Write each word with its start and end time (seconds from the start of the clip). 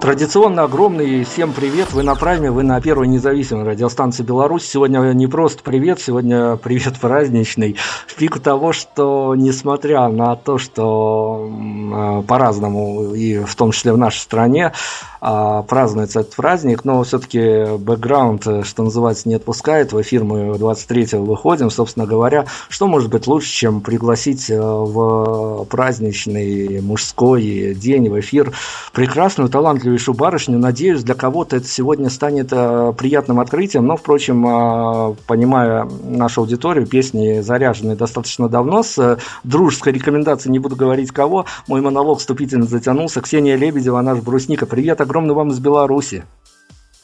Традиционно 0.00 0.62
огромный 0.62 1.24
всем 1.24 1.52
привет. 1.52 1.92
Вы 1.92 2.04
на 2.04 2.14
Прайме, 2.14 2.52
вы 2.52 2.62
на 2.62 2.80
первой 2.80 3.08
независимой 3.08 3.64
радиостанции 3.64 4.22
Беларусь. 4.22 4.64
Сегодня 4.64 5.00
не 5.12 5.26
просто 5.26 5.64
привет, 5.64 6.00
сегодня 6.00 6.54
привет 6.54 7.00
праздничный. 7.00 7.76
В 8.06 8.14
пику 8.14 8.38
того, 8.38 8.72
что 8.72 9.34
несмотря 9.34 10.06
на 10.08 10.36
то, 10.36 10.56
что 10.56 11.50
э, 11.50 12.22
по-разному, 12.28 13.12
и 13.12 13.40
в 13.40 13.52
том 13.56 13.72
числе 13.72 13.92
в 13.92 13.98
нашей 13.98 14.20
стране, 14.20 14.72
э, 15.20 15.62
празднуется 15.68 16.20
этот 16.20 16.36
праздник, 16.36 16.84
но 16.84 17.02
все-таки 17.02 17.76
бэкграунд, 17.76 18.46
что 18.62 18.84
называется, 18.84 19.28
не 19.28 19.34
отпускает. 19.34 19.92
В 19.92 20.00
эфир 20.00 20.22
мы 20.22 20.52
23-го 20.52 21.24
выходим. 21.24 21.70
Собственно 21.70 22.06
говоря, 22.06 22.46
что 22.68 22.86
может 22.86 23.10
быть 23.10 23.26
лучше, 23.26 23.50
чем 23.50 23.80
пригласить 23.80 24.48
э, 24.48 24.60
в 24.60 25.64
праздничный 25.64 26.80
мужской 26.82 27.74
день 27.74 28.08
в 28.08 28.20
эфир 28.20 28.52
прекрасную, 28.92 29.50
талантливую 29.50 29.87
талантливейшую 29.88 30.14
барышню. 30.14 30.58
Надеюсь, 30.58 31.02
для 31.02 31.14
кого-то 31.14 31.56
это 31.56 31.66
сегодня 31.66 32.10
станет 32.10 32.48
э, 32.52 32.92
приятным 32.96 33.40
открытием. 33.40 33.86
Но, 33.86 33.96
впрочем, 33.96 34.46
э, 34.46 35.14
понимая 35.26 35.88
нашу 36.04 36.42
аудиторию, 36.42 36.86
песни 36.86 37.40
заряжены 37.40 37.96
достаточно 37.96 38.48
давно. 38.48 38.82
С 38.82 38.98
э, 38.98 39.16
дружеской 39.44 39.92
рекомендацией 39.92 40.52
не 40.52 40.58
буду 40.58 40.76
говорить 40.76 41.10
кого. 41.10 41.46
Мой 41.66 41.80
монолог 41.80 42.18
вступительно 42.18 42.66
затянулся. 42.66 43.20
Ксения 43.20 43.56
Лебедева, 43.56 44.00
наш 44.00 44.18
брусника. 44.18 44.66
Привет 44.66 45.00
огромный 45.00 45.34
вам 45.34 45.50
из 45.50 45.58
Беларуси. 45.58 46.24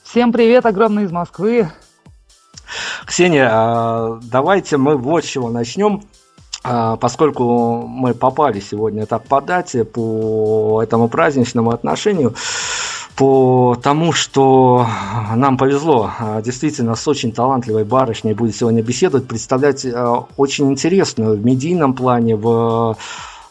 Всем 0.02 0.32
привет 0.32 0.66
огромный 0.66 1.04
из 1.04 1.12
Москвы. 1.12 1.70
Ксения, 3.06 4.18
давайте 4.22 4.76
мы 4.76 4.96
вот 4.96 5.24
с 5.24 5.28
чего 5.28 5.50
начнем. 5.50 6.02
Поскольку 6.62 7.86
мы 7.86 8.14
попали 8.14 8.58
сегодня 8.58 9.04
так 9.04 9.24
по 9.24 9.42
дате, 9.42 9.84
по 9.84 10.80
этому 10.82 11.08
праздничному 11.08 11.70
отношению, 11.70 12.34
по 13.16 13.76
тому, 13.80 14.12
что 14.12 14.86
нам 15.34 15.56
повезло 15.56 16.10
а, 16.18 16.42
действительно 16.42 16.96
с 16.96 17.06
очень 17.06 17.32
талантливой 17.32 17.84
барышней 17.84 18.34
будет 18.34 18.56
сегодня 18.56 18.82
беседовать, 18.82 19.28
представлять 19.28 19.86
а, 19.86 20.26
очень 20.36 20.70
интересную 20.70 21.36
в 21.36 21.44
медийном 21.44 21.94
плане, 21.94 22.34
в 22.34 22.96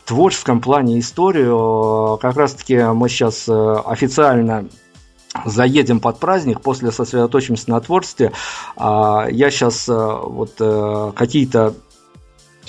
творческом 0.05 0.59
плане 0.59 0.99
историю. 0.99 2.17
Как 2.21 2.35
раз-таки 2.35 2.77
мы 2.77 3.07
сейчас 3.07 3.47
официально 3.47 4.65
заедем 5.45 5.99
под 6.01 6.19
праздник, 6.19 6.59
после 6.61 6.91
сосредоточимся 6.91 7.69
на 7.71 7.79
творчестве. 7.79 8.33
Я 8.77 9.49
сейчас 9.49 9.87
вот 9.87 10.61
какие-то 11.15 11.73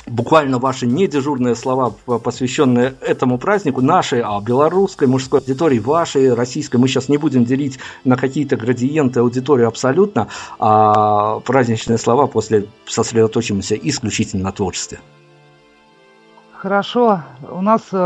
буквально 0.06 0.58
ваши 0.58 0.86
недежурные 0.86 1.54
слова, 1.54 1.90
посвященные 2.18 2.94
этому 3.00 3.38
празднику, 3.38 3.80
нашей, 3.80 4.22
а 4.22 4.40
белорусской 4.40 5.08
мужской 5.08 5.40
аудитории, 5.40 5.78
вашей, 5.78 6.34
российской, 6.34 6.76
мы 6.76 6.88
сейчас 6.88 7.08
не 7.08 7.16
будем 7.16 7.44
делить 7.44 7.78
на 8.04 8.16
какие-то 8.16 8.56
градиенты 8.56 9.20
аудитории 9.20 9.64
абсолютно, 9.64 10.28
а 10.58 11.40
праздничные 11.40 11.98
слова 11.98 12.26
после 12.26 12.66
сосредоточимся 12.86 13.74
исключительно 13.74 14.44
на 14.44 14.52
творчестве. 14.52 15.00
Хорошо. 16.52 17.20
У 17.50 17.60
нас 17.60 17.82
э, 17.92 17.96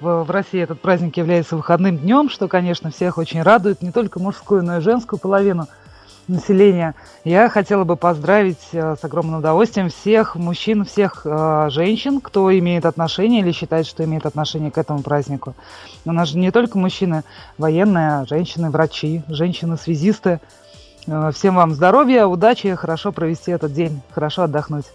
в 0.00 0.30
России 0.30 0.60
этот 0.62 0.80
праздник 0.80 1.18
является 1.18 1.56
выходным 1.56 1.98
днем, 1.98 2.30
что, 2.30 2.48
конечно, 2.48 2.90
всех 2.90 3.18
очень 3.18 3.42
радует, 3.42 3.82
не 3.82 3.92
только 3.92 4.18
мужскую, 4.18 4.62
но 4.62 4.78
и 4.78 4.80
женскую 4.80 5.18
половину– 5.18 5.66
населения. 6.28 6.94
Я 7.24 7.48
хотела 7.48 7.84
бы 7.84 7.96
поздравить 7.96 8.68
э, 8.72 8.96
с 9.00 9.04
огромным 9.04 9.38
удовольствием 9.38 9.88
всех 9.88 10.36
мужчин, 10.36 10.84
всех 10.84 11.22
э, 11.24 11.68
женщин, 11.70 12.20
кто 12.20 12.56
имеет 12.58 12.86
отношение 12.86 13.40
или 13.40 13.52
считает, 13.52 13.86
что 13.86 14.04
имеет 14.04 14.26
отношение 14.26 14.70
к 14.70 14.78
этому 14.78 15.02
празднику. 15.02 15.54
У 16.04 16.12
нас 16.12 16.28
же 16.28 16.38
не 16.38 16.50
только 16.50 16.78
мужчины 16.78 17.24
военные, 17.56 18.20
а 18.20 18.26
женщины, 18.26 18.70
врачи, 18.70 19.22
женщины-связисты. 19.28 20.40
Э, 21.06 21.30
всем 21.34 21.56
вам 21.56 21.72
здоровья, 21.72 22.26
удачи, 22.26 22.74
хорошо 22.74 23.12
провести 23.12 23.50
этот 23.50 23.72
день, 23.72 24.00
хорошо 24.12 24.42
отдохнуть. 24.42 24.86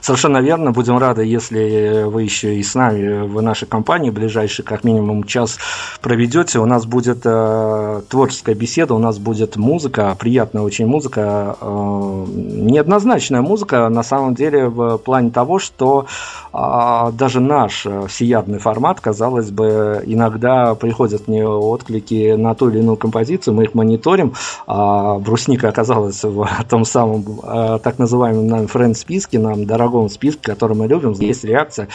Совершенно 0.00 0.38
верно. 0.38 0.72
Будем 0.72 0.98
рады, 0.98 1.24
если 1.24 2.04
вы 2.04 2.22
еще 2.22 2.56
и 2.56 2.62
с 2.62 2.74
нами 2.74 3.26
в 3.26 3.40
нашей 3.40 3.66
компании 3.66 4.10
ближайший 4.10 4.64
как 4.64 4.84
минимум 4.84 5.24
час 5.24 5.58
проведете. 6.00 6.58
У 6.58 6.66
нас 6.66 6.86
будет 6.86 7.20
э, 7.24 8.02
творческая 8.08 8.54
беседа, 8.54 8.94
у 8.94 8.98
нас 8.98 9.18
будет 9.18 9.56
музыка, 9.56 10.16
приятная 10.18 10.62
очень 10.62 10.86
музыка, 10.86 11.56
э, 11.60 12.24
неоднозначная 12.28 13.42
музыка 13.42 13.88
на 13.88 14.02
самом 14.02 14.34
деле 14.34 14.68
в 14.68 14.98
плане 14.98 15.30
того, 15.30 15.58
что 15.58 16.06
э, 16.52 17.12
даже 17.12 17.40
наш 17.40 17.86
всеядный 18.08 18.58
формат, 18.58 19.00
казалось 19.00 19.50
бы, 19.50 20.02
иногда 20.06 20.74
приходят 20.74 21.28
мне 21.28 21.46
отклики 21.46 22.34
на 22.34 22.54
ту 22.54 22.68
или 22.68 22.78
иную 22.78 22.96
композицию, 22.96 23.54
мы 23.54 23.64
их 23.64 23.74
мониторим. 23.74 24.34
А 24.66 25.18
брусника 25.18 25.68
оказалась 25.68 26.22
в 26.22 26.48
том 26.68 26.84
самом 26.84 27.40
э, 27.42 27.78
так 27.82 27.98
называемом 27.98 28.46
нам 28.46 28.66
френд-списке, 28.66 29.38
нам 29.38 29.61
дорогом 29.66 30.08
списке, 30.08 30.42
который 30.42 30.76
мы 30.76 30.86
любим, 30.86 31.12
есть 31.12 31.44
реакция. 31.44 31.88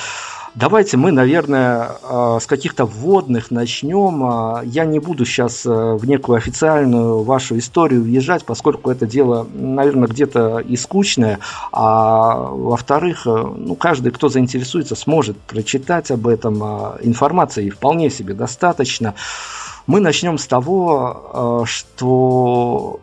Давайте 0.57 0.97
мы, 0.97 1.11
наверное, 1.11 1.91
э, 2.01 2.39
с 2.41 2.47
каких-то 2.47 2.85
вводных 2.85 3.51
начнем. 3.51 4.23
Э, 4.23 4.65
я 4.65 4.85
не 4.85 4.97
буду 4.97 5.23
сейчас 5.23 5.63
э, 5.67 5.69
в 5.69 6.03
некую 6.07 6.37
официальную 6.37 7.21
вашу 7.21 7.59
историю 7.59 8.01
въезжать, 8.01 8.43
поскольку 8.43 8.89
это 8.89 9.05
дело, 9.05 9.47
наверное, 9.53 10.07
где-то 10.07 10.57
и 10.57 10.75
скучное. 10.75 11.37
А 11.71 12.37
во-вторых, 12.37 13.27
ну, 13.27 13.75
каждый, 13.75 14.11
кто 14.11 14.29
заинтересуется, 14.29 14.95
сможет 14.95 15.37
прочитать 15.37 16.09
об 16.09 16.27
этом. 16.27 16.57
Информации 17.03 17.69
вполне 17.69 18.09
себе 18.09 18.33
достаточно. 18.33 19.13
Мы 19.85 19.99
начнем 19.99 20.39
с 20.39 20.47
того, 20.47 21.65
что 21.67 22.99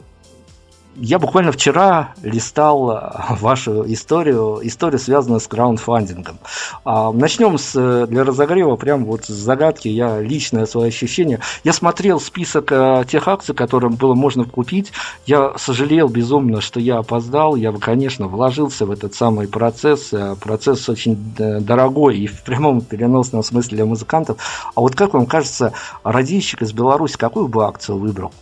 я 0.97 1.19
буквально 1.19 1.53
вчера 1.53 2.15
листал 2.23 2.91
э, 2.91 3.01
вашу 3.41 3.85
историю, 3.93 4.61
историю, 4.63 4.99
связанную 4.99 5.41
с 5.41 5.47
краундфандингом. 5.47 6.39
А, 6.85 7.13
начнем 7.13 7.59
с, 7.59 8.07
для 8.07 8.25
разогрева, 8.25 8.77
прям 8.77 9.05
вот 9.05 9.25
с 9.25 9.29
загадки, 9.29 9.89
я 9.89 10.21
личное 10.21 10.67
свое 10.67 10.89
ощущение. 10.89 11.41
Я 11.65 11.73
смотрел 11.73 12.21
список 12.21 12.71
э, 12.71 13.05
тех 13.09 13.27
акций, 13.29 13.55
которые 13.55 13.91
было 13.91 14.15
можно 14.15 14.45
купить. 14.45 14.93
Я 15.27 15.55
сожалел 15.59 16.09
безумно, 16.09 16.61
что 16.61 16.81
я 16.81 16.99
опоздал. 16.99 17.57
Я 17.57 17.73
конечно, 17.73 18.29
вложился 18.29 18.87
в 18.87 18.91
этот 18.91 19.15
самый 19.15 19.49
процесс. 19.49 20.13
Э, 20.13 20.37
процесс 20.41 20.89
очень 20.89 21.19
дорогой 21.37 22.19
и 22.19 22.27
в 22.27 22.43
прямом 22.43 22.81
переносном 22.81 23.43
смысле 23.43 23.77
для 23.77 23.85
музыкантов. 23.85 24.39
А 24.75 24.81
вот 24.81 24.95
как 24.95 25.15
вам 25.15 25.27
кажется, 25.27 25.73
радищик 26.05 26.63
из 26.63 26.73
Беларуси 26.73 27.17
какую 27.17 27.49
бы 27.49 27.65
акцию 27.65 27.99
выбрал? 27.99 28.33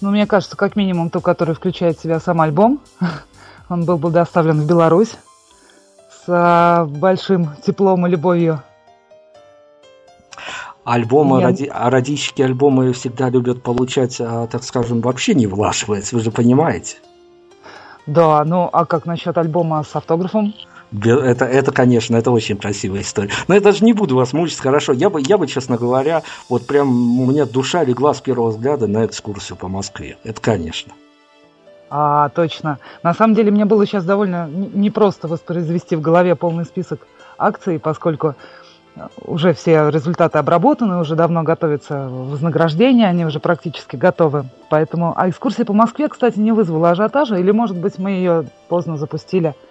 Ну, 0.00 0.10
мне 0.10 0.26
кажется, 0.26 0.56
как 0.56 0.76
минимум 0.76 1.10
ту, 1.10 1.20
который 1.20 1.54
включает 1.54 1.98
в 1.98 2.02
себя 2.02 2.20
сам 2.20 2.40
альбом. 2.40 2.80
Он 3.68 3.84
был 3.84 3.98
бы 3.98 4.10
доставлен 4.10 4.60
в 4.60 4.66
Беларусь 4.66 5.16
с 6.10 6.24
а, 6.28 6.84
большим 6.84 7.50
теплом 7.64 8.06
и 8.06 8.10
любовью. 8.10 8.62
Альбомы, 10.84 11.42
ради... 11.42 11.64
а 11.72 11.90
радищики 11.90 12.42
альбомы 12.42 12.92
всегда 12.92 13.28
любят 13.28 13.62
получать, 13.62 14.20
а, 14.20 14.46
так 14.46 14.62
скажем, 14.62 15.00
вообще 15.00 15.34
не 15.34 15.46
влаживаясь, 15.46 16.12
вы 16.12 16.20
же 16.20 16.30
понимаете. 16.30 16.98
Да, 18.06 18.44
ну 18.44 18.70
а 18.72 18.84
как 18.84 19.04
насчет 19.04 19.36
альбома 19.36 19.82
с 19.82 19.96
автографом? 19.96 20.54
Это, 20.92 21.44
это, 21.44 21.72
конечно, 21.72 22.16
это 22.16 22.30
очень 22.30 22.56
красивая 22.56 23.00
история. 23.00 23.30
Но 23.48 23.54
я 23.54 23.60
даже 23.60 23.84
не 23.84 23.92
буду 23.92 24.16
вас 24.16 24.32
мучить, 24.32 24.60
хорошо. 24.60 24.92
Я 24.92 25.10
бы, 25.10 25.20
я 25.20 25.36
бы, 25.36 25.46
честно 25.46 25.76
говоря, 25.76 26.22
вот 26.48 26.66
прям 26.66 27.20
у 27.20 27.26
меня 27.26 27.44
душа 27.44 27.84
легла 27.84 28.14
с 28.14 28.20
первого 28.20 28.50
взгляда 28.50 28.86
на 28.86 29.04
экскурсию 29.04 29.56
по 29.56 29.68
Москве. 29.68 30.16
Это, 30.24 30.40
конечно. 30.40 30.92
А, 31.90 32.28
точно. 32.30 32.78
На 33.02 33.14
самом 33.14 33.34
деле 33.34 33.50
мне 33.50 33.64
было 33.64 33.86
сейчас 33.86 34.04
довольно 34.04 34.48
непросто 34.48 35.28
воспроизвести 35.28 35.96
в 35.96 36.00
голове 36.00 36.34
полный 36.34 36.64
список 36.64 37.06
акций, 37.38 37.78
поскольку 37.78 38.34
уже 39.20 39.52
все 39.52 39.90
результаты 39.90 40.38
обработаны, 40.38 40.98
уже 40.98 41.16
давно 41.16 41.42
готовится 41.42 42.08
вознаграждение, 42.08 43.08
они 43.08 43.26
уже 43.26 43.40
практически 43.40 43.94
готовы. 43.96 44.46
Поэтому, 44.70 45.12
а 45.14 45.28
экскурсия 45.28 45.66
по 45.66 45.74
Москве, 45.74 46.08
кстати, 46.08 46.38
не 46.38 46.52
вызвала 46.52 46.90
ажиотажа, 46.90 47.36
или, 47.36 47.50
может 47.50 47.76
быть, 47.76 47.98
мы 47.98 48.12
ее 48.12 48.46
поздно 48.68 48.96
запустили– 48.96 49.54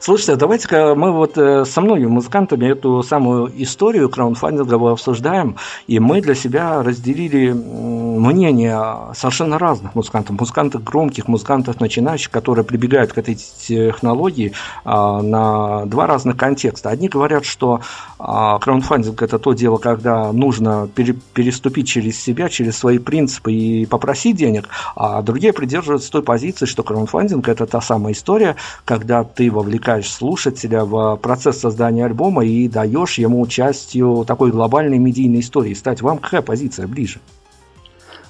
Слушайте, 0.00 0.36
давайте-ка 0.36 0.94
мы 0.96 1.12
вот 1.12 1.38
э, 1.38 1.64
со 1.64 1.80
многими 1.80 2.08
музыкантами 2.08 2.66
эту 2.66 3.02
самую 3.02 3.52
историю 3.62 4.08
краундфандинговую 4.08 4.92
обсуждаем, 4.92 5.56
и 5.86 6.00
мы 6.00 6.20
для 6.20 6.34
себя 6.34 6.82
разделили 6.82 7.52
мнения 7.52 9.12
совершенно 9.14 9.58
разных 9.58 9.94
музыкантов. 9.94 10.38
Музыкантов 10.40 10.82
громких, 10.82 11.28
музыкантов 11.28 11.80
начинающих, 11.80 12.30
которые 12.30 12.64
прибегают 12.64 13.12
к 13.12 13.18
этой 13.18 13.34
технологии 13.34 14.52
а, 14.84 15.22
на 15.22 15.86
два 15.86 16.06
разных 16.06 16.36
контекста. 16.36 16.90
Одни 16.90 17.08
говорят, 17.08 17.44
что 17.44 17.80
а, 18.18 18.58
краундфандинг– 18.58 19.22
это 19.22 19.38
то 19.38 19.52
дело, 19.52 19.78
когда 19.78 20.32
нужно 20.32 20.88
переступить 20.88 21.88
через 21.88 22.20
себя, 22.20 22.48
через 22.48 22.76
свои 22.76 22.98
принципы 22.98 23.52
и 23.52 23.86
попросить 23.86 24.36
денег, 24.36 24.68
а 24.96 25.22
другие 25.22 25.52
придерживаются 25.52 26.10
той 26.10 26.22
позиции, 26.22 26.66
что 26.66 26.82
краундфандинг– 26.82 27.48
это 27.48 27.66
та 27.66 27.80
самая 27.80 28.14
история, 28.14 28.56
когда 28.84 29.24
ты 29.24 29.50
вовлекаешь 29.60 30.10
слушателя 30.10 30.84
в 30.84 31.16
процесс 31.16 31.58
создания 31.58 32.06
альбома 32.06 32.44
и 32.44 32.68
даешь 32.68 33.18
ему 33.18 33.46
частью 33.46 34.24
такой 34.26 34.50
глобальной 34.50 34.98
медийной 34.98 35.40
истории. 35.40 35.74
Стать 35.74 36.02
вам 36.02 36.18
какая 36.18 36.42
позиция 36.42 36.86
ближе? 36.86 37.20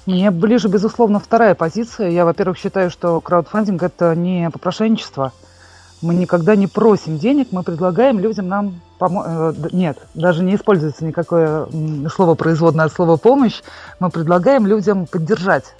Мне 0.05 0.31
ближе, 0.31 0.67
безусловно, 0.67 1.19
вторая 1.19 1.55
позиция. 1.55 2.09
Я, 2.09 2.25
во-первых, 2.25 2.57
считаю, 2.57 2.89
что 2.89 3.21
краудфандинг– 3.21 3.81
это 3.83 4.15
не 4.15 4.49
попрошайничество. 4.49 5.31
Мы 6.01 6.15
никогда 6.15 6.55
не 6.55 6.65
просим 6.65 7.19
денег, 7.19 7.49
мы 7.51 7.61
предлагаем 7.61 8.19
людям 8.19 8.47
нам 8.47 8.81
помочь. 8.97 9.25
Э, 9.27 9.53
нет, 9.71 9.99
даже 10.15 10.43
не 10.43 10.55
используется 10.55 11.05
никакое 11.05 11.67
слово 12.13 12.33
производное 12.33 12.85
от 12.85 12.93
слова 12.93 13.17
«помощь». 13.17 13.61
Мы 13.99 14.09
предлагаем 14.09 14.65
людям 14.65 15.05
поддержать 15.05 15.75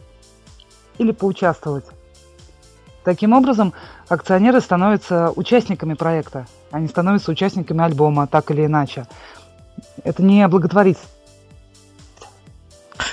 или 0.99 1.11
поучаствовать. 1.11 1.85
Таким 3.03 3.33
образом, 3.33 3.73
акционеры 4.09 4.61
становятся 4.61 5.31
участниками 5.35 5.95
проекта. 5.95 6.45
Они 6.71 6.87
становятся 6.87 7.31
участниками 7.31 7.83
альбома, 7.83 8.27
так 8.27 8.51
или 8.51 8.65
иначе. 8.65 9.07
Это 10.03 10.21
не 10.21 10.47
благотворительство 10.47 11.09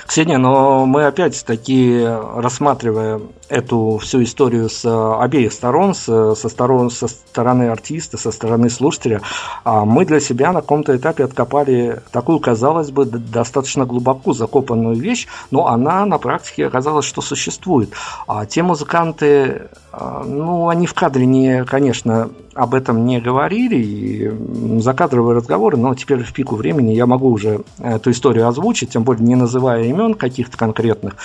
Ксения, 0.05 0.37
но 0.39 0.85
мы 0.87 1.05
опять-таки, 1.05 2.03
рассматривая 2.03 3.21
эту 3.49 3.97
всю 3.97 4.23
историю 4.23 4.69
с 4.69 4.85
обеих 5.19 5.51
сторон, 5.51 5.93
со, 5.95 6.35
сторон, 6.35 6.91
со 6.91 7.07
стороны 7.07 7.69
артиста, 7.69 8.17
со 8.17 8.31
стороны 8.31 8.69
слушателя, 8.69 9.21
а 9.63 9.85
мы 9.85 10.05
для 10.05 10.19
себя 10.19 10.53
на 10.53 10.61
каком-то 10.61 10.95
этапе 10.95 11.23
откопали 11.23 12.01
такую, 12.11 12.39
казалось 12.39 12.91
бы, 12.91 13.05
достаточно 13.05 13.85
глубоко 13.85 14.33
закопанную 14.33 14.95
вещь, 14.95 15.27
но 15.51 15.67
она 15.67 16.05
на 16.05 16.19
практике 16.19 16.67
оказалась, 16.67 17.05
что 17.05 17.21
существует. 17.21 17.91
А 18.27 18.45
те 18.45 18.61
музыканты, 18.61 19.69
а, 19.91 20.23
ну, 20.23 20.69
они 20.69 20.85
в 20.85 20.93
кадре 20.93 21.25
не, 21.25 21.65
конечно, 21.65 22.29
об 22.53 22.75
этом 22.75 23.05
не 23.05 23.19
говорили, 23.19 23.77
и 23.77 24.79
закадровые 24.79 25.37
разговоры, 25.37 25.77
но 25.77 25.95
теперь 25.95 26.23
в 26.23 26.33
пику 26.33 26.55
времени 26.55 26.93
я 26.93 27.05
могу 27.05 27.29
уже 27.29 27.61
эту 27.79 28.11
историю 28.11 28.47
озвучить, 28.47 28.91
тем 28.91 29.03
более 29.03 29.25
не 29.25 29.35
называя 29.35 29.83
имен 29.85 30.13
каких-то 30.13 30.57
конкретных 30.57 31.15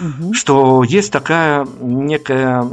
угу. 0.00 0.32
что 0.34 0.84
есть 0.84 1.12
такая 1.12 1.66
некая 1.80 2.64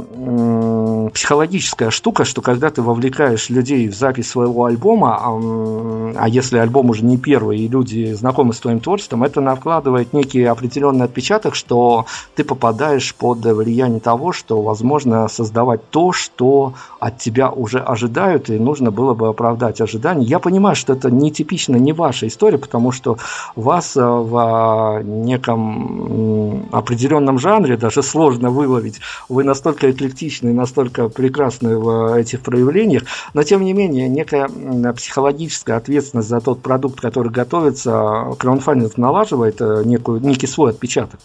психологическая 1.10 1.90
штука, 1.90 2.24
что 2.24 2.42
когда 2.42 2.70
ты 2.70 2.82
вовлекаешь 2.82 3.50
людей 3.50 3.88
в 3.88 3.94
запись 3.94 4.30
своего 4.30 4.64
альбома, 4.64 5.16
а, 5.20 6.12
а 6.16 6.28
если 6.28 6.58
альбом 6.58 6.90
уже 6.90 7.04
не 7.04 7.16
первый, 7.16 7.58
и 7.58 7.68
люди 7.68 8.12
знакомы 8.12 8.52
с 8.52 8.60
твоим 8.60 8.80
творчеством, 8.80 9.24
это 9.24 9.40
накладывает 9.40 10.12
некий 10.12 10.44
определенный 10.44 11.04
отпечаток, 11.06 11.54
что 11.54 12.06
ты 12.34 12.44
попадаешь 12.44 13.14
под 13.14 13.44
влияние 13.44 14.00
того, 14.00 14.32
что 14.32 14.62
возможно 14.62 15.28
создавать 15.28 15.88
то, 15.90 16.12
что 16.12 16.74
от 17.00 17.18
тебя 17.18 17.50
уже 17.50 17.78
ожидают, 17.78 18.50
и 18.50 18.58
нужно 18.58 18.90
было 18.90 19.14
бы 19.14 19.28
оправдать 19.28 19.80
ожидания. 19.80 20.24
Я 20.24 20.38
понимаю, 20.38 20.76
что 20.76 20.92
это 20.92 21.10
не 21.10 21.30
типично, 21.30 21.76
не 21.76 21.92
ваша 21.92 22.26
история, 22.26 22.58
потому 22.58 22.92
что 22.92 23.18
вас 23.54 23.96
э, 23.96 24.04
в 24.04 25.02
неком 25.04 26.66
определенном 26.72 27.15
определенном 27.16 27.38
жанре 27.38 27.76
даже 27.76 28.02
сложно 28.02 28.50
выловить. 28.50 29.00
Вы 29.28 29.44
настолько 29.44 29.90
эклектичны, 29.90 30.52
настолько 30.52 31.08
прекрасны 31.08 31.76
в 31.78 32.14
этих 32.16 32.40
проявлениях, 32.40 33.02
но 33.34 33.42
тем 33.42 33.62
не 33.62 33.72
менее 33.72 34.08
некая 34.08 34.48
психологическая 34.92 35.76
ответственность 35.76 36.28
за 36.28 36.40
тот 36.40 36.62
продукт, 36.62 37.00
который 37.00 37.32
готовится, 37.32 38.34
краунфандинг 38.38 38.96
налаживает 38.98 39.60
э, 39.60 39.82
некую, 39.84 40.20
некий 40.20 40.46
свой 40.46 40.70
отпечаток. 40.70 41.20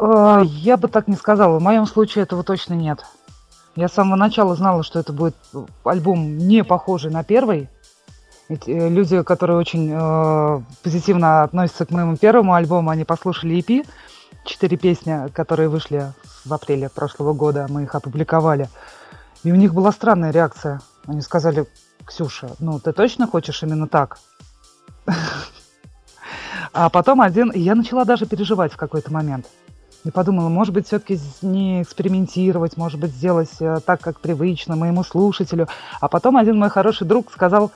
Э, 0.00 0.42
я 0.44 0.76
бы 0.76 0.88
так 0.88 1.08
не 1.08 1.16
сказала. 1.16 1.58
В 1.58 1.62
моем 1.62 1.86
случае 1.86 2.24
этого 2.24 2.42
точно 2.42 2.74
нет. 2.74 3.04
Я 3.76 3.88
с 3.88 3.92
самого 3.92 4.16
начала 4.16 4.54
знала, 4.56 4.82
что 4.82 4.98
это 4.98 5.12
будет 5.12 5.36
альбом 5.84 6.38
не 6.38 6.64
похожий 6.64 7.10
на 7.10 7.24
первый. 7.24 7.68
Ведь 8.50 8.68
э, 8.68 8.88
люди, 8.88 9.22
которые 9.22 9.56
очень 9.58 9.92
э, 9.92 10.60
позитивно 10.82 11.44
относятся 11.44 11.86
к 11.86 11.92
моему 11.92 12.16
первому 12.16 12.54
альбому, 12.54 12.90
они 12.90 13.04
послушали 13.04 13.56
EP, 13.58 13.86
четыре 14.44 14.76
песни, 14.76 15.28
которые 15.32 15.68
вышли 15.68 16.12
в 16.44 16.52
апреле 16.52 16.88
прошлого 16.88 17.32
года, 17.32 17.66
мы 17.68 17.84
их 17.84 17.94
опубликовали. 17.94 18.68
И 19.42 19.52
у 19.52 19.54
них 19.54 19.74
была 19.74 19.92
странная 19.92 20.30
реакция. 20.30 20.80
Они 21.06 21.22
сказали, 21.22 21.66
Ксюша, 22.04 22.50
ну 22.58 22.78
ты 22.78 22.92
точно 22.92 23.26
хочешь 23.26 23.62
именно 23.62 23.88
так? 23.88 24.18
А 26.72 26.88
потом 26.88 27.20
один, 27.20 27.50
я 27.52 27.74
начала 27.74 28.04
даже 28.04 28.26
переживать 28.26 28.72
в 28.72 28.76
какой-то 28.76 29.12
момент. 29.12 29.46
И 30.04 30.10
подумала, 30.10 30.48
может 30.48 30.72
быть, 30.72 30.86
все-таки 30.86 31.18
не 31.42 31.82
экспериментировать, 31.82 32.76
может 32.76 32.98
быть, 32.98 33.10
сделать 33.10 33.50
э, 33.60 33.80
так, 33.84 34.00
как 34.00 34.20
привычно 34.20 34.76
моему 34.76 35.02
слушателю. 35.04 35.68
А 36.00 36.08
потом 36.08 36.36
один 36.38 36.58
мой 36.58 36.70
хороший 36.70 37.06
друг 37.06 37.30
сказал 37.30 37.70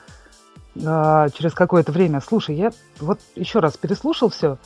э, 0.75 1.29
через 1.35 1.53
какое-то 1.53 1.93
время, 1.93 2.23
слушай, 2.27 2.55
я 2.55 2.73
вот 2.99 3.21
еще 3.35 3.59
раз 3.59 3.77
переслушал 3.77 4.31
все, 4.31 4.57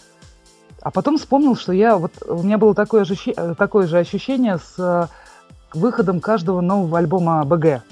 а 0.82 0.90
потом 0.90 1.18
вспомнил, 1.18 1.56
что 1.56 1.72
я 1.72 1.96
вот 1.96 2.12
у 2.26 2.42
меня 2.42 2.58
было 2.58 2.74
такое 2.74 3.04
же, 3.04 3.16
такое 3.56 3.86
же 3.86 3.98
ощущение 3.98 4.58
с 4.58 4.74
э, 4.78 5.06
выходом 5.74 6.20
каждого 6.20 6.60
нового 6.60 6.98
альбома 6.98 7.44
БГ. 7.44 7.82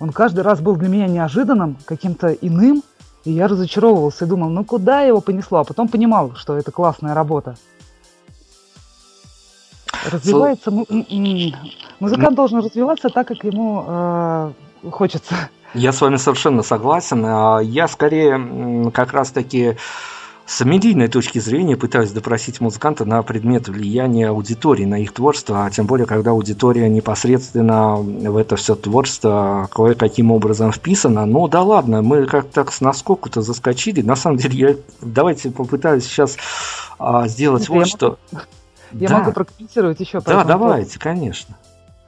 Он 0.00 0.12
каждый 0.12 0.40
раз 0.40 0.60
был 0.60 0.76
для 0.76 0.88
меня 0.88 1.06
неожиданным, 1.06 1.76
каким-то 1.84 2.28
иным, 2.28 2.82
и 3.24 3.32
я 3.32 3.48
разочаровывался 3.48 4.24
и 4.24 4.28
думал, 4.28 4.48
ну 4.50 4.64
куда 4.64 5.00
его 5.00 5.20
понесло? 5.20 5.58
А 5.58 5.64
потом 5.64 5.88
понимал, 5.88 6.34
что 6.34 6.56
это 6.56 6.70
классная 6.70 7.14
работа. 7.14 7.56
Развивается 10.10 10.70
музыкант 12.00 12.36
должен 12.36 12.58
развиваться 12.58 13.08
так, 13.08 13.28
как 13.28 13.42
ему 13.44 13.84
э, 13.86 14.52
хочется. 14.90 15.34
Я 15.74 15.92
с 15.92 16.00
вами 16.00 16.16
совершенно 16.16 16.62
согласен. 16.62 17.24
А 17.26 17.58
я 17.58 17.88
скорее 17.88 18.90
как 18.92 19.12
раз-таки 19.12 19.76
с 20.48 20.64
медийной 20.64 21.08
точки 21.08 21.40
зрения 21.40 21.76
пытаюсь 21.76 22.10
допросить 22.10 22.58
музыканта 22.62 23.04
на 23.04 23.22
предмет 23.22 23.68
влияния 23.68 24.28
аудитории 24.28 24.86
на 24.86 24.94
их 24.94 25.12
творчество, 25.12 25.66
а 25.66 25.70
тем 25.70 25.84
более, 25.84 26.06
когда 26.06 26.30
аудитория 26.30 26.88
непосредственно 26.88 27.96
в 27.96 28.34
это 28.34 28.56
все 28.56 28.74
творчество 28.74 29.68
кое-каким 29.70 30.32
образом 30.32 30.72
вписана. 30.72 31.26
Ну 31.26 31.48
да 31.48 31.60
ладно, 31.60 32.00
мы 32.00 32.24
как-то 32.24 32.64
с 32.70 32.80
наскоку-то 32.80 33.42
заскочили. 33.42 34.00
На 34.00 34.16
самом 34.16 34.38
деле, 34.38 34.58
я 34.58 34.76
давайте 35.02 35.50
попытаюсь 35.50 36.04
сейчас 36.04 36.38
а, 36.98 37.28
сделать 37.28 37.68
вот 37.68 37.86
что. 37.86 38.18
Я 38.92 39.08
да. 39.10 39.18
могу 39.18 39.32
прокомментировать 39.32 40.00
еще. 40.00 40.22
Да, 40.22 40.44
давайте, 40.44 40.98
конечно. 40.98 41.56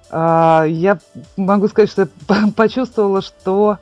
А, 0.08 0.64
я 0.64 0.98
могу 1.36 1.68
сказать, 1.68 1.90
что 1.90 2.08
я 2.30 2.48
почувствовала, 2.56 3.20
что 3.20 3.76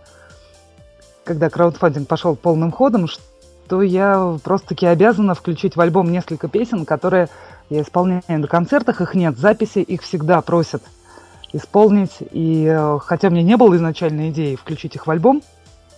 когда 1.23 1.49
краудфандинг 1.49 2.09
пошел 2.09 2.35
полным 2.35 2.73
ходом, 2.73 3.07
что 3.07 3.23
то 3.69 3.83
я 3.83 4.39
просто-таки 4.43 4.87
обязана 4.87 5.35
включить 5.35 5.77
в 5.77 5.81
альбом 5.81 6.11
несколько 6.11 6.49
песен, 6.49 6.85
которые 6.85 7.29
я 7.71 7.83
исполняю 7.83 8.23
на 8.27 8.47
концертах, 8.47 9.01
их 9.01 9.15
нет, 9.15 9.39
записи 9.39 9.81
их 9.81 10.03
всегда 10.03 10.41
просят 10.41 10.83
исполнить. 11.53 12.17
И 12.33 12.65
э, 12.65 12.99
хотя 13.05 13.31
мне 13.31 13.43
не 13.43 13.57
было 13.57 13.77
изначальной 13.77 14.31
идеи 14.31 14.55
включить 14.55 14.95
их 14.95 15.07
в 15.07 15.11
альбом, 15.11 15.43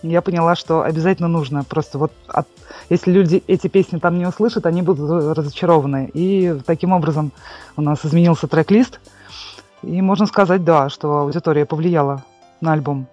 я 0.03 0.21
поняла, 0.21 0.55
что 0.55 0.81
обязательно 0.81 1.27
нужно. 1.27 1.63
Просто 1.63 1.97
вот 1.97 2.11
от, 2.27 2.47
если 2.89 3.11
люди 3.11 3.43
эти 3.47 3.67
песни 3.67 3.99
там 3.99 4.17
не 4.17 4.25
услышат, 4.25 4.65
они 4.65 4.81
будут 4.81 5.37
разочарованы. 5.37 6.09
И 6.13 6.57
таким 6.65 6.91
образом 6.91 7.31
у 7.77 7.81
нас 7.81 8.03
изменился 8.03 8.47
трек-лист. 8.47 8.99
И 9.83 10.01
можно 10.01 10.25
сказать, 10.25 10.63
да, 10.63 10.89
что 10.89 11.19
аудитория 11.19 11.65
повлияла 11.65 12.23
на 12.61 12.73
альбом. 12.73 13.07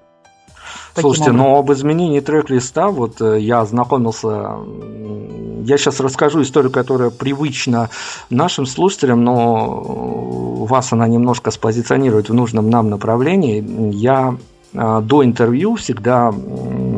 Слушайте, 0.94 1.30
образом. 1.30 1.50
но 1.50 1.58
об 1.58 1.72
изменении 1.72 2.20
трек-листа, 2.20 2.88
вот 2.88 3.20
э, 3.20 3.40
я 3.40 3.60
ознакомился, 3.60 4.56
я 5.64 5.78
сейчас 5.78 6.00
расскажу 6.00 6.42
историю, 6.42 6.70
которая 6.70 7.10
привычна 7.10 7.90
нашим 8.30 8.66
слушателям, 8.66 9.22
но 9.22 10.58
вас 10.68 10.92
она 10.92 11.08
немножко 11.08 11.50
спозиционирует 11.50 12.28
в 12.28 12.34
нужном 12.34 12.70
нам 12.70 12.90
направлении. 12.90 13.64
Я 13.92 14.34
э, 14.34 14.57
до 14.72 15.24
интервью 15.24 15.76
всегда 15.76 16.32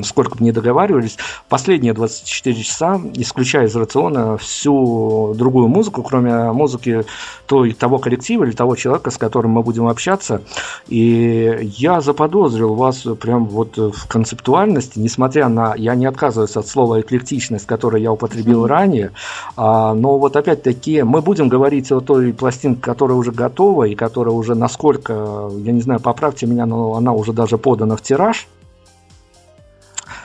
сколько 0.04 0.36
бы 0.36 0.44
не 0.44 0.52
договаривались, 0.52 1.16
последние 1.48 1.92
24 1.92 2.62
часа, 2.62 3.00
исключая 3.14 3.66
из 3.66 3.76
рациона 3.76 4.36
всю 4.38 5.34
другую 5.34 5.68
музыку, 5.68 6.02
кроме 6.02 6.52
музыки 6.52 7.04
той, 7.46 7.72
того 7.72 7.98
коллектива 7.98 8.44
или 8.44 8.52
того 8.52 8.76
человека, 8.76 9.10
с 9.10 9.18
которым 9.18 9.52
мы 9.52 9.62
будем 9.62 9.86
общаться. 9.88 10.42
И 10.88 11.72
я 11.76 12.00
заподозрил 12.00 12.74
вас 12.74 13.06
прям 13.20 13.46
вот 13.46 13.76
в 13.76 14.06
концептуальности, 14.06 14.98
несмотря 14.98 15.48
на, 15.48 15.74
я 15.74 15.94
не 15.94 16.06
отказываюсь 16.06 16.56
от 16.56 16.66
слова 16.66 17.00
эклектичность, 17.00 17.66
которое 17.66 18.02
я 18.02 18.12
употребил 18.12 18.66
ранее, 18.66 19.12
а, 19.56 19.94
но 19.94 20.18
вот 20.18 20.36
опять-таки 20.36 21.02
мы 21.02 21.22
будем 21.22 21.48
говорить 21.48 21.90
о 21.92 22.00
той 22.00 22.32
пластинке, 22.32 22.80
которая 22.80 23.16
уже 23.16 23.32
готова 23.32 23.84
и 23.84 23.94
которая 23.94 24.34
уже 24.34 24.54
насколько, 24.54 25.50
я 25.58 25.72
не 25.72 25.80
знаю, 25.80 26.00
поправьте 26.00 26.46
меня, 26.46 26.66
но 26.66 26.94
она 26.94 27.12
уже 27.12 27.32
даже 27.32 27.58
подана 27.60 27.96
в 27.96 28.02
тираж. 28.02 28.48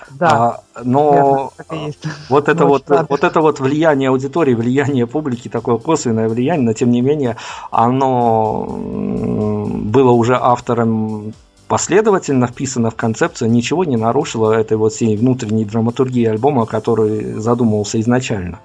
Да. 0.10 0.30
А, 0.76 0.82
но 0.84 1.52
вот 2.30 2.50
это 2.50 2.66
вот, 2.66 2.86
вот 2.88 3.24
это 3.24 3.42
вот 3.42 3.60
влияние 3.60 4.10
аудитории, 4.10 4.54
влияние 4.54 5.08
публики, 5.08 5.50
такое 5.50 5.78
косвенное 5.78 6.30
влияние, 6.30 6.66
но 6.66 6.74
тем 6.74 6.90
не 6.90 7.02
менее 7.02 7.36
оно 7.70 8.66
было 8.66 10.12
уже 10.12 10.38
автором 10.40 11.34
последовательно 11.68 12.48
вписано 12.48 12.92
в 12.92 12.96
концепцию, 12.96 13.52
ничего 13.52 13.84
не 13.84 13.98
нарушило 13.98 14.54
этой 14.54 14.78
вот 14.78 14.94
всей 14.94 15.18
внутренней 15.18 15.66
драматургии 15.66 16.26
альбома, 16.26 16.66
который 16.66 17.34
задумывался 17.34 18.00
изначально. 18.00 18.60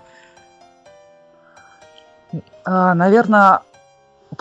А, 2.65 2.95
Наверное, 2.95 3.61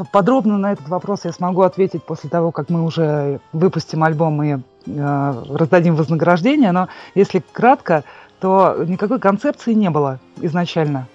подробно 0.05 0.57
на 0.57 0.73
этот 0.73 0.87
вопрос 0.87 1.25
я 1.25 1.31
смогу 1.31 1.61
ответить 1.61 2.03
после 2.03 2.29
того, 2.29 2.51
как 2.51 2.69
мы 2.69 2.83
уже 2.83 3.39
выпустим 3.53 4.03
альбом 4.03 4.41
и 4.43 4.57
э, 4.85 5.43
раздадим 5.49 5.95
вознаграждение. 5.95 6.71
Но 6.71 6.87
если 7.15 7.43
кратко, 7.51 8.03
то 8.39 8.83
никакой 8.85 9.19
концепции 9.19 9.73
не 9.73 9.89
было 9.89 10.19
изначально. 10.41 11.07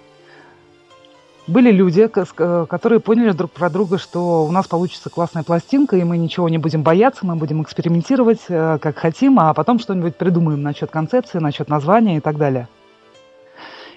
Были 1.47 1.71
люди, 1.71 2.07
которые 2.07 2.99
поняли 2.99 3.31
друг 3.31 3.51
про 3.51 3.69
друга, 3.69 3.99
что 3.99 4.45
у 4.45 4.51
нас 4.51 4.67
получится 4.67 5.11
классная 5.11 5.43
пластинка, 5.43 5.95
и 5.95 6.03
мы 6.03 6.17
ничего 6.17 6.49
не 6.49 6.57
будем 6.57 6.81
бояться, 6.81 7.23
мы 7.23 7.35
будем 7.35 7.61
экспериментировать, 7.61 8.41
э, 8.49 8.79
как 8.81 8.97
хотим, 8.97 9.39
а 9.39 9.53
потом 9.53 9.79
что-нибудь 9.79 10.15
придумаем 10.15 10.63
насчет 10.63 10.89
концепции, 10.89 11.37
насчет 11.39 11.69
названия 11.69 12.17
и 12.17 12.19
так 12.19 12.37
далее. 12.37 12.67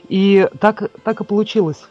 И 0.09 0.49
так, 0.61 0.91
так 1.03 1.21
и 1.21 1.25
получилось 1.25 1.87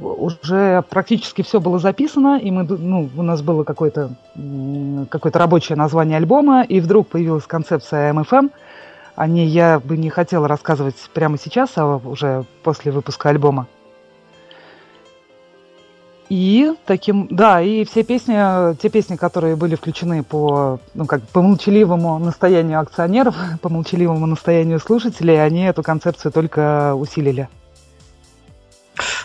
уже 0.00 0.82
практически 0.90 1.42
все 1.42 1.60
было 1.60 1.78
записано, 1.78 2.38
и 2.38 2.50
мы, 2.50 2.64
ну, 2.64 3.08
у 3.16 3.22
нас 3.22 3.42
было 3.42 3.64
какое-то 3.64 4.10
какое 5.10 5.32
рабочее 5.32 5.76
название 5.76 6.16
альбома, 6.18 6.62
и 6.62 6.80
вдруг 6.80 7.08
появилась 7.08 7.44
концепция 7.44 8.12
МФМ. 8.12 8.48
О 9.14 9.26
ней 9.26 9.46
я 9.46 9.80
бы 9.80 9.96
не 9.96 10.10
хотела 10.10 10.46
рассказывать 10.46 10.96
прямо 11.14 11.38
сейчас, 11.38 11.70
а 11.76 11.96
уже 11.96 12.44
после 12.62 12.92
выпуска 12.92 13.30
альбома. 13.30 13.66
И 16.28 16.72
таким, 16.86 17.28
да, 17.30 17.62
и 17.62 17.84
все 17.84 18.02
песни, 18.02 18.74
те 18.76 18.88
песни, 18.88 19.14
которые 19.14 19.54
были 19.54 19.76
включены 19.76 20.24
по, 20.24 20.80
ну, 20.94 21.06
как 21.06 21.22
по 21.22 21.40
молчаливому 21.40 22.18
настоянию 22.18 22.80
акционеров, 22.80 23.36
по 23.62 23.68
молчаливому 23.68 24.26
настоянию 24.26 24.80
слушателей, 24.80 25.42
они 25.42 25.62
эту 25.62 25.82
концепцию 25.82 26.32
только 26.32 26.94
усилили. 26.94 27.48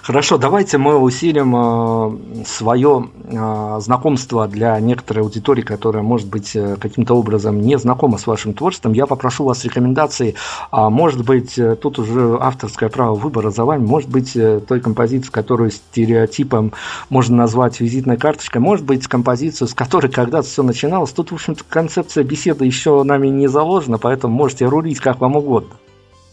Хорошо, 0.03 0.39
давайте 0.39 0.79
мы 0.79 0.97
усилим 0.97 1.55
э, 1.55 2.43
свое 2.45 3.09
э, 3.23 3.79
знакомство 3.81 4.47
для 4.47 4.79
некоторой 4.79 5.23
аудитории, 5.23 5.61
которая, 5.61 6.01
может 6.01 6.27
быть, 6.27 6.55
э, 6.55 6.75
каким-то 6.77 7.13
образом 7.13 7.61
не 7.61 7.77
знакома 7.77 8.17
с 8.17 8.25
вашим 8.25 8.55
творчеством. 8.55 8.93
Я 8.93 9.05
попрошу 9.05 9.45
вас 9.45 9.63
рекомендации. 9.63 10.33
А 10.71 10.89
может 10.89 11.23
быть, 11.23 11.59
тут 11.81 11.99
уже 11.99 12.35
авторское 12.41 12.89
право 12.89 13.13
выбора 13.13 13.51
за 13.51 13.63
вами. 13.63 13.85
Может 13.85 14.09
быть, 14.09 14.33
той 14.33 14.79
композиции, 14.79 15.29
которую 15.29 15.69
стереотипом 15.69 16.73
можно 17.09 17.37
назвать 17.37 17.79
визитной 17.79 18.17
карточкой. 18.17 18.59
Может 18.59 18.85
быть, 18.87 19.05
композицию, 19.05 19.67
с 19.67 19.75
которой 19.75 20.07
когда-то 20.07 20.47
все 20.47 20.63
начиналось. 20.63 21.11
Тут, 21.11 21.29
в 21.29 21.35
общем-то, 21.35 21.63
концепция 21.69 22.23
беседы 22.23 22.65
еще 22.65 23.03
нами 23.03 23.27
не 23.27 23.45
заложена, 23.45 23.99
поэтому 23.99 24.33
можете 24.33 24.65
рулить 24.65 24.99
как 24.99 25.19
вам 25.19 25.35
угодно. 25.35 25.75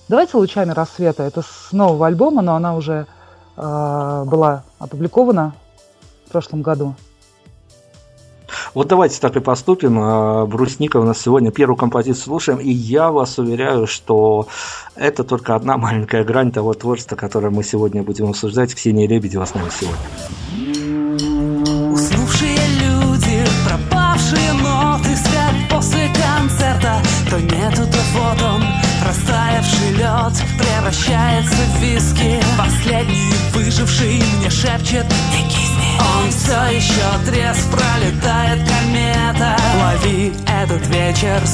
Давайте 0.09 0.39
«Лучами 0.39 0.71
рассвета». 0.71 1.25
Это 1.25 1.43
с 1.43 1.71
нового 1.71 2.07
альбома, 2.07 2.41
но 2.41 2.57
она 2.57 2.75
уже 2.75 3.07
была 3.59 4.63
опубликована 4.79 5.55
в 6.27 6.31
прошлом 6.31 6.63
году. 6.63 6.95
Вот 8.75 8.89
давайте 8.89 9.21
так 9.21 9.37
и 9.37 9.41
поступим. 9.41 9.99
А, 10.01 10.47
Брусника 10.47 10.99
у 10.99 11.03
нас 11.03 11.21
сегодня 11.21 11.51
первую 11.51 11.77
композицию 11.77 12.23
слушаем, 12.23 12.59
и 12.59 12.71
я 12.71 13.11
вас 13.11 13.39
уверяю, 13.39 13.87
что 13.87 14.49
это 14.95 15.25
только 15.25 15.55
одна 15.55 15.77
маленькая 15.77 16.25
грань 16.25 16.53
того 16.53 16.75
творчества, 16.75 17.17
которое 17.17 17.51
мы 17.51 17.63
сегодня 17.65 18.03
будем 18.03 18.31
обсуждать. 18.31 18.75
Ксения 18.75 19.09
Лебедева 19.09 19.45
с 19.45 19.55
нами 19.55 19.69
сегодня. 19.71 20.78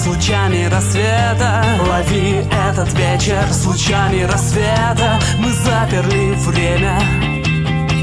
С 0.04 0.06
лучами 0.06 0.64
рассвета. 0.66 1.64
Лови 1.88 2.44
этот 2.68 2.92
вечер 2.92 3.42
с 3.50 3.64
лучами 3.64 4.22
рассвета. 4.22 5.18
Мы 5.38 5.50
заперли 5.50 6.34
время 6.46 7.00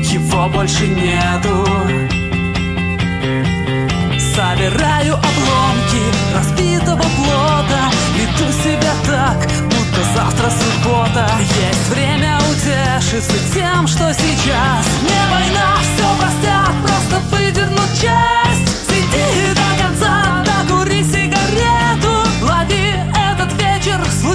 Его 0.02 0.50
больше 0.50 0.88
нету. 0.88 1.68
Собираю 4.34 5.14
обломки 5.14 6.02
разбитого 6.34 7.04
плота 7.18 7.92
Веду 8.16 8.52
себя 8.52 8.94
так, 9.06 9.38
будто 9.66 10.04
завтра 10.16 10.50
суббота. 10.50 11.30
Есть 11.40 11.90
время 11.90 12.40
утешиться 12.50 13.38
тем, 13.54 13.88
что 13.88 14.12
сейчас. 14.14 14.86
Не 15.04 15.22
война, 15.32 15.78
все 15.82 16.08
простят, 16.18 16.74
просто 16.82 17.20
выдернуть 17.30 18.02
часть. 18.02 18.90
Сиди 18.90 19.54
до 19.54 19.61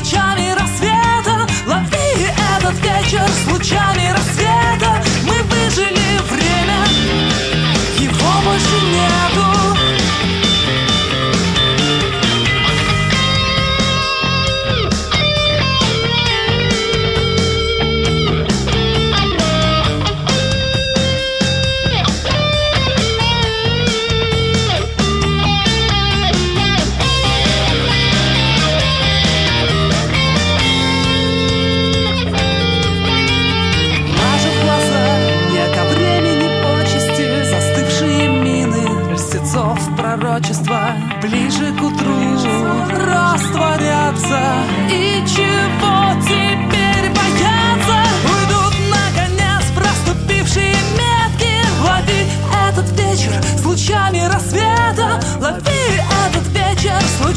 лучами 0.06 0.52
рассвета. 0.52 1.48
Лови 1.66 2.30
этот 2.54 2.74
вечер 2.80 3.26
с 3.28 3.52
лучами 3.52 4.12
рассвета 4.12 4.85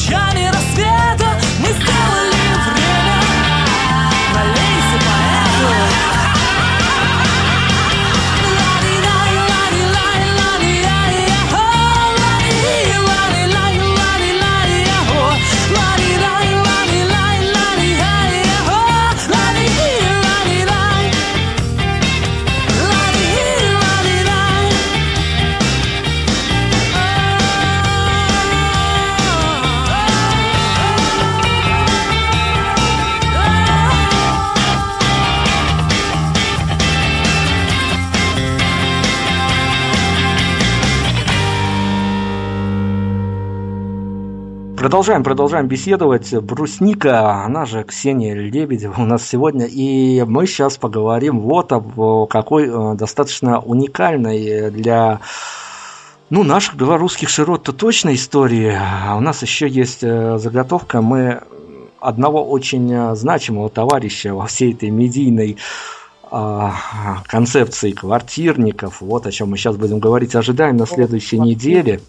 вечер 0.09 0.53
с 0.55 0.58
Продолжаем, 44.89 45.23
продолжаем 45.23 45.67
беседовать. 45.67 46.33
Брусника, 46.33 47.43
она 47.43 47.67
же 47.67 47.83
Ксения 47.83 48.33
Лебедева 48.33 48.95
у 48.97 49.05
нас 49.05 49.23
сегодня. 49.23 49.67
И 49.67 50.25
мы 50.27 50.47
сейчас 50.47 50.77
поговорим 50.79 51.41
вот 51.41 51.71
об 51.71 52.27
какой 52.27 52.67
э, 52.67 52.95
достаточно 52.95 53.59
уникальной 53.59 54.71
для 54.71 55.19
ну, 56.31 56.41
наших 56.41 56.73
белорусских 56.73 57.29
широт-то 57.29 57.71
точно 57.71 58.15
истории. 58.15 58.75
А 58.75 59.15
у 59.15 59.19
нас 59.19 59.43
еще 59.43 59.67
есть 59.67 59.99
э, 60.01 60.39
заготовка. 60.39 61.03
Мы 61.03 61.43
одного 61.99 62.43
очень 62.43 62.91
э, 62.91 63.13
значимого 63.13 63.69
товарища 63.69 64.33
во 64.33 64.47
всей 64.47 64.73
этой 64.73 64.89
медийной 64.89 65.57
а, 66.31 66.73
концепции 67.27 67.91
квартирников, 67.91 69.01
вот 69.01 69.27
о 69.27 69.31
чем 69.31 69.51
мы 69.51 69.57
сейчас 69.57 69.75
будем 69.77 69.99
говорить, 69.99 70.35
ожидаем 70.35 70.77
на 70.77 70.87
следующей 70.87 71.37
неделе. 71.37 72.01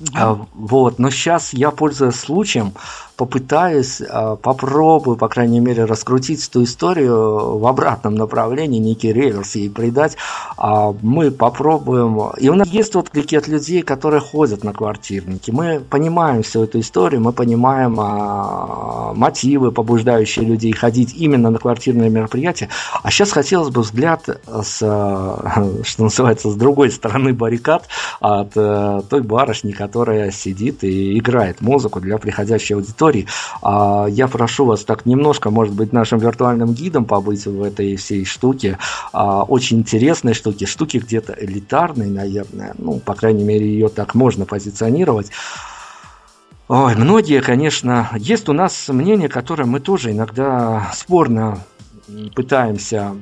Угу. 0.00 0.48
Вот, 0.54 0.98
но 0.98 1.10
сейчас 1.10 1.52
я, 1.52 1.70
пользуясь 1.70 2.16
случаем, 2.16 2.72
попытаюсь, 3.20 4.00
а, 4.08 4.36
попробую, 4.36 5.18
по 5.18 5.28
крайней 5.28 5.60
мере, 5.60 5.84
раскрутить 5.84 6.48
эту 6.48 6.64
историю 6.64 7.58
в 7.58 7.66
обратном 7.66 8.14
направлении, 8.14 8.78
некий 8.78 9.12
реверс 9.12 9.56
ей 9.56 9.68
придать. 9.68 10.16
А 10.56 10.94
мы 11.02 11.30
попробуем... 11.30 12.18
И 12.38 12.48
у 12.48 12.54
нас 12.54 12.68
есть 12.68 12.96
отклики 12.96 13.36
от 13.36 13.46
людей, 13.46 13.82
которые 13.82 14.22
ходят 14.22 14.64
на 14.64 14.72
квартирники. 14.72 15.50
Мы 15.50 15.80
понимаем 15.80 16.42
всю 16.42 16.64
эту 16.64 16.80
историю, 16.80 17.20
мы 17.20 17.32
понимаем 17.32 18.00
а, 18.00 19.12
мотивы, 19.14 19.70
побуждающие 19.70 20.46
людей 20.46 20.72
ходить 20.72 21.12
именно 21.14 21.50
на 21.50 21.58
квартирные 21.58 22.08
мероприятия. 22.08 22.70
А 23.02 23.10
сейчас 23.10 23.32
хотелось 23.32 23.68
бы 23.68 23.82
взгляд 23.82 24.30
с, 24.46 24.78
что 24.78 26.02
называется, 26.02 26.48
с 26.48 26.54
другой 26.54 26.90
стороны 26.90 27.34
баррикад 27.34 27.86
от 28.20 28.52
э, 28.56 29.02
той 29.10 29.20
барышни, 29.20 29.72
которая 29.72 30.30
сидит 30.30 30.84
и 30.84 31.18
играет 31.18 31.60
музыку 31.60 32.00
для 32.00 32.16
приходящей 32.16 32.76
аудитории 32.76 33.09
историй. 33.10 33.26
А, 33.62 34.06
я 34.08 34.28
прошу 34.28 34.64
вас 34.64 34.84
так 34.84 35.06
немножко, 35.06 35.50
может 35.50 35.74
быть, 35.74 35.92
нашим 35.92 36.18
виртуальным 36.18 36.72
гидом 36.72 37.04
побыть 37.04 37.46
в 37.46 37.62
этой 37.62 37.96
всей 37.96 38.24
штуке. 38.24 38.78
А, 39.12 39.42
очень 39.42 39.78
интересной 39.78 40.34
штуки, 40.34 40.64
штуки 40.64 40.98
где-то 40.98 41.34
элитарной, 41.38 42.08
наверное. 42.08 42.74
Ну, 42.78 42.98
по 42.98 43.14
крайней 43.14 43.44
мере, 43.44 43.66
ее 43.66 43.88
так 43.88 44.14
можно 44.14 44.44
позиционировать. 44.46 45.30
Ой, 46.68 46.94
многие, 46.94 47.40
конечно, 47.40 48.10
есть 48.16 48.48
у 48.48 48.52
нас 48.52 48.88
мнение, 48.88 49.28
которое 49.28 49.64
мы 49.64 49.80
тоже 49.80 50.12
иногда 50.12 50.88
спорно 50.94 51.64
пытаемся 52.34 53.14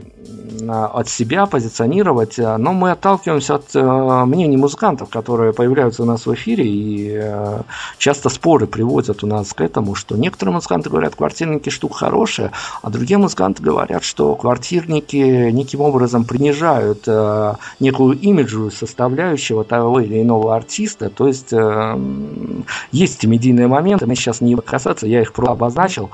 от 0.68 1.08
себя 1.08 1.46
позиционировать, 1.46 2.38
э, 2.38 2.56
но 2.56 2.72
мы 2.72 2.90
отталкиваемся 2.90 3.56
от 3.56 3.74
э, 3.74 4.24
мнений 4.24 4.56
музыкантов, 4.56 5.08
которые 5.08 5.52
появляются 5.52 6.02
у 6.02 6.06
нас 6.06 6.26
в 6.26 6.34
эфире, 6.34 6.66
и 6.66 7.12
э, 7.14 7.62
часто 7.98 8.28
споры 8.28 8.66
приводят 8.66 9.22
у 9.24 9.26
нас 9.26 9.52
к 9.52 9.60
этому, 9.60 9.94
что 9.94 10.16
некоторые 10.16 10.54
музыканты 10.54 10.90
говорят, 10.90 11.14
квартирники 11.14 11.70
штука 11.70 11.94
хорошая, 11.94 12.52
а 12.82 12.90
другие 12.90 13.18
музыканты 13.18 13.62
говорят, 13.62 14.02
что 14.02 14.34
квартирники 14.34 15.50
неким 15.50 15.80
образом 15.80 16.24
принижают 16.24 17.06
некую 17.80 18.18
имиджевую 18.18 18.70
составляющего 18.70 19.64
того 19.64 20.00
или 20.00 20.22
иного 20.22 20.54
артиста, 20.54 21.10
то 21.10 21.26
есть 21.26 21.52
есть 22.92 23.24
медийные 23.24 23.68
моменты, 23.68 24.06
мы 24.06 24.14
сейчас 24.14 24.40
не 24.40 24.56
касаться, 24.56 25.06
я 25.06 25.22
их 25.22 25.32
просто 25.32 25.52
обозначил, 25.52 26.10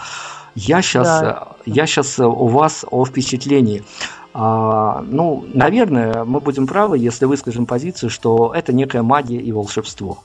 я 0.54 0.82
сейчас, 0.82 1.20
да. 1.20 1.49
я 1.66 1.87
сейчас 1.87 2.18
у 2.18 2.46
вас 2.46 2.84
о 2.90 3.04
впечатлении. 3.04 3.84
А, 4.32 5.04
ну, 5.06 5.44
наверное, 5.52 6.25
мы 6.25 6.40
будем 6.40 6.66
правы, 6.66 6.99
если 6.99 7.25
выскажем 7.25 7.66
позицию, 7.66 8.11
что 8.11 8.52
это 8.54 8.73
некая 8.73 9.02
магия 9.02 9.38
и 9.38 9.52
волшебство. 9.52 10.18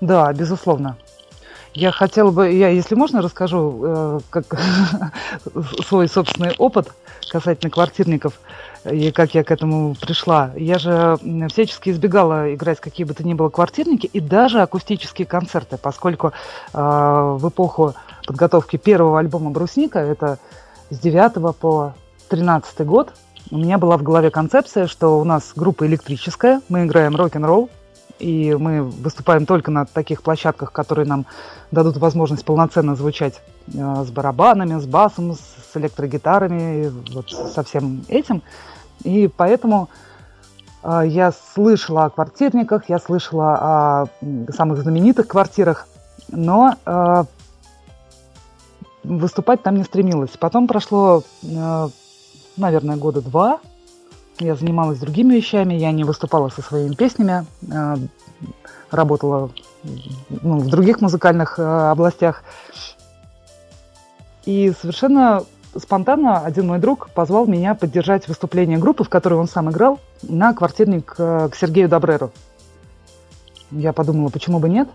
Да, 0.00 0.32
безусловно. 0.32 0.96
Я 1.72 1.92
хотела 1.92 2.32
бы, 2.32 2.50
я, 2.50 2.68
если 2.68 2.96
можно, 2.96 3.22
расскажу 3.22 3.80
э, 3.84 4.20
как, 4.28 4.60
свой 5.86 6.08
собственный 6.08 6.52
опыт 6.58 6.88
касательно 7.30 7.70
квартирников 7.70 8.40
и 8.84 9.10
как 9.10 9.34
я 9.34 9.44
к 9.44 9.50
этому 9.50 9.94
пришла. 9.94 10.52
Я 10.56 10.78
же 10.78 11.18
всячески 11.50 11.90
избегала 11.90 12.54
играть 12.54 12.80
какие 12.80 13.06
бы 13.06 13.14
то 13.14 13.26
ни 13.26 13.34
было 13.34 13.48
квартирники 13.48 14.06
и 14.06 14.20
даже 14.20 14.60
акустические 14.62 15.26
концерты, 15.26 15.76
поскольку 15.76 16.28
э, 16.28 16.78
в 16.78 17.48
эпоху 17.48 17.94
подготовки 18.26 18.76
первого 18.76 19.18
альбома 19.18 19.50
«Брусника», 19.50 19.98
это 19.98 20.38
с 20.90 20.98
9 20.98 21.56
по 21.56 21.94
13 22.28 22.86
год, 22.86 23.12
у 23.50 23.58
меня 23.58 23.78
была 23.78 23.96
в 23.96 24.02
голове 24.02 24.30
концепция, 24.30 24.86
что 24.86 25.18
у 25.18 25.24
нас 25.24 25.52
группа 25.56 25.86
электрическая, 25.86 26.60
мы 26.68 26.84
играем 26.84 27.16
рок-н-ролл, 27.16 27.68
и 28.18 28.54
мы 28.54 28.82
выступаем 28.82 29.46
только 29.46 29.70
на 29.70 29.86
таких 29.86 30.22
площадках, 30.22 30.72
которые 30.72 31.06
нам 31.06 31.26
дадут 31.70 31.96
возможность 31.96 32.44
полноценно 32.44 32.94
звучать 32.94 33.40
э, 33.74 34.04
с 34.06 34.10
барабанами, 34.10 34.78
с 34.78 34.86
басом, 34.86 35.34
с 35.34 35.59
электрогитарами, 35.76 36.92
вот 37.12 37.30
со 37.30 37.62
всем 37.62 38.04
этим. 38.08 38.42
И 39.04 39.28
поэтому 39.28 39.88
э, 40.82 41.02
я 41.06 41.32
слышала 41.54 42.04
о 42.04 42.10
квартирниках, 42.10 42.88
я 42.88 42.98
слышала 42.98 43.54
о 43.54 44.06
самых 44.52 44.82
знаменитых 44.82 45.28
квартирах, 45.28 45.86
но 46.28 46.74
э, 46.84 47.24
выступать 49.04 49.62
там 49.62 49.76
не 49.76 49.84
стремилась. 49.84 50.30
Потом 50.38 50.66
прошло, 50.68 51.22
наверное, 52.56 52.96
года 52.96 53.22
два, 53.22 53.60
я 54.40 54.54
занималась 54.54 54.98
другими 54.98 55.34
вещами, 55.34 55.74
я 55.74 55.92
не 55.92 56.04
выступала 56.04 56.48
со 56.48 56.62
своими 56.62 56.94
песнями, 56.94 57.44
э, 57.70 57.96
работала 58.90 59.50
ну, 60.42 60.58
в 60.58 60.68
других 60.68 61.00
музыкальных 61.00 61.58
э, 61.58 61.62
областях. 61.62 62.42
И 64.46 64.72
совершенно 64.80 65.44
спонтанно 65.76 66.40
один 66.40 66.66
мой 66.66 66.78
друг 66.78 67.10
позвал 67.10 67.46
меня 67.46 67.74
поддержать 67.74 68.28
выступление 68.28 68.78
группы, 68.78 69.04
в 69.04 69.08
которой 69.08 69.34
он 69.34 69.48
сам 69.48 69.70
играл, 69.70 70.00
на 70.22 70.52
квартирник 70.54 71.14
э, 71.18 71.48
к 71.50 71.56
Сергею 71.56 71.88
Добреру. 71.88 72.30
Я 73.70 73.92
подумала, 73.92 74.30
почему 74.30 74.58
бы 74.58 74.68
нет. 74.68 74.88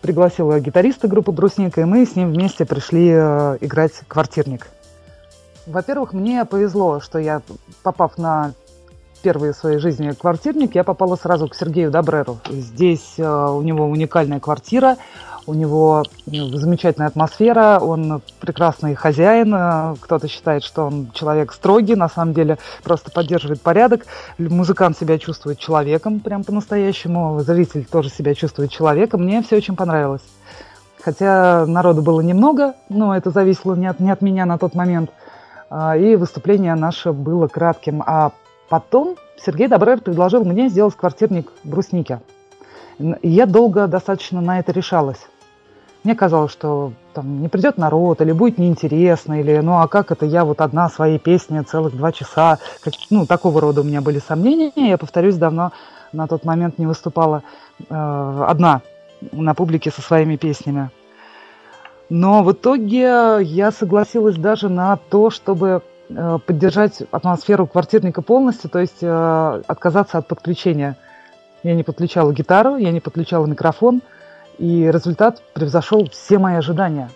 Пригласила 0.00 0.58
гитариста 0.58 1.06
группы 1.06 1.32
«Брусника», 1.32 1.80
и 1.80 1.84
мы 1.84 2.04
с 2.04 2.16
ним 2.16 2.32
вместе 2.32 2.64
пришли 2.64 3.10
играть 3.10 3.92
квартирник. 4.08 4.68
Во-первых, 5.66 6.12
мне 6.12 6.44
повезло, 6.44 7.00
что 7.00 7.18
я, 7.18 7.40
попав 7.82 8.18
на 8.18 8.52
первые 9.22 9.54
в 9.54 9.56
своей 9.56 9.78
жизни 9.78 10.10
квартирник, 10.10 10.74
я 10.74 10.84
попала 10.84 11.16
сразу 11.16 11.48
к 11.48 11.54
Сергею 11.54 11.90
Добреру. 11.90 12.38
Здесь 12.50 13.14
э, 13.16 13.22
у 13.24 13.62
него 13.62 13.86
уникальная 13.86 14.38
квартира, 14.38 14.98
у 15.46 15.54
него 15.54 16.04
замечательная 16.26 17.08
атмосфера, 17.08 17.78
он 17.80 18.22
прекрасный 18.40 18.94
хозяин. 18.94 19.54
Э, 19.54 19.94
кто-то 20.00 20.28
считает, 20.28 20.64
что 20.64 20.86
он 20.86 21.10
человек 21.12 21.52
строгий, 21.52 21.94
на 21.94 22.08
самом 22.08 22.34
деле 22.34 22.58
просто 22.82 23.10
поддерживает 23.10 23.60
порядок. 23.60 24.06
Музыкант 24.38 24.98
себя 24.98 25.18
чувствует 25.18 25.58
человеком, 25.58 26.20
прям 26.20 26.44
по-настоящему. 26.44 27.40
Зритель 27.40 27.84
тоже 27.84 28.10
себя 28.10 28.34
чувствует 28.34 28.70
человеком. 28.70 29.22
Мне 29.22 29.42
все 29.42 29.56
очень 29.56 29.76
понравилось. 29.76 30.22
Хотя 31.02 31.66
народу 31.66 32.02
было 32.02 32.20
немного, 32.20 32.74
но 32.88 33.16
это 33.16 33.30
зависело 33.30 33.74
не 33.74 33.86
от, 33.86 34.00
не 34.00 34.10
от 34.10 34.22
меня 34.22 34.46
на 34.46 34.58
тот 34.58 34.74
момент– 34.74 35.10
а, 35.76 35.96
и 35.96 36.14
выступление 36.14 36.76
наше 36.76 37.12
было 37.12 37.48
кратким. 37.48 38.00
А 38.06 38.30
потом 38.68 39.16
Сергей 39.36 39.66
Добрер 39.66 40.00
предложил 40.00 40.44
мне 40.44 40.68
сделать 40.68 40.94
квартирник 40.94 41.50
брусники. 41.64 42.20
Я 43.22 43.46
долго 43.46 43.88
достаточно 43.88 44.40
на 44.40 44.60
это 44.60 44.70
решалась. 44.70 45.18
Мне 46.04 46.14
казалось, 46.14 46.52
что 46.52 46.92
там 47.14 47.40
не 47.40 47.48
придет 47.48 47.78
народ, 47.78 48.20
или 48.20 48.32
будет 48.32 48.58
неинтересно, 48.58 49.40
или 49.40 49.56
ну 49.60 49.80
а 49.80 49.88
как 49.88 50.12
это 50.12 50.26
я 50.26 50.44
вот 50.44 50.60
одна 50.60 50.90
свои 50.90 51.18
песни 51.18 51.60
целых 51.62 51.96
два 51.96 52.12
часа. 52.12 52.58
Как, 52.82 52.92
ну, 53.08 53.24
такого 53.24 53.58
рода 53.58 53.80
у 53.80 53.84
меня 53.84 54.02
были 54.02 54.18
сомнения. 54.18 54.70
Я, 54.76 54.98
повторюсь, 54.98 55.36
давно 55.36 55.72
на 56.12 56.26
тот 56.26 56.44
момент 56.44 56.78
не 56.78 56.86
выступала 56.86 57.42
э, 57.88 58.44
одна 58.46 58.82
на 59.32 59.54
публике 59.54 59.90
со 59.90 60.02
своими 60.02 60.36
песнями. 60.36 60.90
Но 62.10 62.42
в 62.42 62.52
итоге 62.52 63.38
я 63.40 63.70
согласилась 63.70 64.36
даже 64.36 64.68
на 64.68 64.96
то, 64.96 65.30
чтобы 65.30 65.80
э, 66.10 66.38
поддержать 66.46 67.02
атмосферу 67.10 67.66
квартирника 67.66 68.20
полностью, 68.20 68.68
то 68.68 68.78
есть 68.78 68.98
э, 69.00 69.62
отказаться 69.66 70.18
от 70.18 70.28
подключения. 70.28 70.96
Я 71.62 71.74
не 71.74 71.82
подключала 71.82 72.30
гитару, 72.32 72.76
я 72.76 72.92
не 72.92 73.00
подключала 73.00 73.46
микрофон, 73.46 74.02
и 74.58 74.90
результат 74.90 75.42
превзошел 75.54 76.08
все 76.10 76.38
мои 76.38 76.56
ожидания. 76.56 77.10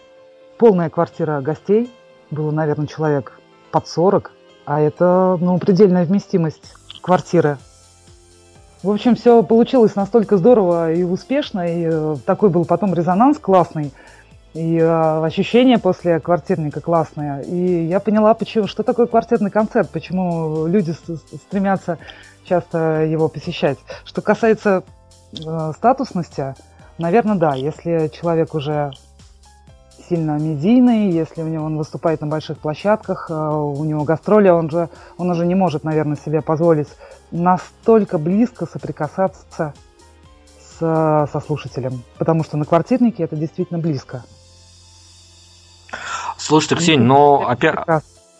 Полная 0.59 0.91
квартира 0.91 1.41
гостей, 1.41 1.91
было, 2.31 2.51
наверное, 2.51 2.87
человек 2.87 3.39
под 3.71 3.87
40, 3.87 4.33
а 4.67 4.81
это, 4.81 5.39
ну, 5.41 5.59
предельная 5.59 6.05
вместимость 6.05 6.75
квартиры. 7.01 7.59
В 8.83 8.91
общем, 8.91 9.17
все 9.17 9.43
получилось 9.43 9.97
настолько 9.97 10.37
здорово 10.37 10.93
и 10.93 11.03
успешно, 11.03 11.67
и 11.67 11.89
э, 11.91 12.17
такой 12.25 12.49
был 12.49 12.65
потом 12.65 12.95
резонанс 12.95 13.39
классный– 13.39 13.93
и 14.55 14.77
э, 14.77 15.25
ощущение 15.25 15.79
после 15.79 16.21
квартирника 16.21 16.81
классное. 16.81 17.43
И 17.43 17.85
я 17.85 18.01
поняла, 18.01 18.35
почему, 18.35 18.67
что 18.67 18.83
такое 18.83 19.07
квартирный 19.07 19.51
концерт, 19.51 19.91
почему 19.91 20.67
люди 20.67 20.93
стремятся 20.93 21.99
часто 22.45 23.05
его 23.05 23.29
посещать. 23.29 23.79
Что 24.05 24.23
касается 24.23 24.83
э, 25.33 25.73
статусности, 25.77 26.55
наверное, 26.99 27.37
да. 27.37 27.55
Если 27.55 28.09
человек 28.09 28.55
уже 28.55 28.93
сильно 30.09 30.39
медийный, 30.39 31.11
если 31.11 31.43
у 31.43 31.49
него 31.49 31.65
он 31.67 31.77
выступает 31.77 32.21
на 32.21 32.27
больших 32.27 32.59
площадках, 32.59 33.27
э, 33.31 33.35
у 33.35 33.85
него 33.85 34.05
гастроли, 34.05 34.49
он 34.49 34.71
же 34.71 34.89
он 35.17 35.31
уже 35.31 35.47
не 35.47 35.55
может, 35.55 35.85
наверное, 35.85 36.17
себе 36.17 36.41
позволить 36.41 36.89
настолько 37.31 38.19
близко 38.19 38.67
соприкасаться 38.67 39.75
с, 40.61 40.79
со 41.33 41.41
слушателем, 41.45 42.03
потому 42.17 42.45
что 42.45 42.57
на 42.57 42.65
квартирнике 42.65 43.25
это 43.25 43.37
действительно 43.37 43.79
близко. 43.79 44.25
Слушайте, 46.39 46.77
Ксения, 46.77 47.05
но 47.05 47.47
опять, 47.49 47.77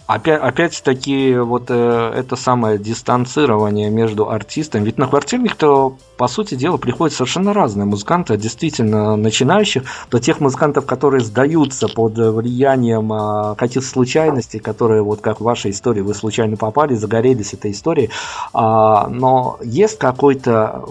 Опять, 0.09 0.41
опять-таки, 0.41 1.37
вот 1.37 1.65
э, 1.69 2.13
это 2.17 2.35
самое 2.35 2.79
дистанцирование 2.79 3.91
между 3.91 4.31
артистами. 4.31 4.87
Ведь 4.87 4.97
на 4.97 5.07
квартирник-то, 5.07 5.99
по 6.17 6.29
сути 6.29 6.55
дела, 6.55 6.79
приходят 6.79 7.15
совершенно 7.15 7.53
разные 7.53 7.85
музыканты, 7.85 8.39
действительно 8.39 9.17
начинающих, 9.17 9.83
до 10.11 10.19
тех 10.19 10.41
музыкантов, 10.41 10.87
которые 10.87 11.21
сдаются 11.21 11.89
под 11.89 12.17
влиянием 12.17 13.13
э, 13.13 13.55
каких-то 13.57 13.87
случайностей, 13.87 14.61
которые, 14.61 15.03
вот 15.03 15.21
как 15.21 15.43
в 15.43 15.45
вашей 15.45 15.73
истории, 15.73 16.01
вы 16.01 16.15
случайно 16.15 16.57
попали, 16.57 16.95
загорелись 16.95 17.53
этой 17.53 17.73
историей. 17.73 18.09
А, 18.55 19.09
но 19.09 19.59
есть 19.63 19.99
какой-то... 19.99 20.87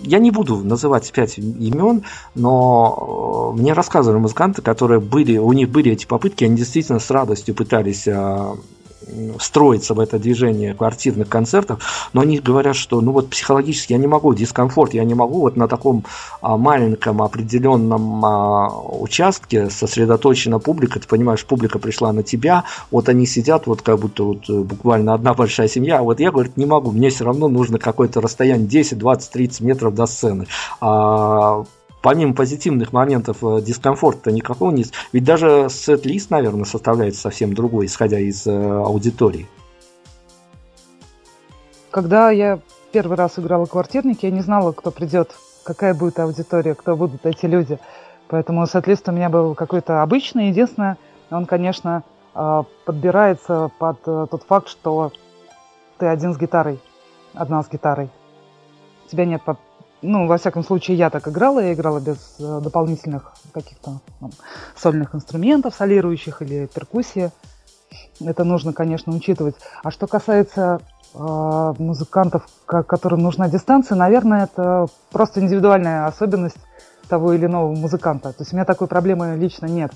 Я 0.00 0.20
не 0.20 0.30
буду 0.30 0.58
называть 0.58 1.10
пять 1.10 1.38
имен, 1.38 2.04
но 2.36 3.52
э, 3.52 3.58
мне 3.58 3.72
рассказывали 3.72 4.20
музыканты, 4.20 4.62
которые 4.62 5.00
были, 5.00 5.38
у 5.38 5.52
них 5.52 5.70
были 5.70 5.90
эти 5.90 6.06
попытки, 6.06 6.44
они 6.44 6.54
действительно 6.54 7.00
с 7.00 7.10
радостью 7.10 7.56
пытались 7.56 8.06
э, 8.06 8.54
встроиться 9.38 9.94
в 9.94 10.00
это 10.00 10.18
движение 10.18 10.74
квартирных 10.74 11.28
концертов, 11.28 11.82
но 12.12 12.22
они 12.22 12.38
говорят, 12.38 12.76
что 12.76 13.00
ну 13.00 13.12
вот 13.12 13.30
психологически 13.30 13.92
я 13.92 13.98
не 13.98 14.06
могу, 14.06 14.34
дискомфорт, 14.34 14.94
я 14.94 15.04
не 15.04 15.14
могу 15.14 15.40
вот 15.40 15.56
на 15.56 15.68
таком 15.68 16.04
а, 16.40 16.56
маленьком 16.56 17.22
определенном 17.22 18.24
а, 18.24 18.68
участке 18.68 19.70
сосредоточена 19.70 20.58
публика, 20.58 21.00
ты 21.00 21.06
понимаешь, 21.06 21.44
публика 21.44 21.78
пришла 21.78 22.12
на 22.12 22.22
тебя, 22.22 22.64
вот 22.90 23.08
они 23.08 23.26
сидят 23.26 23.66
вот 23.66 23.82
как 23.82 23.98
будто 23.98 24.24
вот 24.24 24.48
э, 24.48 24.52
буквально 24.52 25.14
одна 25.14 25.34
большая 25.34 25.68
семья, 25.68 25.98
а 25.98 26.02
вот 26.02 26.20
я, 26.20 26.30
говорит, 26.30 26.56
не 26.56 26.66
могу, 26.66 26.90
мне 26.90 27.10
все 27.10 27.24
равно 27.24 27.48
нужно 27.48 27.78
какое-то 27.78 28.20
расстояние 28.20 28.66
10, 28.66 28.98
20, 28.98 29.32
30 29.32 29.60
метров 29.60 29.94
до 29.94 30.06
сцены. 30.06 30.46
А, 30.80 31.64
помимо 32.02 32.34
позитивных 32.34 32.92
моментов 32.92 33.38
э, 33.42 33.60
дискомфорта 33.62 34.32
никакого 34.32 34.70
нет. 34.70 34.88
Ведь 35.12 35.24
даже 35.24 35.68
сет-лист, 35.70 36.30
наверное, 36.30 36.64
составляется 36.64 37.20
совсем 37.20 37.54
другой, 37.54 37.86
исходя 37.86 38.18
из 38.18 38.46
э, 38.46 38.50
аудитории. 38.50 39.46
Когда 41.90 42.30
я 42.30 42.60
первый 42.92 43.16
раз 43.16 43.38
играла 43.38 43.66
квартирник, 43.66 44.22
я 44.22 44.30
не 44.30 44.40
знала, 44.40 44.72
кто 44.72 44.90
придет, 44.90 45.34
какая 45.64 45.94
будет 45.94 46.18
аудитория, 46.18 46.74
кто 46.74 46.96
будут 46.96 47.26
эти 47.26 47.46
люди. 47.46 47.78
Поэтому 48.28 48.66
сет-лист 48.66 49.08
у 49.08 49.12
меня 49.12 49.28
был 49.28 49.54
какой-то 49.54 50.02
обычный. 50.02 50.48
Единственное, 50.48 50.98
он, 51.30 51.46
конечно, 51.46 52.04
э, 52.34 52.62
подбирается 52.84 53.70
под 53.78 54.02
тот 54.02 54.42
факт, 54.44 54.68
что 54.68 55.12
ты 55.98 56.06
один 56.06 56.32
с 56.32 56.38
гитарой, 56.38 56.80
одна 57.34 57.62
с 57.62 57.68
гитарой. 57.68 58.08
У 59.06 59.10
тебя 59.10 59.24
нет 59.24 59.42
ну, 60.02 60.26
во 60.26 60.38
всяком 60.38 60.64
случае, 60.64 60.96
я 60.96 61.10
так 61.10 61.28
играла, 61.28 61.60
я 61.60 61.74
играла 61.74 62.00
без 62.00 62.36
э, 62.38 62.60
дополнительных 62.62 63.34
каких-то 63.52 64.00
там, 64.20 64.30
сольных 64.76 65.14
инструментов, 65.14 65.74
солирующих 65.74 66.42
или 66.42 66.66
перкуссии. 66.66 67.30
Это 68.20 68.44
нужно, 68.44 68.72
конечно, 68.72 69.12
учитывать. 69.14 69.56
А 69.82 69.90
что 69.90 70.06
касается 70.06 70.80
э, 71.14 71.74
музыкантов, 71.78 72.46
которым 72.66 73.20
нужна 73.20 73.48
дистанция, 73.48 73.96
наверное, 73.96 74.44
это 74.44 74.86
просто 75.10 75.40
индивидуальная 75.40 76.06
особенность 76.06 76.58
того 77.08 77.32
или 77.34 77.46
иного 77.46 77.74
музыканта. 77.74 78.32
То 78.32 78.42
есть 78.42 78.52
у 78.52 78.56
меня 78.56 78.64
такой 78.64 78.86
проблемы 78.86 79.36
лично 79.36 79.66
нет. 79.66 79.92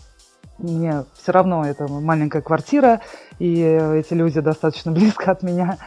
Мне 0.59 1.05
все 1.15 1.33
равно 1.33 1.65
это 1.65 1.89
маленькая 1.89 2.43
квартира, 2.43 3.01
и 3.39 3.61
эти 3.61 4.13
люди 4.15 4.41
достаточно 4.41 4.93
близко 4.93 5.31
от 5.31 5.43
меня, 5.43 5.79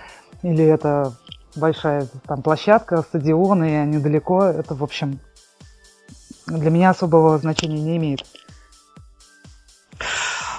или 0.41 0.63
это 0.63 1.13
большая 1.57 2.07
там 2.25 2.41
площадка, 2.41 3.01
стадион, 3.01 3.63
и 3.63 3.85
недалеко. 3.85 4.43
Это, 4.43 4.75
в 4.75 4.83
общем, 4.83 5.19
для 6.47 6.69
меня 6.69 6.91
особого 6.91 7.37
значения 7.37 7.81
не 7.81 7.97
имеет. 7.97 8.25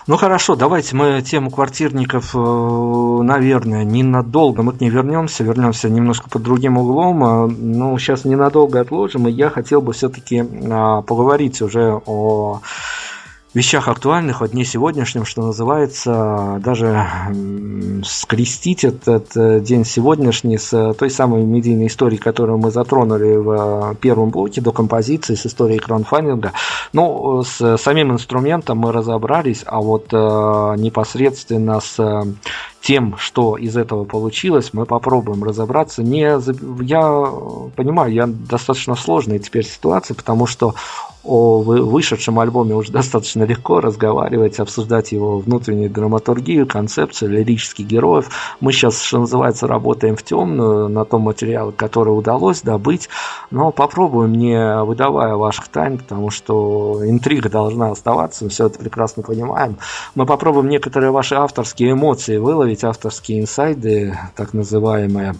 Ну 0.08 0.16
хорошо, 0.16 0.56
давайте 0.56 0.96
мы 0.96 1.20
тему 1.20 1.50
квартирников, 1.50 2.34
э, 2.34 2.38
наверное, 2.38 3.84
ненадолго 3.84 4.62
мы 4.62 4.72
к 4.72 4.80
ней 4.80 4.88
вернемся, 4.88 5.44
вернемся 5.44 5.90
немножко 5.90 6.30
под 6.30 6.42
другим 6.42 6.78
углом, 6.78 7.22
э, 7.22 7.46
но 7.48 7.98
сейчас 7.98 8.24
ненадолго 8.24 8.80
отложим, 8.80 9.28
и 9.28 9.30
я 9.30 9.50
хотел 9.50 9.82
бы 9.82 9.92
все-таки 9.92 10.42
а, 10.70 11.02
поговорить 11.02 11.60
уже 11.60 12.00
о 12.06 12.62
вещах 13.54 13.88
актуальных, 13.88 14.42
о 14.42 14.48
дне 14.48 14.64
сегодняшнем, 14.64 15.24
что 15.24 15.42
называется, 15.42 16.60
даже 16.62 17.06
скрестить 18.04 18.84
этот 18.84 19.36
э, 19.36 19.60
день 19.60 19.84
сегодняшний 19.84 20.58
с 20.58 20.94
той 20.94 21.10
самой 21.10 21.44
медийной 21.44 21.86
историей, 21.86 22.18
которую 22.18 22.58
мы 22.58 22.70
затронули 22.70 23.36
в 23.36 23.92
э, 23.92 23.94
первом 23.96 24.30
блоке 24.30 24.60
до 24.60 24.72
композиции, 24.72 25.34
с 25.34 25.46
историей 25.46 25.78
краунфандинга. 25.78 26.52
Ну, 26.92 27.42
с 27.42 27.78
самим 27.78 28.12
инструментом 28.12 28.78
мы 28.78 28.92
разобрались, 28.92 29.62
а 29.66 29.80
вот 29.80 30.08
э, 30.12 30.16
непосредственно 30.78 31.80
с 31.80 31.98
тем, 32.80 33.16
что 33.18 33.56
из 33.56 33.76
этого 33.76 34.04
получилось, 34.04 34.70
мы 34.72 34.86
попробуем 34.86 35.44
разобраться. 35.44 36.02
Не, 36.02 36.38
я 36.84 37.32
понимаю, 37.76 38.12
я 38.12 38.26
достаточно 38.26 38.94
сложная 38.94 39.38
теперь 39.38 39.64
ситуация, 39.64 40.14
потому 40.14 40.46
что 40.46 40.74
о 41.28 41.60
вышедшем 41.60 42.38
альбоме 42.40 42.74
уже 42.74 42.90
достаточно 42.98 43.42
легко 43.44 43.80
разговаривать, 43.80 44.58
обсуждать 44.58 45.12
его 45.12 45.38
внутреннюю 45.38 45.90
драматургию, 45.90 46.66
концепцию, 46.66 47.32
лирических 47.32 47.86
героев. 47.86 48.30
Мы 48.60 48.72
сейчас, 48.72 49.02
что 49.02 49.18
называется, 49.18 49.66
работаем 49.66 50.16
в 50.16 50.22
темную 50.22 50.88
на 50.88 51.04
том 51.04 51.22
материале, 51.22 51.72
который 51.72 52.10
удалось 52.10 52.62
добыть, 52.62 53.08
но 53.50 53.70
попробуем, 53.72 54.32
не 54.32 54.82
выдавая 54.84 55.34
ваших 55.34 55.68
тайн, 55.68 55.98
потому 55.98 56.30
что 56.30 57.02
интрига 57.04 57.50
должна 57.50 57.90
оставаться, 57.90 58.44
мы 58.44 58.50
все 58.50 58.66
это 58.66 58.78
прекрасно 58.78 59.22
понимаем. 59.22 59.76
Мы 60.14 60.24
попробуем 60.24 60.68
некоторые 60.68 61.10
ваши 61.10 61.34
авторские 61.34 61.92
эмоции 61.92 62.38
выловить, 62.38 62.67
авторские 62.84 63.40
инсайды, 63.40 64.18
так 64.36 64.54
называемые, 64.54 65.34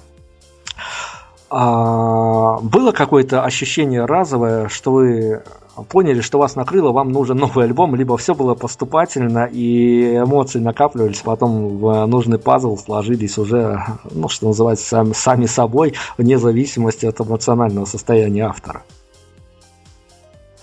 а, 1.50 2.58
было 2.60 2.92
какое-то 2.92 3.42
ощущение 3.42 4.04
разовое, 4.04 4.68
что 4.68 4.92
вы 4.92 5.42
поняли, 5.88 6.20
что 6.20 6.38
вас 6.38 6.56
накрыло, 6.56 6.92
вам 6.92 7.10
нужен 7.12 7.38
новый 7.38 7.64
альбом, 7.64 7.94
либо 7.94 8.16
все 8.18 8.34
было 8.34 8.54
поступательно, 8.54 9.48
и 9.50 10.16
эмоции 10.16 10.58
накапливались, 10.58 11.20
потом 11.20 11.78
в 11.78 12.06
нужный 12.06 12.38
пазл 12.38 12.76
сложились 12.76 13.38
уже, 13.38 13.82
ну, 14.10 14.28
что 14.28 14.48
называется, 14.48 14.86
сами, 14.86 15.12
сами 15.12 15.46
собой, 15.46 15.94
вне 16.18 16.38
зависимости 16.38 17.06
от 17.06 17.20
эмоционального 17.20 17.84
состояния 17.84 18.46
автора. 18.46 18.82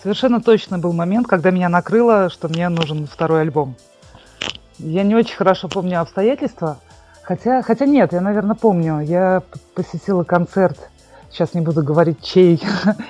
Совершенно 0.04 0.39
точно 0.39 0.78
был 0.78 0.93
момент, 0.93 1.25
когда 1.25 1.49
меня 1.49 1.67
накрыло, 1.67 2.30
что 2.30 2.47
мне 2.47 2.69
нужен 2.69 3.08
второй 3.08 3.41
альбом. 3.41 3.75
Я 4.78 5.04
не 5.04 5.16
очень 5.16 5.36
хорошо 5.36 5.70
помню 5.70 6.02
обстоятельства, 6.02 6.78
хотя, 7.24 7.62
хотя 7.62 7.86
нет, 7.86 8.12
я, 8.14 8.22
наверное, 8.22 8.56
помню. 8.56 9.00
Я 9.00 9.42
посетила 9.74 10.24
концерт, 10.24 10.90
сейчас 11.32 11.54
не 11.54 11.62
буду 11.62 11.82
говорить 11.82 12.22
чей, 12.22 12.62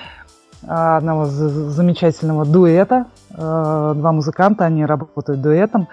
одного 0.68 1.26
замечательного 1.26 2.46
дуэта. 2.46 3.06
Э, 3.32 3.94
два 3.96 4.12
музыканта, 4.12 4.66
они 4.66 4.86
работают 4.86 5.42
дуэтом. 5.42 5.88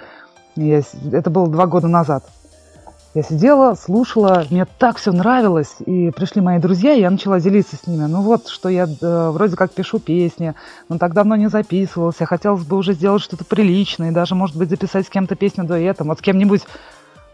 Это 0.56 1.30
было 1.30 1.48
два 1.48 1.66
года 1.66 1.88
назад. 1.88 2.24
Я 3.14 3.22
сидела, 3.22 3.74
слушала, 3.74 4.46
мне 4.48 4.64
так 4.64 4.96
все 4.96 5.12
нравилось, 5.12 5.74
и 5.84 6.10
пришли 6.10 6.40
мои 6.40 6.58
друзья, 6.58 6.94
и 6.94 7.00
я 7.00 7.10
начала 7.10 7.38
делиться 7.40 7.76
с 7.76 7.86
ними. 7.86 8.04
Ну 8.06 8.22
вот, 8.22 8.48
что 8.48 8.70
я 8.70 8.84
э, 8.84 9.30
вроде 9.30 9.54
как 9.54 9.70
пишу 9.72 9.98
песни, 9.98 10.54
но 10.88 10.96
так 10.96 11.12
давно 11.12 11.36
не 11.36 11.50
записывался, 11.50 12.24
хотелось 12.24 12.64
бы 12.64 12.78
уже 12.78 12.94
сделать 12.94 13.20
что-то 13.20 13.44
приличное, 13.44 14.10
и 14.10 14.14
даже, 14.14 14.34
может 14.34 14.56
быть, 14.56 14.70
записать 14.70 15.06
с 15.06 15.10
кем-то 15.10 15.36
песню 15.36 15.64
дуэтом, 15.64 16.08
вот 16.08 16.20
с 16.20 16.22
кем-нибудь, 16.22 16.62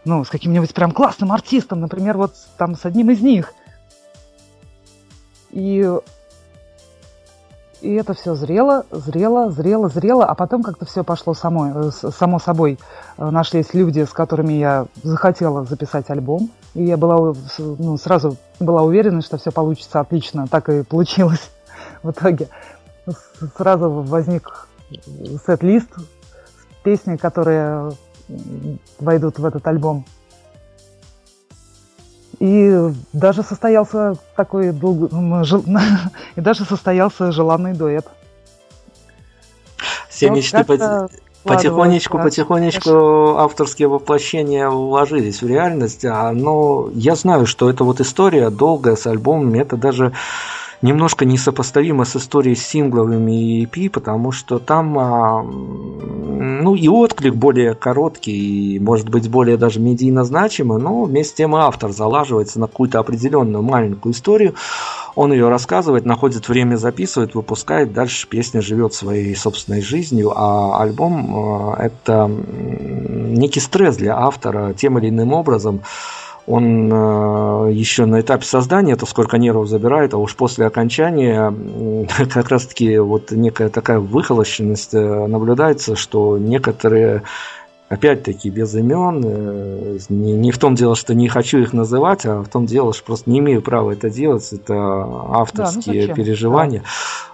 ну, 0.03 0.25
с 0.25 0.29
каким-нибудь 0.29 0.73
прям 0.73 0.91
классным 0.91 1.31
артистом, 1.31 1.79
например, 1.79 2.17
вот 2.17 2.33
там 2.57 2.75
с 2.75 2.83
одним 2.83 3.11
из 3.11 3.21
них. 3.21 3.53
И 5.51 5.89
и 7.81 7.93
это 7.93 8.13
все 8.13 8.35
зрело, 8.35 8.85
зрело, 8.91 9.51
зрело, 9.51 9.89
зрело, 9.89 10.25
а 10.25 10.35
потом 10.35 10.63
как-то 10.63 10.85
все 10.85 11.03
пошло 11.03 11.33
само, 11.33 11.87
э, 11.87 11.91
само 11.91 12.39
собой. 12.39 12.79
Э, 13.17 13.29
нашлись 13.29 13.73
люди, 13.73 14.03
с 14.03 14.09
которыми 14.09 14.53
я 14.53 14.87
захотела 15.03 15.65
записать 15.65 16.09
альбом, 16.09 16.49
и 16.73 16.83
я 16.83 16.97
была 16.97 17.33
ну, 17.57 17.97
сразу 17.97 18.37
была 18.59 18.83
уверена, 18.83 19.21
что 19.21 19.37
все 19.37 19.51
получится 19.51 19.99
отлично. 19.99 20.47
Так 20.47 20.69
и 20.69 20.83
получилось 20.83 21.51
в 22.03 22.11
итоге. 22.11 22.49
Сразу 23.57 23.89
возник 23.89 24.67
сет-лист 25.45 25.89
песни, 26.83 27.15
которые 27.15 27.91
войдут 28.99 29.39
в 29.39 29.45
этот 29.45 29.65
альбом. 29.67 30.05
И 32.39 32.73
даже 33.11 33.43
состоялся 33.43 34.15
такой 34.35 34.71
долг... 34.71 35.11
и 36.35 36.41
даже 36.41 36.65
состоялся 36.65 37.31
желанный 37.31 37.73
дуэт. 37.73 38.07
Все 40.09 40.29
мечты 40.29 40.63
Потихонечку, 41.43 42.17
да, 42.17 42.23
потихонечку 42.23 42.89
конечно. 42.89 43.43
авторские 43.43 43.87
воплощения 43.87 44.69
вложились 44.69 45.41
в 45.41 45.47
реальность, 45.47 46.03
а, 46.03 46.33
но 46.33 46.89
я 46.93 47.15
знаю, 47.15 47.45
что 47.45 47.69
эта 47.69 47.85
вот 47.85 48.01
история 48.01 48.49
долгая 48.49 48.97
с 48.97 49.07
альбомами, 49.07 49.59
это 49.59 49.77
даже 49.77 50.11
немножко 50.81 51.23
несопоставимо 51.23 52.03
с 52.03 52.17
историей 52.17 52.55
с 52.55 52.67
сингловыми 52.67 53.61
и 53.61 53.65
EP, 53.65 53.89
потому 53.89 54.33
что 54.33 54.59
там 54.59 54.99
а, 54.99 55.45
ну 56.59 56.75
и 56.75 56.87
отклик 56.87 57.35
более 57.35 57.73
короткий, 57.73 58.75
и, 58.75 58.79
может 58.79 59.09
быть, 59.09 59.29
более 59.29 59.57
даже 59.57 59.79
медийно 59.79 60.23
значимый, 60.23 60.79
но 60.79 61.03
вместе 61.03 61.29
с 61.31 61.37
тем 61.37 61.55
автор 61.55 61.91
залаживается 61.91 62.59
на 62.59 62.67
какую-то 62.67 62.99
определенную 62.99 63.63
маленькую 63.63 64.13
историю, 64.13 64.55
он 65.15 65.31
ее 65.31 65.49
рассказывает, 65.49 66.05
находит 66.05 66.47
время, 66.49 66.75
записывает, 66.75 67.33
выпускает, 67.33 67.93
дальше 67.93 68.27
песня 68.27 68.61
живет 68.61 68.93
своей 68.93 69.35
собственной 69.35 69.81
жизнью, 69.81 70.33
а 70.35 70.81
альбом 70.81 71.35
а, 71.35 71.75
это 71.77 72.29
некий 72.29 73.59
стресс 73.59 73.95
для 73.97 74.17
автора 74.17 74.73
тем 74.73 74.97
или 74.99 75.09
иным 75.09 75.33
образом 75.33 75.81
он 76.49 76.91
э, 76.91 77.71
еще 77.73 78.05
на 78.05 78.21
этапе 78.21 78.43
создания 78.43 78.93
это 78.93 79.05
сколько 79.05 79.37
нервов 79.37 79.67
забирает, 79.67 80.15
а 80.15 80.17
уж 80.17 80.35
после 80.35 80.65
окончания 80.65 81.53
как 82.33 82.49
раз-таки 82.49 82.97
вот 82.97 83.31
некая 83.31 83.69
такая 83.69 83.99
выхолощенность 83.99 84.95
э, 84.95 85.27
наблюдается, 85.27 85.95
что 85.95 86.39
некоторые 86.39 87.21
опять-таки 87.87 88.49
без 88.49 88.73
имен, 88.73 89.21
э, 89.23 89.97
не, 90.09 90.33
не 90.33 90.51
в 90.51 90.57
том 90.57 90.73
дело, 90.73 90.95
что 90.95 91.13
не 91.13 91.27
хочу 91.27 91.59
их 91.59 91.71
называть, 91.71 92.25
а 92.25 92.41
в 92.41 92.47
том 92.47 92.65
дело, 92.65 92.93
что 92.93 93.03
просто 93.03 93.29
не 93.29 93.39
имею 93.39 93.61
права 93.61 93.91
это 93.91 94.09
делать, 94.09 94.51
это 94.51 94.73
авторские 94.73 96.07
да, 96.07 96.09
ну 96.09 96.15
переживания. 96.15 96.79
Да. 96.79 96.87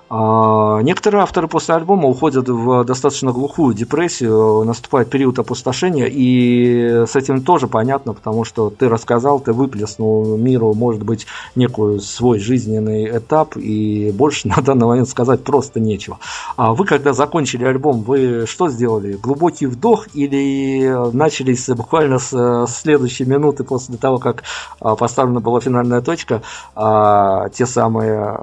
А, 0.08 0.82
некоторые 0.82 1.24
авторы 1.24 1.48
после 1.48 1.74
альбома 1.76 2.08
уходят 2.08 2.48
в 2.48 2.84
достаточно 2.84 3.32
глухую 3.32 3.74
депрессию, 3.74 4.64
наступает 4.64 5.10
период 5.10 5.40
опустошения, 5.40 6.06
и 6.06 7.06
с 7.08 7.16
этим 7.16 7.42
тоже 7.42 7.68
понятно, 7.68 8.14
потому 8.14 8.44
что 8.44 8.70
ты 8.70 8.88
рассказал, 8.88 9.40
ты 9.40 9.52
выплеснул 9.52 10.38
миру, 10.38 10.74
может 10.76 11.02
быть, 11.02 11.26
некую 11.56 12.00
свой 12.02 12.38
жизненный 12.38 13.18
этап, 13.18 13.58
и 13.58 14.12
больше 14.12 14.48
на 14.56 14.62
данный 14.62 14.86
момент 14.86 15.10
сказать 15.10 15.44
просто 15.44 15.80
нечего. 15.80 16.20
А 16.56 16.74
вы, 16.74 16.86
когда 16.86 17.14
закончили 17.14 17.66
альбом, 17.66 18.02
вы 18.04 18.46
что 18.46 18.70
сделали? 18.70 19.14
Глубокий 19.14 19.66
вдох 19.66 20.08
или 20.14 21.16
начались 21.16 21.68
буквально 21.70 22.20
с 22.20 22.68
следующей 22.68 23.26
минуты 23.26 23.64
после 23.64 23.98
того, 23.98 24.20
как 24.20 24.44
а, 24.80 24.96
поставлена 24.96 25.40
была 25.40 25.60
финальная 25.62 26.02
точка, 26.02 26.44
а, 26.76 27.50
те 27.50 27.66
самые 27.66 28.40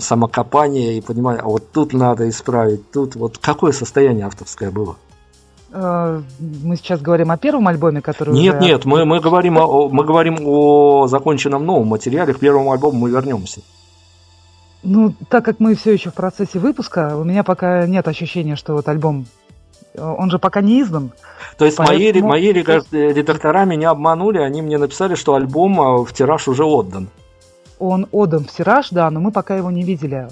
самокопания 0.00 0.92
и 0.92 1.03
понимаю, 1.04 1.40
а 1.42 1.48
вот 1.48 1.70
тут 1.72 1.92
надо 1.92 2.28
исправить, 2.28 2.90
тут 2.90 3.14
вот 3.14 3.38
какое 3.38 3.72
состояние 3.72 4.26
авторское 4.26 4.70
было? 4.70 4.96
Э, 5.74 6.22
мы 6.62 6.76
сейчас 6.76 7.00
говорим 7.00 7.32
о 7.32 7.36
первом 7.36 7.66
альбоме, 7.66 8.00
который 8.00 8.32
Нет, 8.32 8.56
уже... 8.56 8.64
нет, 8.64 8.84
мы, 8.84 9.04
мы, 9.04 9.20
говорим 9.20 9.58
о, 9.58 9.88
мы 9.88 10.04
говорим 10.10 10.38
о 10.46 11.08
законченном 11.08 11.66
новом 11.66 11.88
материале. 11.88 12.32
К 12.32 12.38
первому 12.38 12.72
альбому 12.72 12.98
мы 12.98 13.10
вернемся. 13.10 13.60
Ну, 14.84 15.14
так 15.28 15.44
как 15.44 15.60
мы 15.60 15.74
все 15.74 15.92
еще 15.92 16.10
в 16.10 16.14
процессе 16.14 16.58
выпуска, 16.58 17.16
у 17.16 17.24
меня 17.24 17.42
пока 17.42 17.86
нет 17.86 18.06
ощущения, 18.06 18.54
что 18.54 18.74
вот 18.74 18.86
альбом, 18.88 19.26
э, 19.94 20.00
он 20.00 20.30
же 20.30 20.38
пока 20.38 20.60
не 20.60 20.80
издан. 20.80 21.10
То 21.58 21.64
есть 21.64 21.78
поэтому... 21.78 22.28
мои, 22.28 22.52
мои 22.52 22.52
редактора 22.52 23.64
меня 23.64 23.90
обманули, 23.90 24.38
они 24.38 24.62
мне 24.62 24.78
написали, 24.78 25.16
что 25.16 25.34
альбом 25.34 25.80
э, 25.80 26.04
в 26.04 26.12
тираж 26.12 26.46
уже 26.46 26.64
отдан. 26.64 27.08
Он 27.80 28.06
отдан 28.12 28.44
в 28.44 28.52
тираж, 28.52 28.90
да, 28.90 29.10
но 29.10 29.18
мы 29.18 29.32
пока 29.32 29.56
его 29.56 29.72
не 29.72 29.82
видели. 29.82 30.28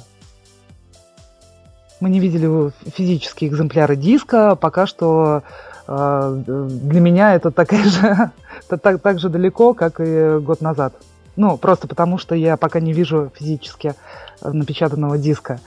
Мы 2.03 2.11
не 2.11 2.19
видели 2.19 2.73
физические 2.97 3.49
экземпляры 3.49 3.95
диска. 3.95 4.57
Пока 4.57 4.89
что 4.89 5.45
э, 5.87 6.43
для 6.45 7.01
меня 7.01 7.37
это 7.37 7.53
такая 7.53 7.85
же, 7.85 8.33
так, 8.83 9.01
так 9.01 9.21
же 9.21 9.29
далеко, 9.29 9.73
как 9.73 10.01
и 10.01 10.39
год 10.41 10.61
назад. 10.63 10.95
Ну, 11.37 11.57
просто 11.57 11.87
потому 11.87 12.19
что 12.19 12.35
я 12.35 12.57
пока 12.57 12.81
не 12.81 12.93
вижу 12.93 13.31
физически 13.37 13.95
напечатанного 14.43 15.17
диска. 15.17 15.61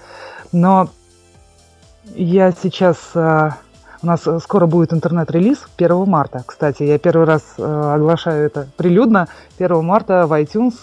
Но 0.52 0.90
я 2.16 2.52
сейчас... 2.52 2.98
Э, 3.14 3.52
у 4.04 4.06
нас 4.06 4.28
скоро 4.44 4.66
будет 4.66 4.92
интернет-релиз 4.92 5.60
1 5.78 6.06
марта. 6.06 6.44
Кстати, 6.46 6.84
я 6.84 7.00
первый 7.00 7.26
раз 7.26 7.44
э, 7.58 7.64
оглашаю 7.64 8.48
это 8.48 8.68
прилюдно. 8.76 9.30
1 9.58 9.86
марта 9.86 10.28
в 10.28 10.34
iTunes 10.34 10.76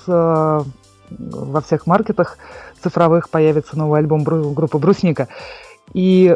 во 1.18 1.60
всех 1.60 1.86
маркетах 1.86 2.38
цифровых 2.82 3.30
появится 3.30 3.78
новый 3.78 4.00
альбом 4.00 4.24
группы 4.24 4.78
«Брусника». 4.78 5.28
И 5.92 6.34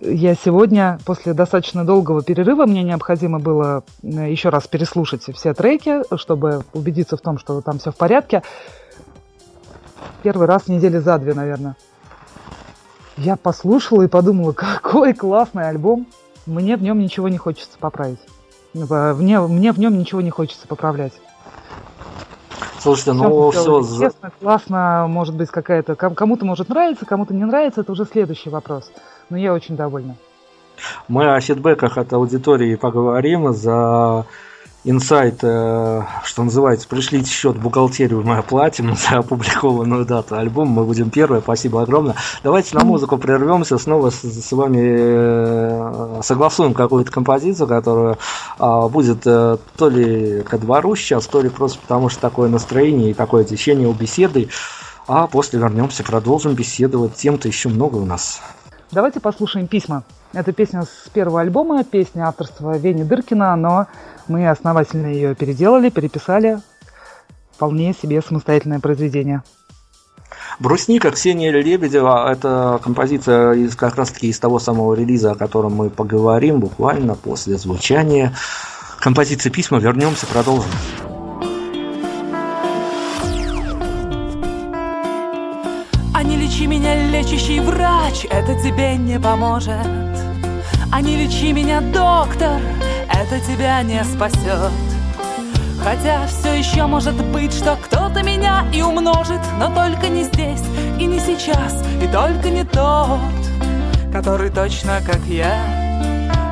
я 0.00 0.34
сегодня, 0.34 0.98
после 1.04 1.34
достаточно 1.34 1.84
долгого 1.84 2.22
перерыва, 2.22 2.66
мне 2.66 2.82
необходимо 2.82 3.38
было 3.38 3.84
э, 4.02 4.30
еще 4.30 4.48
раз 4.48 4.66
переслушать 4.66 5.22
все 5.34 5.52
треки, 5.52 6.02
чтобы 6.16 6.64
убедиться 6.72 7.16
в 7.16 7.20
том, 7.20 7.38
что 7.38 7.60
там 7.60 7.78
все 7.78 7.92
в 7.92 7.96
порядке. 7.96 8.42
Первый 10.22 10.46
раз 10.46 10.68
недели 10.68 10.98
за 10.98 11.18
две, 11.18 11.34
наверное. 11.34 11.76
Я 13.16 13.36
послушала 13.36 14.02
и 14.02 14.08
подумала, 14.08 14.52
какой 14.52 15.12
классный 15.12 15.68
альбом. 15.68 16.06
Мне 16.46 16.76
в 16.76 16.82
нем 16.82 16.98
ничего 16.98 17.28
не 17.28 17.38
хочется 17.38 17.78
поправить. 17.78 18.20
Мне, 18.72 19.40
мне 19.40 19.72
в 19.72 19.78
нем 19.78 19.98
ничего 19.98 20.20
не 20.20 20.30
хочется 20.30 20.66
поправлять. 20.66 21.12
Слушайте, 22.78 23.12
ну 23.12 23.50
все... 23.50 23.82
Честно, 23.82 24.32
классно, 24.40 25.06
может 25.08 25.34
быть, 25.34 25.50
какая-то... 25.50 25.94
Кому-то 25.94 26.44
может 26.44 26.68
нравиться, 26.68 27.06
кому-то 27.06 27.34
не 27.34 27.44
нравится, 27.44 27.80
это 27.82 27.92
уже 27.92 28.04
следующий 28.04 28.50
вопрос. 28.50 28.90
Но 29.30 29.36
я 29.36 29.52
очень 29.52 29.76
довольна. 29.76 30.16
Мы 31.08 31.34
о 31.34 31.40
фидбэках 31.40 31.98
от 31.98 32.12
аудитории 32.12 32.74
поговорим 32.74 33.52
за 33.52 34.26
инсайт, 34.84 35.38
э, 35.42 36.02
что 36.24 36.42
называется, 36.42 36.86
пришлите 36.86 37.30
счет 37.30 37.56
в 37.56 37.60
бухгалтерию, 37.62 38.22
мы 38.22 38.36
оплатим 38.38 38.94
за 38.96 39.18
опубликованную 39.18 40.04
дату 40.04 40.36
альбома, 40.36 40.70
мы 40.70 40.84
будем 40.84 41.10
первые, 41.10 41.40
спасибо 41.40 41.82
огромное. 41.82 42.14
Давайте 42.42 42.76
на 42.76 42.84
музыку 42.84 43.16
прервемся, 43.16 43.78
снова 43.78 44.10
с, 44.10 44.22
с 44.22 44.52
вами 44.52 44.80
э, 44.82 46.20
согласуем 46.22 46.74
какую-то 46.74 47.10
композицию, 47.10 47.66
которая 47.66 48.18
будет 48.58 49.26
э, 49.26 49.56
то 49.76 49.88
ли 49.88 50.42
ко 50.42 50.58
двору 50.58 50.94
сейчас, 50.96 51.26
то 51.26 51.40
ли 51.40 51.48
просто 51.48 51.78
потому, 51.80 52.08
что 52.08 52.20
такое 52.20 52.48
настроение 52.48 53.10
и 53.10 53.14
такое 53.14 53.44
течение 53.44 53.88
у 53.88 53.92
беседы, 53.92 54.48
а 55.06 55.26
после 55.26 55.58
вернемся, 55.58 56.02
продолжим 56.02 56.54
беседовать, 56.54 57.14
тем-то 57.14 57.48
еще 57.48 57.68
много 57.68 57.96
у 57.96 58.04
нас. 58.04 58.40
Давайте 58.90 59.20
послушаем 59.20 59.66
письма. 59.66 60.04
Это 60.32 60.52
песня 60.52 60.82
с 60.82 61.08
первого 61.10 61.40
альбома, 61.40 61.84
песня 61.84 62.28
авторства 62.28 62.76
Вени 62.76 63.04
Дыркина, 63.04 63.54
но 63.56 63.86
мы 64.28 64.48
основательно 64.48 65.06
ее 65.06 65.34
переделали, 65.34 65.90
переписали. 65.90 66.60
Вполне 67.52 67.94
себе 67.94 68.20
самостоятельное 68.20 68.80
произведение. 68.80 69.42
Брусника 70.60 71.10
Ксения 71.10 71.50
Лебедева– 71.50 72.30
это 72.32 72.78
композиция 72.82 73.52
из, 73.54 73.74
как 73.74 73.96
раз 73.96 74.10
таки 74.10 74.28
из 74.28 74.38
того 74.38 74.58
самого 74.58 74.94
релиза, 74.94 75.32
о 75.32 75.34
котором 75.34 75.74
мы 75.74 75.90
поговорим 75.90 76.60
буквально 76.60 77.14
после 77.16 77.56
звучания 77.58 78.34
композиции 79.00 79.50
«Письма». 79.50 79.78
Вернемся, 79.78 80.26
продолжим. 80.26 80.70
А 86.14 86.22
не 86.22 86.36
лечи 86.36 86.66
меня, 86.66 87.10
лечащий 87.10 87.58
врач, 87.58 88.24
это 88.30 88.54
тебе 88.62 88.96
не 88.96 89.18
поможет. 89.18 89.86
А 90.92 91.00
не 91.00 91.16
лечи 91.16 91.52
меня, 91.52 91.80
доктор, 91.80 92.60
это 93.24 93.40
тебя 93.40 93.82
не 93.82 94.04
спасет. 94.04 94.70
Хотя 95.82 96.26
все 96.26 96.54
еще 96.54 96.86
может 96.86 97.14
быть, 97.32 97.52
что 97.52 97.76
кто-то 97.76 98.22
меня 98.22 98.66
и 98.72 98.82
умножит, 98.82 99.40
но 99.58 99.74
только 99.74 100.08
не 100.08 100.24
здесь 100.24 100.62
и 100.98 101.06
не 101.06 101.18
сейчас, 101.18 101.82
и 102.02 102.06
только 102.06 102.50
не 102.50 102.64
тот, 102.64 103.20
который 104.12 104.50
точно 104.50 105.00
как 105.06 105.20
я, 105.26 105.56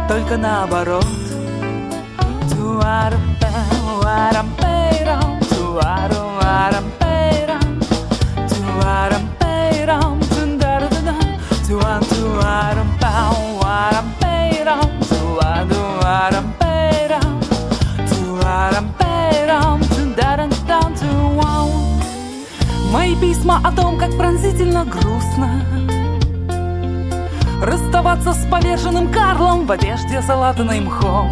только 0.08 0.37
наоборот. 0.37 1.06
Туарам, 2.50 3.37
туарам, 3.40 4.48
туарам, 4.58 5.40
туарам, 6.11 6.91
письма 23.42 23.61
о 23.64 23.72
том, 23.72 23.98
как 23.98 24.16
пронзительно 24.16 24.85
грустно 24.85 25.64
Расставаться 27.61 28.33
с 28.33 28.46
поверженным 28.46 29.12
Карлом 29.12 29.66
В 29.66 29.72
одежде 29.72 30.22
салатанной 30.22 30.81
мхом. 30.81 31.31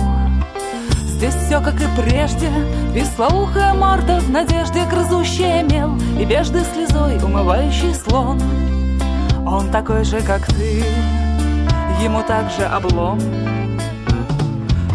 Здесь 1.04 1.34
все 1.34 1.60
как 1.60 1.74
и 1.74 1.86
прежде 1.96 2.50
Веслоухая 2.92 3.74
морда 3.74 4.18
в 4.18 4.30
надежде 4.30 4.84
Грызущая 4.86 5.62
мел 5.62 5.96
и 6.18 6.24
вежды 6.24 6.62
слезой 6.74 7.18
Умывающий 7.22 7.94
слон. 7.94 8.40
Он 9.46 9.70
такой 9.70 10.04
же, 10.04 10.20
как 10.20 10.46
ты 10.46 10.84
Ему 12.02 12.22
также 12.22 12.62
облом. 12.62 13.20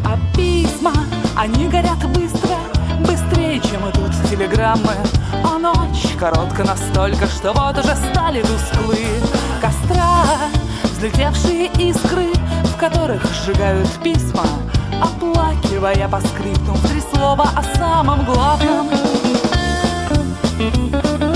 А 0.03 0.17
письма, 0.35 0.93
они 1.37 1.67
горят 1.69 2.03
быстро 2.13 2.57
Быстрее, 2.99 3.61
чем 3.61 3.89
идут 3.89 4.11
телеграммы 4.29 4.91
ночь 5.65 6.15
коротка 6.19 6.63
настолько, 6.63 7.25
что 7.27 7.53
вот 7.53 7.77
уже 7.77 7.95
стали 7.95 8.41
тусклы 8.41 9.05
Костра, 9.61 10.25
взлетевшие 10.83 11.71
искры 11.79 12.27
В 12.65 12.77
которых 12.77 13.23
сжигают 13.33 13.89
письма 14.03 14.45
Оплакивая 15.01 16.07
по 16.07 16.19
скриптум 16.21 16.77
Три 16.87 17.01
слова 17.13 17.49
о 17.55 17.63
самом 17.77 18.25
главном. 18.25 18.89
А 20.57 21.34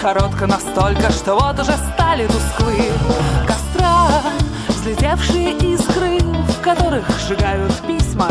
коротка 0.00 0.46
настолько, 0.46 1.12
что 1.12 1.34
вот 1.34 1.58
уже 1.58 1.76
стали 1.92 2.26
тусклы. 2.26 2.90
Костра, 3.46 4.22
взлетевшие 4.68 5.52
искры 5.74 6.20
В 6.20 6.62
которых 6.62 7.04
сжигают 7.20 7.74
письма 7.86 8.28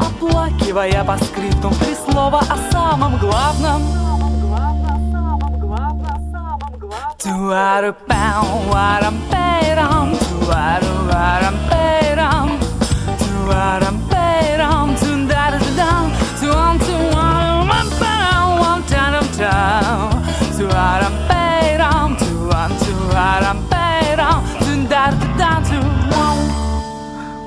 Оплакивая 0.00 1.04
по 1.04 1.18
скриптум 1.18 1.74
Три 1.74 1.94
слова 1.94 2.40
о 2.40 2.56
самом 2.72 3.18
главном. 3.18 3.82
Туару-пау, 7.22 8.46
варам-пейрам, 8.72 10.16
туару-варам-пейрам, 10.16 12.50
туарам-пейрам, 13.18 14.01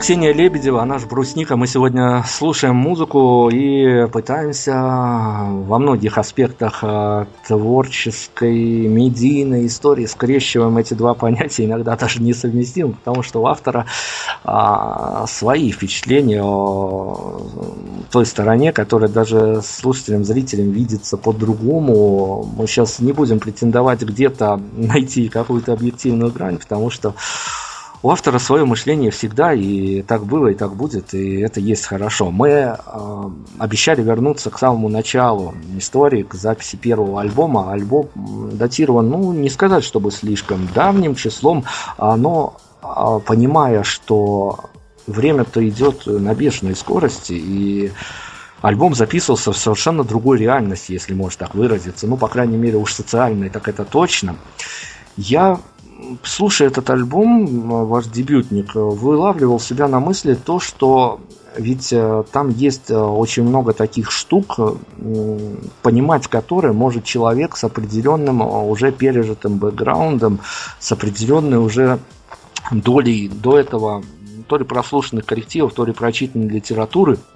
Ксения 0.05 0.33
Лебедева, 0.33 0.83
наш 0.83 1.03
брусника. 1.05 1.55
Мы 1.55 1.65
сегодня 1.65 2.23
слушаем 2.27 2.75
музыку 2.75 3.49
и 3.51 4.05
пытаемся 4.05 4.75
во 4.75 5.79
многих 5.79 6.19
аспектах 6.19 6.83
э, 6.83 7.25
творческой, 7.47 8.87
медийной 8.87 9.65
истории 9.65 10.05
скрещиваем 10.05 10.77
эти 10.77 10.93
два 10.93 11.15
понятия, 11.15 11.65
иногда 11.65 11.95
даже 11.95 12.21
несовместим, 12.21 12.93
потому 12.93 13.23
что 13.23 13.41
у 13.41 13.47
автора 13.47 13.87
а, 14.43 15.25
свои 15.25 15.71
впечатления 15.71 16.43
о 16.43 17.41
той 18.11 18.27
стороне, 18.27 18.73
которая 18.73 19.09
даже 19.09 19.63
слушателям, 19.63 20.23
зрителям 20.23 20.69
видится 20.69 21.17
по-другому. 21.17 22.47
Мы 22.55 22.67
сейчас 22.67 22.99
не 22.99 23.11
будем 23.11 23.39
претендовать 23.39 24.03
где-то 24.03 24.61
найти 24.75 25.29
какую-то 25.29 25.73
объективную 25.73 26.31
грань, 26.31 26.59
потому 26.59 26.91
что 26.91 27.15
у 28.05 28.11
автора 28.11 28.37
свое 28.37 28.65
мышление 28.65 29.09
всегда, 29.09 29.51
и 29.51 30.03
так 30.03 30.27
было, 30.27 30.49
и 30.49 30.53
так 30.53 30.75
будет, 30.75 31.15
и 31.15 31.39
это 31.39 31.59
есть 31.59 31.87
хорошо. 31.87 32.29
Мы 32.29 32.49
э, 32.49 32.75
обещали 33.57 34.03
вернуться 34.03 34.51
к 34.51 34.59
самому 34.59 34.89
началу 34.89 35.55
истории, 35.75 36.21
к 36.21 36.35
записи 36.35 36.75
первого 36.75 37.21
альбома. 37.21 37.73
Альбом 37.73 38.09
датирован, 38.51 39.09
ну, 39.09 39.33
не 39.33 39.49
сказать, 39.49 39.83
чтобы 39.83 40.11
слишком 40.11 40.69
давним 40.75 41.15
числом, 41.15 41.65
а, 41.97 42.15
но 42.15 42.57
э, 42.83 43.19
понимая, 43.25 43.81
что 43.81 44.59
время-то 45.07 45.67
идет 45.67 46.05
на 46.05 46.35
бешеной 46.35 46.75
скорости, 46.75 47.33
и 47.33 47.91
альбом 48.61 48.93
записывался 48.93 49.51
в 49.51 49.57
совершенно 49.57 50.03
другой 50.03 50.37
реальности, 50.37 50.91
если 50.91 51.15
можно 51.15 51.47
так 51.47 51.55
выразиться. 51.55 52.05
Ну, 52.05 52.17
по 52.17 52.27
крайней 52.27 52.57
мере, 52.57 52.77
уж 52.77 52.93
социальной, 52.93 53.49
так 53.49 53.67
это 53.67 53.83
точно. 53.83 54.35
Я 55.17 55.59
слушая 56.23 56.69
этот 56.69 56.89
альбом, 56.89 57.85
ваш 57.87 58.07
дебютник, 58.07 58.75
вылавливал 58.75 59.59
себя 59.59 59.87
на 59.87 59.99
мысли 59.99 60.33
то, 60.33 60.59
что 60.59 61.19
ведь 61.57 61.93
э, 61.93 62.23
там 62.31 62.49
есть 62.49 62.91
э, 62.91 62.97
очень 62.97 63.43
много 63.43 63.73
таких 63.73 64.11
штук, 64.11 64.59
понимать 65.81 66.27
которые 66.27 66.73
может 66.73 67.05
человек 67.05 67.55
с 67.55 67.63
определенным 67.63 68.41
э, 68.41 68.45
уже 68.45 68.91
пережитым 68.91 69.57
бэкграундом, 69.57 70.39
с 70.79 70.91
определенной 70.91 71.57
уже 71.57 71.99
долей 72.71 73.29
до 73.29 73.57
этого 73.57 74.03
то 74.47 74.57
ли 74.57 74.65
прослушанных 74.65 75.25
коллективов, 75.25 75.73
то 75.73 75.85
ли 75.85 75.93
прочитанной 75.93 76.49
литературы– 76.49 77.17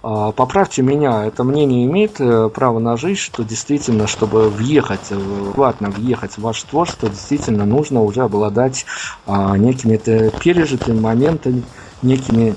поправьте 0.00 0.82
меня, 0.82 1.26
это 1.26 1.44
мнение 1.44 1.84
имеет 1.84 2.20
э, 2.20 2.48
право 2.48 2.78
на 2.78 2.96
жизнь, 2.96 3.20
что 3.20 3.44
действительно, 3.44 4.06
чтобы 4.06 4.48
въехать, 4.48 5.12
ладно, 5.56 5.90
въехать 5.90 6.32
в 6.32 6.38
ваше 6.38 6.66
творчество, 6.66 7.08
действительно 7.08 7.64
нужно 7.64 8.02
уже 8.02 8.22
обладать 8.22 8.84
а, 9.26 9.56
некими 9.56 9.96
пережитыми 9.96 10.98
моментами, 10.98 11.62
некими 12.02 12.54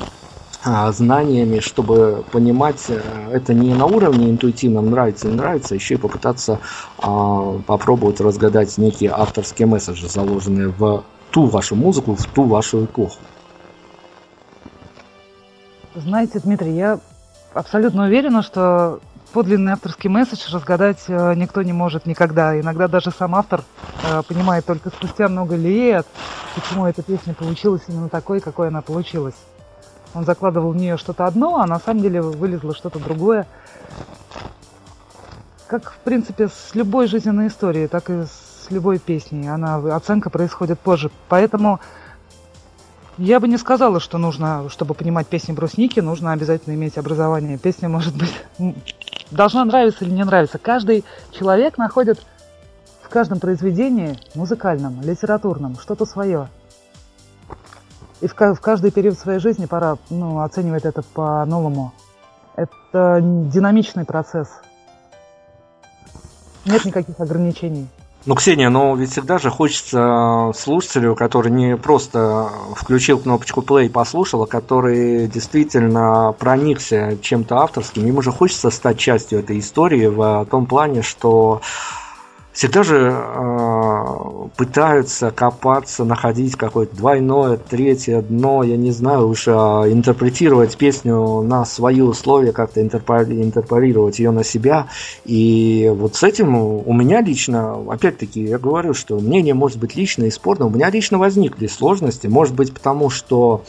а, 0.64 0.92
знаниями, 0.92 1.60
чтобы 1.60 2.24
понимать 2.32 2.84
э, 2.88 3.02
это 3.32 3.54
не 3.54 3.74
на 3.74 3.86
уровне 3.86 4.32
интуитивном 4.32 4.90
нравится, 4.90 5.28
не 5.28 5.36
нравится, 5.36 5.76
еще 5.76 5.96
и 5.96 5.98
попытаться 5.98 6.60
попробовать 6.98 8.20
разгадать 8.22 8.78
некие 8.78 9.12
авторские 9.12 9.68
месседжи, 9.68 10.08
заложенные 10.08 10.70
в 10.70 11.04
ту 11.32 11.46
вашу 11.46 11.76
музыку, 11.76 12.16
в 12.16 12.26
ту 12.26 12.44
вашу 12.44 12.86
эпоху. 12.86 13.18
Знаете, 15.96 16.40
Дмитрий, 16.40 16.76
я 16.76 17.00
абсолютно 17.56 18.04
уверена, 18.04 18.44
что 18.44 19.00
подлинный 19.34 19.74
авторский 19.74 20.10
месседж 20.10 20.54
разгадать 20.54 21.04
э, 21.08 21.34
никто 21.36 21.62
не 21.64 21.74
может 21.74 22.06
никогда. 22.06 22.60
Иногда 22.60 22.88
даже 22.88 23.12
сам 23.12 23.34
автор 23.36 23.64
э, 24.04 24.22
понимает 24.28 24.66
только 24.66 24.90
спустя 24.90 25.28
много 25.28 25.56
лет, 25.56 26.06
почему 26.54 26.86
эта 26.86 27.02
песня 27.02 27.34
получилась 27.34 27.82
именно 27.88 28.10
такой, 28.10 28.40
какой 28.40 28.68
она 28.68 28.82
получилась. 28.82 29.36
Он 30.14 30.24
закладывал 30.26 30.72
в 30.72 30.76
нее 30.76 30.98
что-то 30.98 31.26
одно, 31.26 31.60
а 31.60 31.66
на 31.66 31.80
самом 31.80 32.02
деле 32.02 32.22
вылезло 32.22 32.74
что-то 32.76 33.00
другое. 33.00 33.48
Как, 35.68 35.92
в 35.92 35.98
принципе, 35.98 36.48
с 36.48 36.76
любой 36.76 37.08
жизненной 37.08 37.48
историей, 37.48 37.88
так 37.88 38.10
и 38.10 38.24
с 38.24 38.68
любой 38.70 39.00
песней. 39.00 39.50
Она, 39.50 39.76
оценка 39.96 40.30
происходит 40.30 40.80
позже. 40.80 41.10
Поэтому 41.28 41.80
я 43.18 43.40
бы 43.40 43.48
не 43.48 43.58
сказала, 43.58 44.00
что 44.00 44.18
нужно, 44.18 44.70
чтобы 44.70 44.94
понимать 44.94 45.28
песни 45.28 45.54
брусники, 45.54 46.00
нужно 46.00 46.32
обязательно 46.34 46.74
иметь 46.74 46.98
образование. 46.98 47.58
Песня 47.58 47.90
может 47.90 48.16
быть 48.16 48.34
должна 49.32 49.66
нравиться 49.66 50.06
или 50.06 50.12
не 50.12 50.24
нравиться. 50.24 50.58
Каждый 50.58 51.04
человек 51.32 51.78
находит 51.78 52.22
в 53.02 53.10
каждом 53.10 53.40
произведении 53.40 54.18
музыкальном, 54.34 55.02
литературном 55.02 55.78
что-то 55.80 56.06
свое. 56.06 56.50
И 58.22 58.28
в, 58.28 58.34
в 58.34 58.60
каждый 58.62 58.92
период 58.92 59.18
своей 59.18 59.40
жизни 59.40 59.66
пора 59.66 59.98
ну, 60.10 60.42
оценивать 60.42 60.86
это 60.86 61.02
по-новому. 61.02 61.94
Это 62.56 63.20
динамичный 63.22 64.06
процесс. 64.06 64.50
Нет 66.66 66.86
никаких 66.86 67.20
ограничений. 67.20 67.88
Ну, 68.28 68.34
Ксения, 68.34 68.70
но 68.70 68.96
ведь 68.96 69.12
всегда 69.12 69.38
же 69.38 69.52
хочется 69.52 70.52
слушателю, 70.56 71.16
который 71.16 71.52
не 71.52 71.78
просто 71.78 72.50
включил 72.76 73.20
кнопочку 73.20 73.62
play 73.62 73.86
и 73.86 73.90
послушал, 73.90 74.42
а 74.44 74.48
который 74.48 75.28
действительно 75.28 76.34
проникся 76.40 77.20
чем-то 77.22 77.58
авторским, 77.58 78.04
ему 78.04 78.24
же 78.24 78.32
хочется 78.32 78.72
стать 78.72 78.98
частью 78.98 79.40
этой 79.40 79.60
истории 79.60 80.08
в 80.08 80.48
том 80.50 80.66
плане, 80.66 81.04
что 81.04 81.62
всегда 82.56 82.84
же 82.84 83.14
э, 83.14 84.48
пытаются 84.56 85.30
копаться, 85.30 86.06
находить 86.06 86.56
какое-то 86.56 86.96
двойное, 86.96 87.58
третье 87.58 88.22
дно, 88.22 88.64
я 88.64 88.78
не 88.78 88.92
знаю, 88.92 89.28
уж 89.28 89.48
э, 89.48 89.52
интерпретировать 89.52 90.78
песню 90.78 91.42
на 91.42 91.66
свои 91.66 92.00
условия, 92.00 92.54
как-то 92.54 92.82
интерполировать 92.82 94.20
ее 94.20 94.32
на 94.32 94.46
себя. 94.46 94.88
И 95.26 95.94
вот 95.94 96.16
с 96.16 96.24
этим 96.24 96.56
у 96.56 96.94
меня 96.94 97.22
лично, 97.22 97.76
опять-таки, 97.92 98.42
я 98.44 98.58
говорю, 98.58 98.94
что 98.94 99.20
мнение 99.20 99.54
может 99.54 99.78
быть 99.78 99.98
личное 99.98 100.28
и 100.28 100.32
спорное. 100.32 100.68
У 100.68 100.72
меня 100.72 100.90
лично 100.90 101.18
возникли 101.18 101.68
сложности, 101.68 102.28
может 102.28 102.56
быть, 102.56 102.74
потому 102.74 103.10
что 103.10 103.66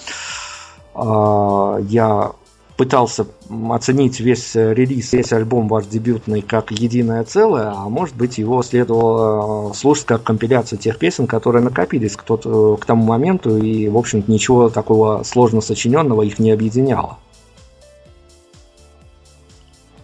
э, 0.95 1.79
я 1.89 2.31
пытался 2.77 3.27
оценить 3.71 4.21
весь 4.21 4.55
релиз, 4.55 5.13
весь 5.13 5.33
альбом 5.33 5.69
ваш 5.69 5.87
дебютный 5.87 6.43
как 6.43 6.71
единое 6.71 7.25
целое, 7.25 7.73
а 7.75 7.89
может 7.89 8.17
быть 8.17 8.39
его 8.39 8.63
следовало 8.63 9.73
слушать 9.73 10.07
как 10.07 10.23
компиляцию 10.23 10.79
тех 10.79 10.99
песен, 10.99 11.27
которые 11.27 11.63
накопились 11.63 12.17
к, 12.17 12.23
тот, 12.23 12.45
к 12.45 12.85
тому 12.85 13.05
моменту, 13.05 13.57
и, 13.57 13.89
в 13.89 13.97
общем-то, 13.97 14.31
ничего 14.31 14.69
такого 14.69 15.23
сложно 15.23 15.61
сочиненного 15.61 16.23
их 16.23 16.39
не 16.39 16.51
объединяло. 16.51 17.19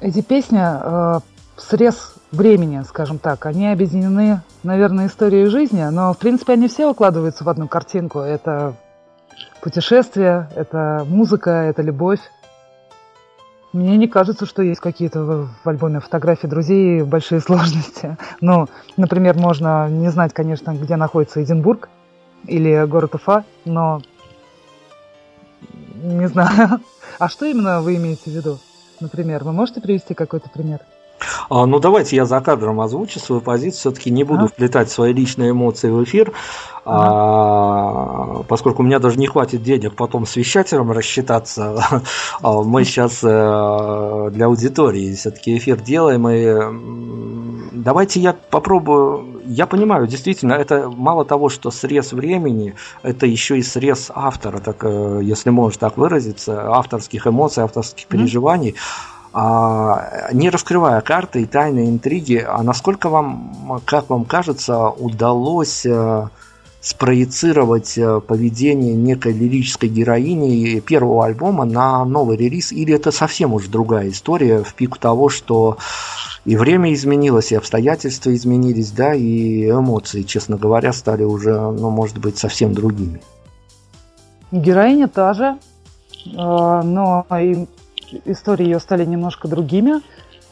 Эти 0.00 0.20
песни 0.20 0.60
э, 0.60 1.20
срез 1.56 2.14
времени, 2.32 2.82
скажем 2.88 3.18
так, 3.18 3.46
они 3.46 3.68
объединены, 3.68 4.40
наверное, 4.62 5.06
историей 5.06 5.46
жизни, 5.46 5.82
но, 5.84 6.12
в 6.12 6.18
принципе, 6.18 6.54
они 6.54 6.68
все 6.68 6.90
укладываются 6.90 7.44
в 7.44 7.48
одну 7.48 7.68
картинку. 7.68 8.18
Это 8.18 8.74
путешествие, 9.60 10.48
это 10.56 11.06
музыка, 11.08 11.50
это 11.50 11.82
любовь. 11.82 12.20
Мне 13.72 13.96
не 13.96 14.06
кажется, 14.06 14.44
что 14.44 14.62
есть 14.62 14.80
какие-то 14.80 15.48
в 15.64 15.68
альбоме 15.68 16.00
фотографии 16.00 16.46
друзей 16.46 17.02
большие 17.02 17.40
сложности. 17.46 18.18
Ну, 18.40 18.66
например, 18.96 19.38
можно 19.38 19.88
не 19.88 20.10
знать, 20.10 20.34
конечно, 20.34 20.72
где 20.72 20.96
находится 20.96 21.42
Эдинбург 21.42 21.88
или 22.46 22.84
город 22.86 23.14
Уфа, 23.14 23.44
но 23.64 24.02
не 26.02 26.28
знаю. 26.28 26.80
А 27.18 27.28
что 27.28 27.44
именно 27.44 27.82
вы 27.82 27.96
имеете 27.96 28.30
в 28.30 28.34
виду? 28.34 28.58
Например, 28.98 29.44
вы 29.44 29.52
можете 29.52 29.80
привести 29.80 30.14
какой-то 30.14 30.48
пример? 30.48 30.80
А, 31.48 31.66
ну, 31.66 31.78
давайте 31.78 32.16
я 32.16 32.24
за 32.24 32.40
кадром 32.40 32.80
озвучу 32.80 33.20
свою 33.20 33.40
позицию. 33.40 33.80
Все-таки 33.80 34.10
не 34.10 34.24
буду 34.24 34.44
а? 34.44 34.48
вплетать 34.48 34.90
свои 34.90 35.12
личные 35.12 35.50
эмоции 35.50 35.90
в 35.90 36.02
эфир, 36.04 36.32
а, 36.84 38.42
поскольку 38.48 38.82
у 38.82 38.84
меня 38.84 38.98
даже 38.98 39.18
не 39.18 39.26
хватит 39.26 39.62
денег 39.62 39.94
потом 39.94 40.26
с 40.26 40.36
вещателем 40.36 40.90
рассчитаться. 40.92 41.76
А, 42.42 42.62
мы 42.62 42.84
сейчас 42.84 43.20
э, 43.22 44.30
для 44.32 44.46
аудитории 44.46 45.14
все-таки 45.14 45.56
эфир 45.56 45.80
делаем. 45.80 46.28
И 46.28 47.70
давайте 47.72 48.20
я 48.20 48.34
попробую. 48.50 49.42
Я 49.44 49.66
понимаю, 49.66 50.06
действительно, 50.06 50.54
это 50.54 50.90
мало 50.90 51.24
того, 51.24 51.48
что 51.48 51.70
срез 51.70 52.12
времени, 52.12 52.74
это 53.02 53.26
еще 53.26 53.58
и 53.58 53.62
срез 53.62 54.10
автора, 54.14 54.58
так, 54.58 54.82
э, 54.82 55.20
если 55.22 55.50
можно 55.50 55.78
так 55.78 55.96
выразиться, 55.96 56.72
авторских 56.72 57.26
эмоций, 57.26 57.62
авторских 57.62 58.06
переживаний. 58.06 58.70
Mm-hmm 58.70 59.11
не 59.34 60.50
раскрывая 60.50 61.00
карты 61.00 61.42
и 61.42 61.46
тайны 61.46 61.88
интриги, 61.88 62.44
а 62.46 62.62
насколько 62.62 63.08
вам, 63.08 63.80
как 63.86 64.10
вам 64.10 64.26
кажется, 64.26 64.88
удалось 64.88 65.86
э, 65.86 66.28
спроецировать 66.82 67.96
э, 67.96 68.20
поведение 68.20 68.94
некой 68.94 69.32
лирической 69.32 69.88
героини 69.88 70.80
первого 70.80 71.24
альбома 71.24 71.64
на 71.64 72.04
новый 72.04 72.36
релиз, 72.36 72.72
или 72.72 72.92
это 72.92 73.12
совсем 73.12 73.54
уж 73.54 73.68
другая 73.68 74.10
история 74.10 74.64
в 74.64 74.74
пику 74.74 74.98
того, 74.98 75.28
что 75.28 75.78
и 76.44 76.56
время 76.56 76.92
изменилось, 76.92 77.52
и 77.52 77.54
обстоятельства 77.54 78.34
изменились, 78.34 78.90
да, 78.90 79.14
и 79.14 79.70
эмоции, 79.70 80.22
честно 80.22 80.56
говоря, 80.56 80.92
стали 80.92 81.22
уже, 81.22 81.54
ну, 81.54 81.90
может 81.90 82.18
быть, 82.18 82.36
совсем 82.36 82.74
другими. 82.74 83.22
Героиня 84.50 85.06
та 85.06 85.34
же, 85.34 85.56
э, 86.26 86.30
но 86.34 87.24
истории 88.24 88.64
ее 88.64 88.80
стали 88.80 89.04
немножко 89.04 89.48
другими. 89.48 90.00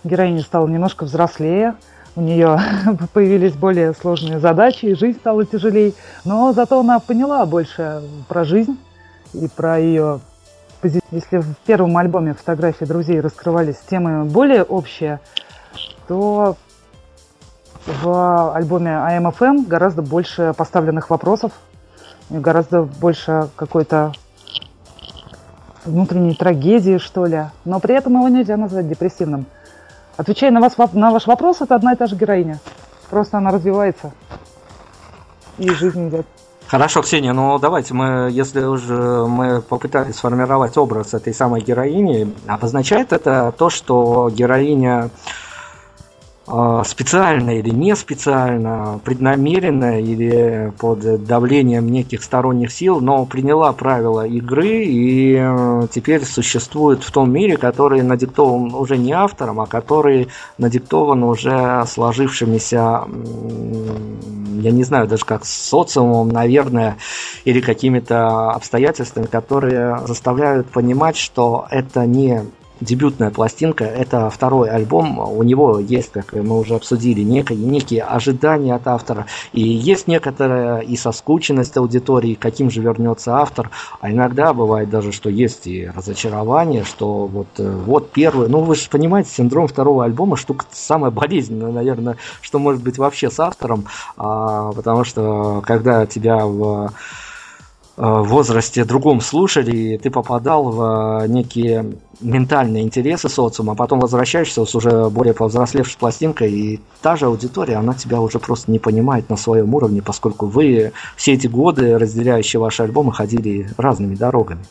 Героиня 0.05 0.43
стала 0.43 0.67
немножко 0.67 1.05
взрослее, 1.05 1.75
у 2.17 2.23
нее 2.23 2.59
появились 3.13 3.53
более 3.53 3.93
сложные 3.95 4.39
задачи, 4.39 4.87
и 4.87 4.95
жизнь 4.95 5.19
стала 5.19 5.45
тяжелее. 5.45 5.93
Но 6.25 6.53
зато 6.53 6.81
она 6.81 6.99
поняла 6.99 7.45
больше 7.47 8.03
про 8.29 8.45
жизнь 8.45 8.79
и 9.33 9.49
про 9.49 9.79
ее 9.79 10.21
если 11.11 11.39
в 11.39 11.57
первом 11.67 11.97
альбоме 11.99 12.35
фотографии 12.35 12.85
друзей 12.85 13.21
раскрывались 13.21 13.77
темы 13.91 14.25
более 14.25 14.63
общие, 14.63 15.21
то 16.09 16.57
в 17.87 18.55
альбоме 18.55 18.91
AMFM 18.91 19.67
гораздо 19.67 20.03
больше 20.03 20.55
поставленных 20.57 21.11
вопросов, 21.11 21.53
гораздо 22.31 22.83
больше 22.83 23.49
какой-то 23.57 24.13
внутренней 25.85 26.35
трагедии, 26.35 26.99
что 26.99 27.27
ли. 27.27 27.45
Но 27.65 27.81
при 27.81 27.95
этом 27.95 28.15
его 28.15 28.29
нельзя 28.29 28.57
назвать 28.57 28.89
депрессивным. 28.89 29.47
Отвечая 30.17 30.51
на, 30.51 30.61
вас, 30.61 30.75
на 30.93 31.11
ваш 31.11 31.27
вопрос, 31.27 31.61
это 31.61 31.75
одна 31.75 31.93
и 31.93 31.97
та 31.97 32.07
же 32.07 32.17
героиня. 32.17 32.59
Просто 33.09 33.39
она 33.39 33.51
развивается. 33.51 34.13
И 35.59 35.69
жизнь 35.71 36.09
идет. 36.09 36.27
Хорошо, 36.67 37.03
Ксения, 37.03 37.33
ну 37.33 37.59
давайте 37.59 37.95
мы, 37.95 38.29
если 38.31 38.63
уже 38.63 39.27
мы 39.27 39.61
попытались 39.61 40.15
сформировать 40.15 40.77
образ 40.79 41.15
этой 41.15 41.35
самой 41.35 41.63
героини, 41.63 42.33
обозначает 42.47 43.13
это 43.13 43.53
то, 43.59 43.71
что 43.71 44.31
героиня 44.33 45.11
специально 46.85 47.51
или 47.51 47.71
не 47.71 47.95
специально, 47.95 49.01
преднамеренно 49.05 50.01
или 50.01 50.73
под 50.79 51.25
давлением 51.25 51.89
неких 51.89 52.23
сторонних 52.23 52.73
сил, 52.73 53.01
но 53.01 53.25
приняла 53.25 53.73
правила 53.73 54.27
игры 54.27 54.85
и 54.85 55.37
э, 55.39 55.87
теперь 55.93 56.25
существует 56.25 57.05
в 57.05 57.13
том 57.13 57.33
мире, 57.33 57.57
который 57.57 58.03
надиктован 58.03 58.75
уже 58.75 58.97
не 58.97 59.13
автором, 59.13 59.61
а 59.61 59.67
который 59.67 60.29
надиктован 60.59 61.23
уже 61.23 61.85
сложившимися, 61.87 63.03
я 64.61 64.71
не 64.71 64.85
знаю 64.85 65.07
даже 65.07 65.25
как 65.25 65.45
социумом, 65.45 66.29
наверное, 66.29 66.97
или 67.45 67.61
какими-то 67.61 68.51
обстоятельствами, 68.51 69.27
которые 69.27 70.01
заставляют 70.07 70.69
понимать, 70.69 71.17
что 71.17 71.67
это 71.71 72.07
не 72.07 72.43
дебютная 72.81 73.31
пластинка, 73.31 73.85
это 73.85 74.31
второй 74.31 74.71
альбом, 74.71 75.19
у 75.19 75.43
него 75.43 75.79
есть, 75.79 76.13
как 76.13 76.33
мы 76.33 76.59
уже 76.59 76.75
обсудили, 76.75 77.23
некие, 77.23 77.59
некие 77.59 78.03
ожидания 78.03 78.75
от 78.75 78.87
автора, 78.87 79.27
и 79.53 79.63
есть 79.63 80.09
некоторая 80.09 80.81
и 80.81 80.97
соскученность 80.97 81.77
аудитории, 81.77 82.35
каким 82.35 82.71
же 82.71 82.81
вернется 82.81 83.37
автор, 83.37 83.71
а 84.01 84.11
иногда 84.11 84.53
бывает 84.53 84.91
даже, 84.91 85.13
что 85.13 85.31
есть 85.31 85.67
и 85.67 85.87
разочарование, 85.87 86.85
что 86.85 87.27
вот, 87.27 87.49
э, 87.59 87.71
вот 87.87 88.11
первый, 88.11 88.49
ну 88.49 88.61
вы 88.61 88.75
же 88.75 88.89
понимаете, 88.91 89.31
синдром 89.31 89.69
второго 89.69 90.05
альбома 90.05 90.37
штука 90.37 90.67
самая 90.73 91.11
болезненная, 91.11 91.73
наверное, 91.73 92.17
что 92.41 92.59
может 92.59 92.83
быть 92.83 92.99
вообще 92.99 93.31
с 93.31 93.39
автором, 93.41 93.87
а, 94.17 94.73
потому 94.73 95.05
что 95.05 95.63
когда 95.65 96.07
тебя 96.07 96.47
в 96.47 96.93
Э, 98.03 98.23
возрасте 98.23 98.87
другом 98.87 99.21
слушали, 99.21 99.77
и 99.77 99.99
ты 99.99 100.11
попадал 100.11 100.71
в 100.71 101.23
э, 101.23 101.29
некие 101.29 101.99
ментальные 102.21 102.83
интересы 102.83 103.29
социума, 103.29 103.73
а 103.73 103.77
потом 103.77 104.01
возвращаешься 104.01 104.65
с 104.65 104.75
уже 104.75 105.09
более 105.11 105.35
повзрослевшей 105.35 105.99
пластинкой, 105.99 106.53
и 106.53 106.81
та 107.03 107.17
же 107.17 107.27
аудитория, 107.27 107.77
она 107.77 107.95
тебя 107.95 108.21
уже 108.21 108.39
просто 108.39 108.71
не 108.71 108.79
понимает 108.79 109.31
на 109.31 109.37
своем 109.37 109.75
уровне, 109.75 110.03
поскольку 110.03 110.47
вы 110.47 110.93
все 111.17 111.33
эти 111.33 111.47
годы, 111.47 111.99
разделяющие 111.99 112.61
ваши 112.61 112.83
альбомы, 112.83 113.13
ходили 113.13 113.69
разными 113.77 114.15
дорогами. 114.15 114.65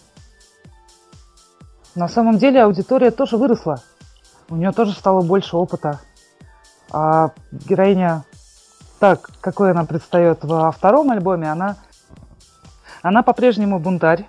На 1.95 2.07
самом 2.07 2.37
деле 2.37 2.63
аудитория 2.63 3.11
тоже 3.11 3.37
выросла. 3.37 3.81
У 4.49 4.55
нее 4.55 4.71
тоже 4.71 4.93
стало 4.93 5.21
больше 5.21 5.57
опыта. 5.57 5.99
А 6.91 7.31
героиня, 7.51 8.23
так, 8.99 9.29
какой 9.41 9.71
она 9.71 9.85
предстает 9.85 10.39
во 10.43 10.71
втором 10.71 11.11
альбоме, 11.11 11.51
она 11.51 11.77
она 13.01 13.23
по-прежнему 13.23 13.79
бунтарь, 13.79 14.27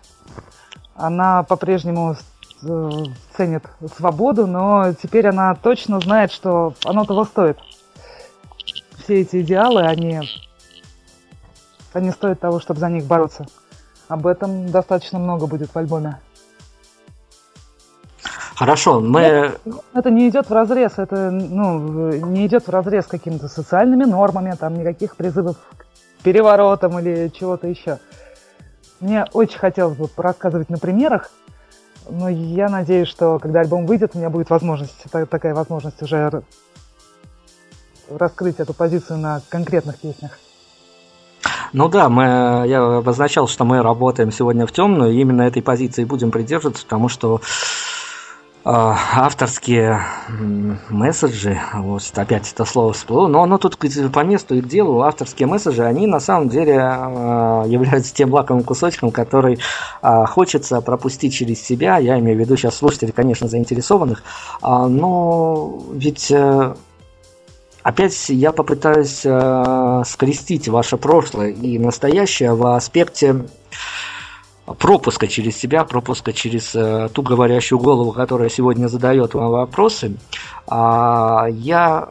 она 0.94 1.42
по-прежнему 1.42 2.16
ценит 2.60 3.64
свободу, 3.96 4.46
но 4.46 4.92
теперь 4.92 5.28
она 5.28 5.54
точно 5.54 6.00
знает, 6.00 6.32
что 6.32 6.74
оно 6.84 7.04
того 7.04 7.24
стоит. 7.24 7.58
Все 8.98 9.22
эти 9.22 9.40
идеалы, 9.40 9.82
они, 9.82 10.20
они 11.92 12.10
стоят 12.10 12.40
того, 12.40 12.60
чтобы 12.60 12.80
за 12.80 12.88
них 12.88 13.04
бороться. 13.04 13.46
Об 14.08 14.26
этом 14.26 14.70
достаточно 14.70 15.18
много 15.18 15.46
будет 15.46 15.70
в 15.70 15.76
альбоме. 15.76 16.18
Хорошо, 18.56 19.00
мы... 19.00 19.20
Это, 19.20 19.60
это 19.94 20.10
не 20.10 20.28
идет 20.28 20.50
в 20.50 20.52
разрез, 20.52 20.98
это 20.98 21.30
ну, 21.30 22.10
не 22.12 22.46
идет 22.46 22.66
в 22.66 22.70
разрез 22.70 23.06
с 23.06 23.08
какими-то 23.08 23.48
социальными 23.48 24.04
нормами, 24.04 24.54
там 24.58 24.74
никаких 24.78 25.16
призывов 25.16 25.56
к 25.78 25.86
переворотам 26.22 26.98
или 26.98 27.28
чего-то 27.28 27.68
еще. 27.68 27.98
Мне 29.00 29.24
очень 29.32 29.58
хотелось 29.58 29.96
бы 29.96 30.10
рассказывать 30.14 30.68
на 30.68 30.76
примерах, 30.76 31.30
но 32.10 32.28
я 32.28 32.68
надеюсь, 32.68 33.08
что 33.08 33.38
когда 33.38 33.60
альбом 33.60 33.86
выйдет, 33.86 34.12
у 34.14 34.18
меня 34.18 34.30
будет 34.30 34.50
возможность, 34.50 35.04
такая 35.30 35.54
возможность 35.54 36.02
уже 36.02 36.42
раскрыть 38.08 38.58
эту 38.58 38.74
позицию 38.74 39.18
на 39.18 39.40
конкретных 39.48 39.98
песнях. 39.98 40.38
Ну 41.72 41.88
да, 41.88 42.08
мы, 42.08 42.66
я 42.66 42.98
обозначал, 42.98 43.46
что 43.46 43.64
мы 43.64 43.80
работаем 43.80 44.32
сегодня 44.32 44.66
в 44.66 44.72
темную, 44.72 45.12
и 45.12 45.20
именно 45.20 45.42
этой 45.42 45.62
позиции 45.62 46.04
будем 46.04 46.32
придерживаться, 46.32 46.84
потому 46.84 47.08
что 47.08 47.40
авторские 48.64 50.02
месседжи, 50.90 51.58
вот 51.74 52.02
опять 52.14 52.52
это 52.52 52.64
слово 52.64 52.92
всплыло, 52.92 53.26
но 53.26 53.42
оно 53.42 53.56
тут 53.58 53.78
по 53.78 54.20
месту 54.20 54.56
и 54.56 54.60
к 54.60 54.68
делу, 54.68 55.00
авторские 55.00 55.48
месседжи, 55.48 55.82
они 55.82 56.06
на 56.06 56.20
самом 56.20 56.48
деле 56.48 56.78
а, 56.78 57.64
являются 57.66 58.14
тем 58.14 58.32
лакомым 58.32 58.62
кусочком, 58.62 59.10
который 59.10 59.58
а, 60.02 60.26
хочется 60.26 60.80
пропустить 60.82 61.34
через 61.34 61.62
себя, 61.62 61.98
я 61.98 62.18
имею 62.18 62.36
в 62.36 62.40
виду 62.40 62.56
сейчас 62.56 62.76
слушателей, 62.76 63.12
конечно, 63.12 63.48
заинтересованных, 63.48 64.22
но 64.62 65.82
ведь 65.92 66.30
э, 66.30 66.74
Опять 67.82 68.28
я 68.28 68.52
попытаюсь 68.52 69.22
э, 69.24 70.02
скрестить 70.06 70.68
ваше 70.68 70.98
прошлое 70.98 71.48
и 71.48 71.78
настоящее 71.78 72.54
в 72.54 72.74
аспекте 72.76 73.46
пропуска 74.78 75.26
через 75.26 75.56
себя, 75.56 75.84
пропуска 75.84 76.32
через 76.32 76.74
э, 76.74 77.08
ту 77.12 77.22
говорящую 77.22 77.78
голову, 77.78 78.12
которая 78.12 78.48
сегодня 78.48 78.88
задает 78.88 79.34
вам 79.34 79.50
вопросы, 79.50 80.16
а, 80.66 81.46
я 81.50 82.08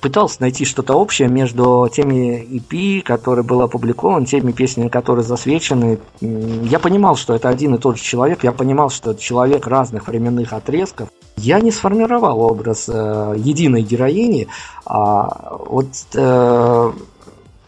пытался 0.00 0.40
найти 0.42 0.64
что-то 0.64 0.94
общее 0.94 1.28
между 1.28 1.90
теми 1.92 2.40
EP, 2.40 3.02
которые 3.02 3.44
был 3.44 3.62
опубликован, 3.62 4.24
теми 4.24 4.52
песнями, 4.52 4.88
которые 4.88 5.24
засвечены. 5.24 5.98
Я 6.20 6.78
понимал, 6.78 7.16
что 7.16 7.34
это 7.34 7.48
один 7.48 7.74
и 7.74 7.78
тот 7.78 7.96
же 7.96 8.02
человек, 8.04 8.44
я 8.44 8.52
понимал, 8.52 8.90
что 8.90 9.12
это 9.12 9.20
человек 9.20 9.66
разных 9.66 10.06
временных 10.06 10.52
отрезков. 10.52 11.08
Я 11.36 11.60
не 11.60 11.70
сформировал 11.70 12.40
образ 12.40 12.88
э, 12.88 13.34
единой 13.36 13.82
героини, 13.82 14.48
а 14.84 15.56
вот 15.66 15.88
э, 16.14 16.92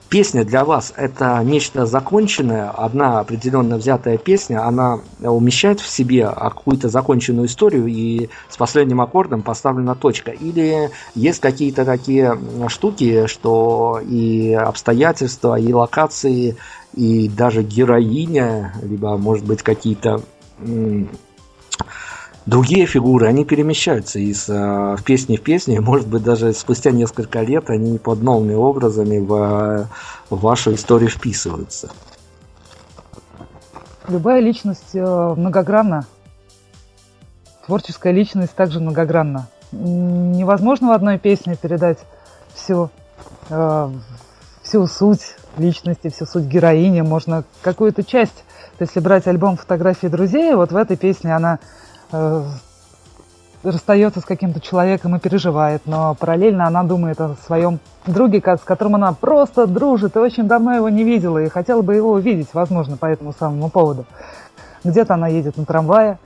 песня 0.09 0.45
для 0.45 0.65
вас 0.65 0.93
это 0.97 1.41
нечто 1.45 1.87
законченное, 1.87 2.71
одна 2.71 3.21
определенно 3.21 3.77
взятая 3.77 4.19
песня, 4.19 4.67
она 4.67 5.01
умещает 5.21 5.81
в 5.81 5.89
себе 5.89 6.27
какую-то 6.29 6.89
законченную 6.89 7.47
историю 7.47 7.87
и 7.87 8.29
с 8.49 8.57
последним 8.57 9.01
аккордом 9.01 9.43
поставлена 9.43 9.95
точка. 9.95 10.31
Или 10.31 10.91
есть 11.15 11.41
какие-то 11.41 11.85
такие 11.85 12.39
штуки, 12.69 13.27
что 13.27 14.01
и 14.05 14.53
обстоятельства, 14.53 15.59
и 15.59 15.73
локации, 15.73 16.57
и 16.95 17.29
даже 17.29 17.63
героиня, 17.63 18.75
либо, 18.83 19.17
может 19.17 19.45
быть, 19.45 19.63
какие-то 19.63 20.23
другие 22.49 22.87
фигуры, 22.87 23.27
они 23.27 23.45
перемещаются 23.45 24.19
из 24.19 24.49
э, 24.49 24.97
песни 25.05 25.37
в 25.37 25.43
песни, 25.43 25.79
может 25.81 26.09
быть, 26.09 26.23
даже 26.23 26.53
спустя 26.55 26.91
несколько 26.91 27.43
лет 27.43 27.71
они 27.71 27.99
под 27.99 28.23
новыми 28.23 28.55
образами 28.55 29.19
в, 29.19 29.89
в 30.31 30.41
вашу 30.41 30.75
историю 30.75 31.11
вписываются. 31.11 31.91
Любая 34.09 34.41
личность 34.41 34.95
э, 34.95 35.35
многогранна. 35.37 36.07
Творческая 37.67 38.15
личность 38.15 38.55
также 38.55 38.81
многогранна. 38.81 39.49
Невозможно 39.73 40.89
в 40.89 40.93
одной 40.93 41.19
песне 41.19 41.55
передать 41.61 41.99
всю, 42.55 42.89
э, 43.51 43.91
всю 44.63 44.87
суть 44.87 45.37
личности, 45.59 46.09
всю 46.09 46.25
суть 46.25 46.45
героини. 46.45 47.03
Можно 47.03 47.45
какую-то 47.61 48.03
часть. 48.03 48.45
То 48.79 48.85
есть, 48.85 48.93
если 48.95 49.01
брать 49.01 49.27
альбом 49.27 49.59
фотографии 49.59 50.07
друзей, 50.07 50.55
вот 50.55 50.73
в 50.73 50.77
этой 50.77 50.97
песне 50.97 51.37
она 51.37 51.59
расстается 53.63 54.21
с 54.21 54.25
каким-то 54.25 54.61
человеком 54.61 55.17
и 55.17 55.19
переживает, 55.19 55.83
но 55.87 56.15
параллельно 56.15 56.67
она 56.67 56.83
думает 56.85 57.21
о 57.21 57.35
своем 57.47 57.81
друге, 58.07 58.41
с 58.41 58.61
которым 58.61 58.95
она 58.95 59.13
просто 59.13 59.67
дружит 59.67 60.17
и 60.17 60.19
очень 60.19 60.45
давно 60.45 60.75
его 60.75 60.89
не 60.89 61.05
видела 61.05 61.39
и 61.39 61.49
хотела 61.49 61.83
бы 61.83 61.95
его 61.95 62.13
увидеть, 62.13 62.49
возможно, 62.53 62.97
по 62.97 63.07
этому 63.07 63.33
самому 63.33 63.69
поводу. 63.69 64.07
Где-то 64.85 65.15
она 65.15 65.29
едет 65.29 65.57
на 65.57 65.65
трамвае, 65.65 66.19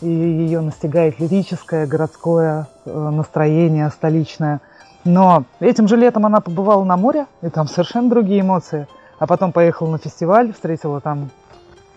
и 0.00 0.08
ее 0.08 0.60
настигает 0.60 1.18
лирическое 1.18 1.86
городское 1.86 2.68
э, 2.84 3.10
настроение 3.10 3.88
столичное. 3.88 4.60
Но 5.04 5.44
этим 5.60 5.88
же 5.88 5.96
летом 5.96 6.26
она 6.26 6.40
побывала 6.40 6.84
на 6.84 6.96
море, 6.96 7.26
и 7.42 7.48
там 7.48 7.66
совершенно 7.68 8.10
другие 8.10 8.42
эмоции. 8.42 8.86
А 9.18 9.26
потом 9.26 9.52
поехала 9.52 9.90
на 9.90 9.98
фестиваль, 9.98 10.52
встретила 10.52 11.00
там 11.00 11.30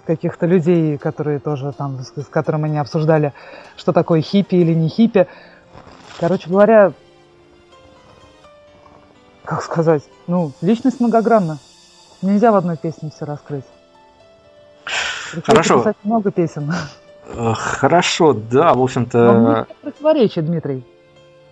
каких-то 0.08 0.46
людей, 0.46 0.98
которые 0.98 1.40
тоже 1.40 1.74
там, 1.74 2.00
с 2.00 2.26
которыми 2.30 2.66
они 2.66 2.80
обсуждали, 2.80 3.34
что 3.76 3.92
такое 3.92 4.22
хиппи 4.22 4.56
или 4.56 4.74
не 4.74 4.88
хиппи. 4.88 5.28
Короче 6.20 6.50
говоря, 6.50 6.94
как 9.44 9.62
сказать, 9.62 10.04
ну, 10.26 10.54
личность 10.62 11.00
многогранна. 11.00 11.60
Нельзя 12.22 12.52
в 12.52 12.56
одной 12.56 12.78
песне 12.78 13.12
все 13.14 13.26
раскрыть. 13.26 13.66
Хорошо. 15.46 15.80
Писать 15.80 15.98
много 16.04 16.32
песен. 16.32 16.74
Э, 17.28 17.54
хорошо, 17.54 18.34
да, 18.34 18.74
в 18.74 18.82
общем-то... 18.82 19.34
Но 19.34 19.68
противоречие, 19.82 20.44
Дмитрий. 20.44 20.84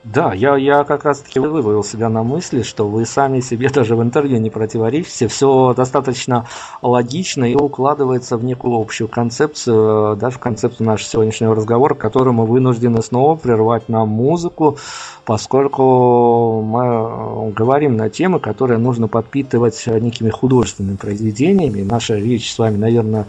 Да, 0.06 0.36
я, 0.36 0.56
я 0.56 0.84
как 0.84 1.04
раз-таки 1.04 1.40
вывел 1.40 1.84
себя 1.84 2.10
на 2.10 2.22
мысли, 2.22 2.62
что 2.62 2.88
вы 2.88 3.08
сами 3.08 3.40
себе 3.40 3.70
даже 3.70 3.96
в 3.96 4.04
интервью 4.04 4.38
не 4.38 4.52
противоречите. 4.52 5.28
Все 5.28 5.74
достаточно 5.74 6.46
логично 6.84 7.44
и 7.46 7.56
укладывается 7.56 8.38
в 8.38 8.44
некую 8.44 8.80
общую 8.80 9.08
концепцию, 9.08 10.16
даже 10.16 10.36
в 10.36 10.40
концепцию 10.40 10.86
нашего 10.86 11.10
сегодняшнего 11.10 11.56
разговора, 11.56 11.96
который 11.96 12.34
мы 12.34 12.46
вынуждены 12.46 13.02
снова 13.02 13.36
прервать 13.36 13.90
на 13.90 14.06
музыку, 14.06 14.78
поскольку 15.26 16.62
мы 16.62 17.52
говорим 17.54 17.98
на 17.98 18.12
темы, 18.12 18.40
которые 18.40 18.78
нужно 18.78 19.08
подпитывать 19.08 19.84
некими 19.88 20.30
художественными 20.30 20.98
произведениями. 20.98 21.82
Наша 21.82 22.14
речь 22.14 22.54
с 22.54 22.60
вами, 22.60 22.78
наверное, 22.78 23.26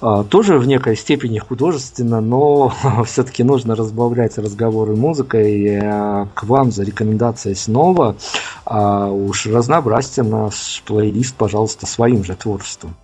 тоже 0.00 0.58
в 0.58 0.66
некой 0.66 0.96
степени 0.96 1.38
художественно, 1.38 2.20
но 2.20 2.72
все-таки 3.04 3.44
нужно 3.44 3.74
разбавлять 3.74 4.38
разговоры 4.38 4.96
музыкой. 4.96 5.78
А, 5.82 6.26
к 6.34 6.44
вам 6.44 6.72
за 6.72 6.84
рекомендацией 6.84 7.54
снова. 7.54 8.16
А 8.64 9.08
уж 9.08 9.46
разнообразьте 9.46 10.22
наш 10.22 10.82
плейлист, 10.86 11.34
пожалуйста, 11.36 11.86
своим 11.86 12.24
же 12.24 12.34
творчеством. 12.34 12.94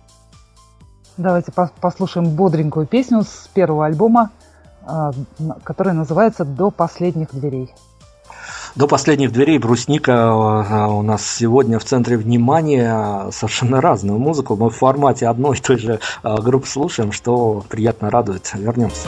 Давайте 1.17 1.51
послушаем 1.81 2.29
бодренькую 2.29 2.85
песню 2.85 3.23
с 3.23 3.49
первого 3.53 3.85
альбома, 3.85 4.29
а, 4.85 5.11
которая 5.63 5.95
называется 5.95 6.45
«До 6.45 6.69
последних 6.71 7.31
дверей». 7.31 7.73
До 8.77 8.87
последних 8.87 9.31
дверей 9.31 9.57
брусника 9.57 10.11
э, 10.11 10.85
у 10.85 11.01
нас 11.01 11.27
сегодня 11.27 11.79
в 11.79 11.83
центре 11.83 12.15
внимания 12.15 13.31
совершенно 13.31 13.81
разную 13.81 14.19
музыку. 14.19 14.55
Мы 14.55 14.69
в 14.69 14.75
формате 14.75 15.27
одной 15.27 15.57
и 15.57 15.59
той 15.59 15.77
же 15.79 15.99
э, 16.21 16.35
группы 16.35 16.67
слушаем, 16.67 17.11
что 17.11 17.63
приятно 17.69 18.11
радует. 18.11 18.51
Вернемся. 18.53 19.07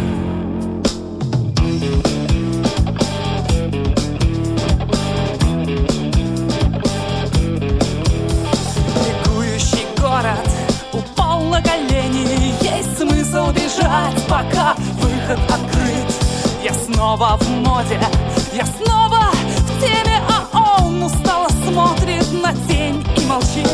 снова 17.11 17.37
в 17.37 17.49
моде. 17.49 17.99
Я 18.53 18.65
снова 18.65 19.31
в 19.33 19.81
теме, 19.81 20.21
а 20.29 20.81
он 20.81 21.03
устало 21.03 21.49
смотрит 21.67 22.25
на 22.41 22.53
тень 22.67 23.05
и 23.17 23.25
молчит. 23.25 23.67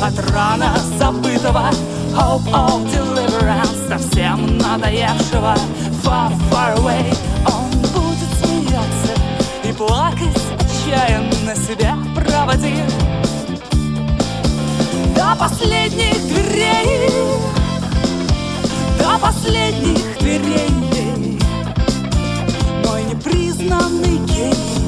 От 0.00 0.16
рана 0.30 0.76
забытого 0.96 1.70
Hope 2.14 2.46
of 2.52 2.86
deliverance 2.92 3.88
Совсем 3.88 4.58
надоевшего. 4.58 5.56
Far, 6.04 6.32
far 6.50 6.76
away 6.78 7.16
Он 7.46 7.68
будет 7.80 8.30
смеяться 8.40 9.12
и 9.64 9.72
плакать 9.72 10.40
Отчаянно 10.60 11.56
себя 11.56 11.96
проводив 12.14 12.86
До 15.16 15.34
последних 15.36 16.14
дверей 16.28 17.10
До 19.00 19.18
последних 19.18 20.18
дверей 20.20 20.78
непризнанный 23.58 24.18
гений 24.26 24.87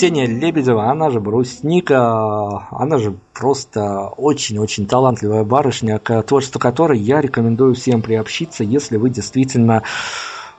Ксения 0.00 0.26
Лебедева, 0.26 0.90
она 0.90 1.10
же 1.10 1.20
Брусника, 1.20 2.66
она 2.70 2.96
же 2.96 3.18
просто 3.34 4.06
очень-очень 4.16 4.86
талантливая 4.86 5.44
барышня, 5.44 5.98
к 5.98 6.22
творчеству 6.22 6.58
которой 6.58 6.98
я 6.98 7.20
рекомендую 7.20 7.74
всем 7.74 8.00
приобщиться, 8.00 8.64
если 8.64 8.96
вы 8.96 9.10
действительно 9.10 9.82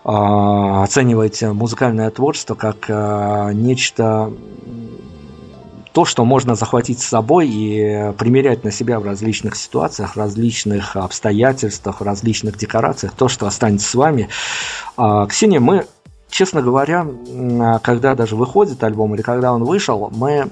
э, 0.05 0.09
оцениваете 0.11 1.53
музыкальное 1.53 2.11
творчество 2.11 2.53
как 2.53 2.85
э, 2.87 3.49
нечто 3.55 4.31
то, 5.91 6.05
что 6.05 6.23
можно 6.23 6.53
захватить 6.53 6.99
с 6.99 7.07
собой 7.07 7.49
и 7.49 8.13
примерять 8.19 8.63
на 8.63 8.69
себя 8.69 8.99
в 8.99 9.05
различных 9.05 9.55
ситуациях, 9.55 10.17
различных 10.17 10.95
обстоятельствах, 10.95 11.99
различных 12.01 12.59
декорациях, 12.59 13.13
то, 13.13 13.27
что 13.27 13.47
останется 13.47 13.89
с 13.89 13.95
вами. 13.95 14.29
А, 14.97 15.25
Ксения, 15.25 15.59
мы 15.59 15.87
честно 16.31 16.63
говоря, 16.63 17.05
когда 17.83 18.15
даже 18.15 18.35
выходит 18.35 18.83
альбом 18.83 19.13
или 19.13 19.21
когда 19.21 19.53
он 19.53 19.63
вышел, 19.63 20.09
мы 20.15 20.49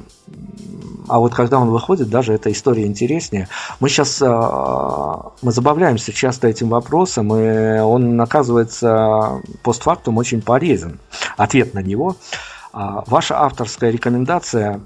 а 1.07 1.17
вот 1.17 1.33
когда 1.33 1.57
он 1.57 1.71
выходит, 1.71 2.09
даже 2.09 2.33
эта 2.33 2.51
история 2.51 2.85
интереснее. 2.85 3.47
Мы 3.79 3.89
сейчас 3.89 4.21
мы 4.21 5.51
забавляемся 5.51 6.13
часто 6.13 6.47
этим 6.47 6.69
вопросом, 6.69 7.33
и 7.35 7.79
он 7.79 8.21
оказывается 8.21 9.41
постфактум 9.63 10.17
очень 10.17 10.43
полезен. 10.43 10.99
Ответ 11.35 11.73
на 11.73 11.79
него. 11.79 12.15
Ваша 12.71 13.39
авторская 13.39 13.89
рекомендация, 13.89 14.81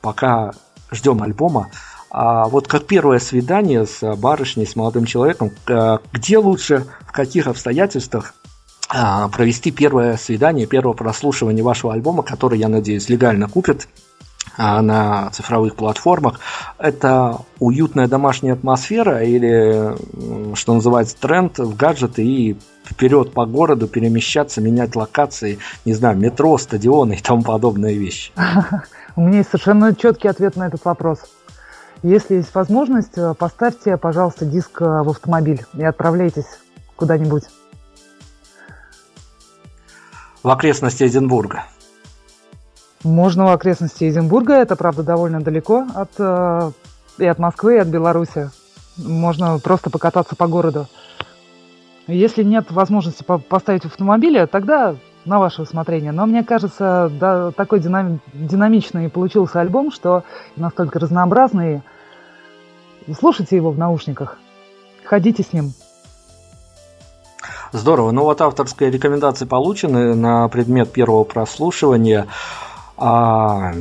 пока 0.00 0.52
ждем 0.90 1.22
альбома, 1.22 1.68
а 2.10 2.46
вот 2.48 2.66
как 2.66 2.86
первое 2.86 3.18
свидание 3.18 3.86
с 3.86 4.00
барышней, 4.16 4.66
с 4.66 4.74
молодым 4.74 5.04
человеком, 5.04 5.50
где 6.14 6.38
лучше, 6.38 6.86
в 7.06 7.12
каких 7.12 7.46
обстоятельствах 7.46 8.32
провести 8.88 9.70
первое 9.70 10.16
свидание, 10.16 10.66
первое 10.66 10.94
прослушивание 10.94 11.62
вашего 11.62 11.92
альбома, 11.92 12.22
который, 12.22 12.58
я 12.58 12.68
надеюсь, 12.68 13.08
легально 13.08 13.48
купят 13.48 13.88
на 14.56 15.30
цифровых 15.30 15.76
платформах. 15.76 16.40
Это 16.78 17.38
уютная 17.60 18.08
домашняя 18.08 18.54
атмосфера 18.54 19.22
или, 19.22 19.94
что 20.54 20.74
называется, 20.74 21.16
тренд 21.20 21.58
в 21.58 21.76
гаджеты 21.76 22.24
и 22.24 22.56
вперед 22.84 23.34
по 23.34 23.46
городу 23.46 23.86
перемещаться, 23.86 24.60
менять 24.60 24.96
локации, 24.96 25.58
не 25.84 25.92
знаю, 25.92 26.16
метро, 26.16 26.56
стадионы 26.58 27.12
и 27.14 27.20
тому 27.20 27.42
подобные 27.42 27.98
вещи? 27.98 28.32
У 29.14 29.20
меня 29.20 29.38
есть 29.38 29.50
совершенно 29.50 29.94
четкий 29.94 30.28
ответ 30.28 30.56
на 30.56 30.66
этот 30.66 30.84
вопрос. 30.84 31.20
Если 32.02 32.36
есть 32.36 32.54
возможность, 32.54 33.14
поставьте, 33.38 33.96
пожалуйста, 33.96 34.44
диск 34.44 34.80
в 34.80 35.10
автомобиль 35.10 35.64
и 35.74 35.84
отправляйтесь 35.84 36.46
куда-нибудь 36.96 37.44
в 40.42 40.48
окрестности 40.48 41.04
Эдинбурга? 41.04 41.64
Можно 43.04 43.46
в 43.46 43.52
окрестности 43.52 44.08
Эдинбурга, 44.10 44.54
это, 44.54 44.76
правда, 44.76 45.02
довольно 45.02 45.40
далеко 45.40 45.86
от, 45.94 46.10
э, 46.18 46.72
и 47.18 47.26
от 47.26 47.38
Москвы, 47.38 47.76
и 47.76 47.78
от 47.78 47.88
Беларуси. 47.88 48.50
Можно 48.96 49.58
просто 49.58 49.90
покататься 49.90 50.34
по 50.34 50.48
городу. 50.48 50.86
Если 52.08 52.42
нет 52.42 52.70
возможности 52.70 53.22
поставить 53.22 53.82
в 53.82 53.86
автомобиле, 53.86 54.46
тогда 54.46 54.96
на 55.24 55.38
ваше 55.38 55.62
усмотрение. 55.62 56.10
Но 56.10 56.26
мне 56.26 56.42
кажется, 56.42 57.10
да, 57.20 57.52
такой 57.52 57.80
динами- 57.80 58.18
динамичный 58.32 59.10
получился 59.10 59.60
альбом, 59.60 59.92
что 59.92 60.24
настолько 60.56 60.98
разнообразный. 60.98 61.82
Слушайте 63.18 63.56
его 63.56 63.70
в 63.70 63.78
наушниках, 63.78 64.38
ходите 65.04 65.42
с 65.42 65.52
ним. 65.52 65.72
Здорово. 67.72 68.12
Ну 68.12 68.22
вот 68.22 68.40
авторские 68.40 68.90
рекомендации 68.90 69.44
получены 69.44 70.14
на 70.14 70.48
предмет 70.48 70.90
первого 70.90 71.24
прослушивания. 71.24 72.26
А, 72.96 73.74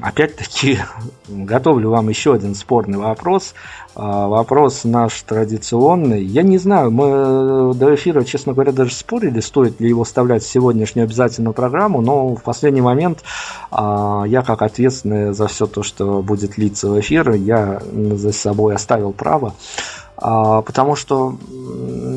опять-таки, 0.00 0.78
готовлю 1.28 1.90
вам 1.90 2.08
еще 2.08 2.32
один 2.32 2.54
спорный 2.54 2.96
вопрос. 2.96 3.54
А, 3.94 4.28
вопрос 4.28 4.84
наш 4.84 5.20
традиционный. 5.22 6.24
Я 6.24 6.42
не 6.42 6.56
знаю, 6.56 6.90
мы 6.90 7.74
до 7.74 7.94
эфира, 7.94 8.24
честно 8.24 8.54
говоря, 8.54 8.72
даже 8.72 8.94
спорили, 8.94 9.40
стоит 9.40 9.78
ли 9.78 9.90
его 9.90 10.04
вставлять 10.04 10.42
в 10.42 10.48
сегодняшнюю 10.50 11.04
обязательную 11.04 11.52
программу, 11.52 12.00
но 12.00 12.34
в 12.34 12.42
последний 12.42 12.80
момент 12.80 13.22
а, 13.70 14.24
я, 14.26 14.40
как 14.40 14.62
ответственный 14.62 15.34
за 15.34 15.48
все 15.48 15.66
то, 15.66 15.82
что 15.82 16.22
будет 16.22 16.56
литься 16.56 16.88
в 16.88 16.98
эфир, 16.98 17.32
я 17.32 17.82
за 17.92 18.32
собой 18.32 18.74
оставил 18.74 19.12
право 19.12 19.52
потому 20.20 20.96
что 20.96 21.36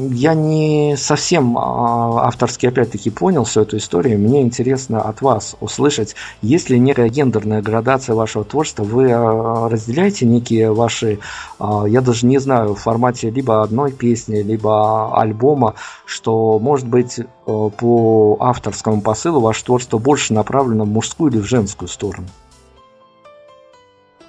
я 0.09 0.33
не 0.33 0.95
совсем 0.97 1.57
авторски 1.57 2.65
опять-таки 2.65 3.09
понял 3.09 3.43
всю 3.43 3.61
эту 3.61 3.77
историю. 3.77 4.17
Мне 4.17 4.41
интересно 4.41 5.01
от 5.01 5.21
вас 5.21 5.55
услышать, 5.59 6.15
есть 6.41 6.69
ли 6.69 6.79
некая 6.79 7.09
гендерная 7.09 7.61
градация 7.61 8.15
вашего 8.15 8.43
творчества, 8.43 8.83
вы 8.83 9.11
разделяете 9.11 10.25
некие 10.25 10.73
ваши, 10.73 11.19
я 11.59 12.01
даже 12.01 12.25
не 12.25 12.39
знаю, 12.39 12.73
в 12.73 12.79
формате 12.79 13.29
либо 13.29 13.61
одной 13.61 13.91
песни, 13.91 14.37
либо 14.37 15.15
альбома, 15.19 15.75
что, 16.05 16.57
может 16.59 16.87
быть, 16.87 17.19
по 17.45 18.37
авторскому 18.39 19.01
посылу 19.01 19.39
ваше 19.39 19.63
творчество 19.65 19.97
больше 19.97 20.33
направлено 20.33 20.85
в 20.85 20.89
мужскую 20.89 21.31
или 21.31 21.39
в 21.39 21.45
женскую 21.45 21.87
сторону? 21.87 22.27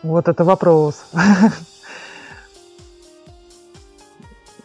Вот 0.03 0.29
это 0.29 0.45
вопрос. 0.45 0.97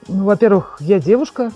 Ну, 0.08 0.24
во-первых, 0.24 0.78
я 0.80 1.00
девушка, 1.00 1.52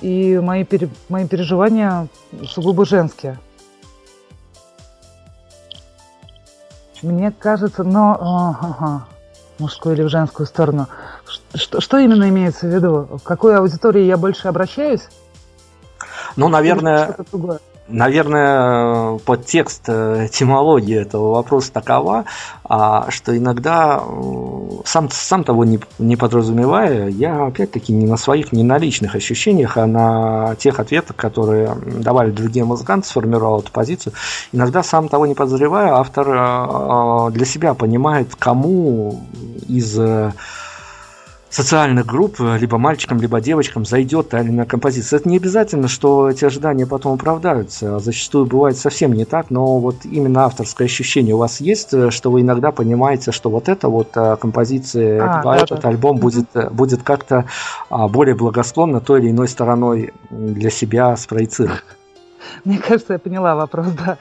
и 0.00 0.38
мои, 0.38 0.64
пере, 0.64 0.88
мои 1.08 1.26
переживания 1.26 2.08
сугубо 2.46 2.84
женские. 2.84 3.38
Мне 7.02 7.32
кажется, 7.32 7.82
но 7.82 8.16
ага, 8.60 9.06
мужскую 9.58 9.94
или 9.94 10.02
в 10.02 10.08
женскую 10.08 10.46
сторону, 10.46 10.88
Что, 11.54 11.80
что 11.80 11.98
именно 11.98 12.28
имеется 12.28 12.66
в 12.66 12.70
виду? 12.70 13.08
В 13.18 13.22
какой 13.22 13.56
аудитории 13.56 14.04
я 14.04 14.16
больше 14.16 14.48
обращаюсь? 14.48 15.08
Ну, 16.36 16.48
наверное, 16.48 17.16
наверное, 17.92 19.18
подтекст 19.18 19.84
э, 19.88 20.26
этимологии 20.26 21.00
этого 21.00 21.34
вопроса 21.34 21.72
такова, 21.72 22.24
а, 22.64 23.10
что 23.10 23.36
иногда, 23.36 24.02
сам, 24.84 25.10
сам 25.10 25.44
того 25.44 25.64
не, 25.64 25.78
не 25.98 26.16
подразумевая, 26.16 27.08
я 27.08 27.46
опять-таки 27.46 27.92
не 27.92 28.06
на 28.06 28.16
своих, 28.16 28.52
не 28.52 28.62
на 28.62 28.78
личных 28.78 29.14
ощущениях, 29.14 29.76
а 29.76 29.86
на 29.86 30.56
тех 30.56 30.80
ответах, 30.80 31.16
которые 31.16 31.74
давали 31.84 32.30
другие 32.30 32.64
музыканты, 32.64 33.08
сформировал 33.08 33.60
эту 33.60 33.70
позицию. 33.72 34.14
Иногда, 34.52 34.82
сам 34.82 35.08
того 35.08 35.26
не 35.26 35.34
подозревая, 35.34 35.92
автор 35.94 36.28
э, 36.28 37.30
для 37.32 37.44
себя 37.44 37.74
понимает, 37.74 38.34
кому 38.36 39.22
из 39.68 39.98
социальных 41.52 42.06
групп, 42.06 42.40
э, 42.40 42.56
либо 42.58 42.78
мальчикам, 42.78 43.20
либо 43.20 43.40
девочкам 43.40 43.84
зайдет 43.84 44.30
та 44.30 44.40
или 44.40 44.48
иная 44.48 44.64
композиция. 44.64 45.18
Это 45.18 45.28
не 45.28 45.36
обязательно, 45.36 45.86
что 45.86 46.30
эти 46.30 46.46
ожидания 46.46 46.86
потом 46.86 47.12
оправдаются. 47.14 47.98
Зачастую 47.98 48.46
бывает 48.46 48.78
совсем 48.78 49.12
не 49.12 49.26
так, 49.26 49.50
но 49.50 49.78
вот 49.78 49.96
именно 50.04 50.46
авторское 50.46 50.86
ощущение 50.86 51.34
у 51.34 51.38
вас 51.38 51.60
есть, 51.60 51.92
э, 51.92 52.10
что 52.10 52.30
вы 52.30 52.40
иногда 52.40 52.72
понимаете, 52.72 53.32
что 53.32 53.50
вот 53.50 53.68
эта 53.68 53.88
вот 53.88 54.08
э, 54.16 54.36
композиция, 54.40 55.22
а, 55.22 55.42
да, 55.42 55.56
этот 55.56 55.80
да. 55.82 55.88
альбом 55.90 56.16
будет, 56.16 56.48
будет 56.72 57.02
как-то 57.02 57.44
а, 57.90 58.08
более 58.08 58.34
благосклонно 58.34 59.00
той 59.00 59.20
или 59.20 59.30
иной 59.30 59.46
стороной 59.46 60.14
для 60.30 60.70
себя 60.70 61.14
спроецирован. 61.16 61.76
Мне 62.64 62.78
кажется, 62.78 63.12
я 63.12 63.18
поняла 63.18 63.54
вопрос, 63.54 63.88
да. 63.88 64.18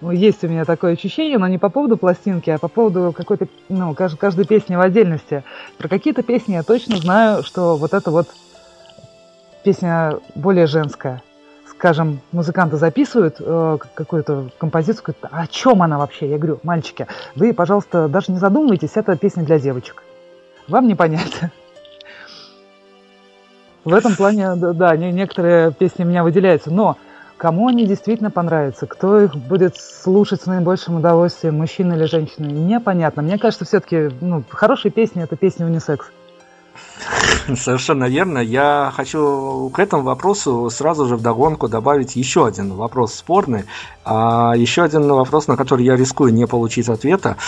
Ну, 0.00 0.10
есть 0.12 0.42
у 0.44 0.48
меня 0.48 0.64
такое 0.64 0.94
ощущение, 0.94 1.36
но 1.36 1.46
не 1.46 1.58
по 1.58 1.68
поводу 1.68 1.98
пластинки, 1.98 2.48
а 2.48 2.58
по 2.58 2.68
поводу 2.68 3.12
какой-то, 3.14 3.48
ну, 3.68 3.94
каждой, 3.94 4.16
каждой 4.16 4.46
песни 4.46 4.74
в 4.74 4.80
отдельности. 4.80 5.44
Про 5.76 5.88
какие-то 5.88 6.22
песни 6.22 6.54
я 6.54 6.62
точно 6.62 6.96
знаю, 6.96 7.42
что 7.42 7.76
вот 7.76 7.92
эта 7.92 8.10
вот 8.10 8.28
песня 9.62 10.18
более 10.34 10.66
женская. 10.66 11.22
Скажем, 11.68 12.20
музыканты 12.32 12.76
записывают 12.76 13.36
э, 13.40 13.78
какую-то 13.94 14.50
композицию, 14.58 15.04
говорят, 15.04 15.32
а 15.32 15.42
о 15.42 15.46
чем 15.46 15.82
она 15.82 15.98
вообще? 15.98 16.30
Я 16.30 16.38
говорю, 16.38 16.60
мальчики, 16.62 17.06
вы, 17.34 17.52
пожалуйста, 17.52 18.08
даже 18.08 18.32
не 18.32 18.38
задумывайтесь, 18.38 18.92
это 18.94 19.16
песня 19.16 19.44
для 19.44 19.58
девочек. 19.58 20.02
Вам 20.66 20.88
не 20.88 20.94
понять. 20.94 21.40
В 23.84 23.94
этом 23.94 24.14
плане, 24.14 24.54
да, 24.56 24.94
некоторые 24.96 25.72
песни 25.72 26.04
меня 26.04 26.22
выделяются, 26.22 26.70
но 26.70 26.98
кому 27.40 27.68
они 27.68 27.86
действительно 27.86 28.30
понравятся, 28.30 28.86
кто 28.86 29.18
их 29.18 29.34
будет 29.34 29.74
слушать 29.78 30.42
с 30.42 30.46
наибольшим 30.46 30.96
удовольствием, 30.96 31.56
мужчина 31.56 31.94
или 31.94 32.04
женщина, 32.04 32.44
непонятно. 32.44 33.22
Мне 33.22 33.38
кажется, 33.38 33.64
все-таки 33.64 34.10
ну, 34.20 34.44
хорошие 34.50 34.92
песни– 34.92 35.22
это 35.24 35.36
песни 35.36 35.64
унисекс. 35.64 36.10
Совершенно 37.56 38.04
верно. 38.04 38.40
Я 38.40 38.92
хочу 38.94 39.70
к 39.72 39.78
этому 39.78 40.02
вопросу 40.02 40.68
сразу 40.68 41.06
же 41.06 41.16
вдогонку 41.16 41.66
добавить 41.66 42.14
еще 42.14 42.46
один 42.46 42.74
вопрос 42.74 43.14
спорный. 43.14 43.64
А 44.04 44.52
еще 44.54 44.82
один 44.82 45.10
вопрос, 45.10 45.48
на 45.48 45.56
который 45.56 45.86
я 45.86 45.96
рискую 45.96 46.34
не 46.34 46.46
получить 46.46 46.90
ответа. 46.90 47.38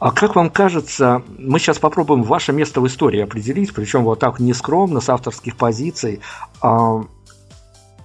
А 0.00 0.12
как 0.12 0.36
вам 0.36 0.50
кажется, 0.50 1.22
мы 1.38 1.58
сейчас 1.58 1.78
попробуем 1.78 2.22
ваше 2.22 2.52
место 2.52 2.82
в 2.82 2.86
истории 2.86 3.20
определить, 3.20 3.74
причем 3.74 4.04
вот 4.04 4.20
так 4.20 4.38
нескромно, 4.38 5.00
с 5.00 5.08
авторских 5.08 5.56
позиций. 5.56 6.20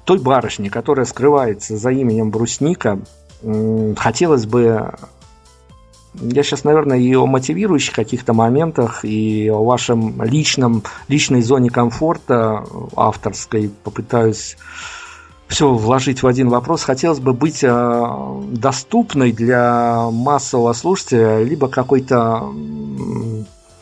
Той 0.05 0.19
барышни, 0.19 0.69
которая 0.69 1.05
скрывается 1.05 1.77
за 1.77 1.91
именем 1.91 2.29
Брусника, 2.29 2.99
хотелось 3.97 4.45
бы 4.45 4.93
я 6.15 6.43
сейчас, 6.43 6.63
наверное, 6.63 6.99
и 6.99 7.13
о 7.15 7.25
мотивирующих 7.25 7.95
каких-то 7.95 8.33
моментах, 8.33 9.03
и 9.03 9.49
о 9.49 9.63
вашем 9.63 10.21
личном, 10.21 10.83
личной 11.07 11.41
зоне 11.41 11.69
комфорта 11.69 12.65
авторской 12.95 13.71
попытаюсь 13.83 14.57
все 15.47 15.71
вложить 15.73 16.23
в 16.23 16.27
один 16.27 16.49
вопрос. 16.49 16.83
Хотелось 16.83 17.19
бы 17.19 17.33
быть 17.33 17.63
э, 17.63 18.41
доступной 18.51 19.31
для 19.31 20.09
массового 20.11 20.73
слушателя, 20.73 21.43
либо 21.43 21.67
какой-то 21.67 22.51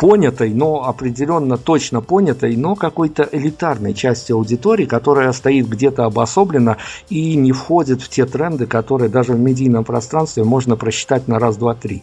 понятой, 0.01 0.51
но 0.51 0.87
определенно 0.87 1.59
точно 1.59 2.01
понятой, 2.01 2.55
но 2.55 2.73
какой-то 2.73 3.29
элитарной 3.31 3.93
части 3.93 4.31
аудитории, 4.31 4.85
которая 4.85 5.31
стоит 5.31 5.69
где-то 5.69 6.05
обособленно 6.05 6.77
и 7.09 7.35
не 7.35 7.51
входит 7.51 8.01
в 8.01 8.09
те 8.09 8.25
тренды, 8.25 8.65
которые 8.65 9.09
даже 9.09 9.33
в 9.33 9.39
медийном 9.39 9.83
пространстве 9.83 10.43
можно 10.43 10.75
просчитать 10.75 11.27
на 11.27 11.37
раз, 11.37 11.55
два, 11.57 11.75
три. 11.75 12.01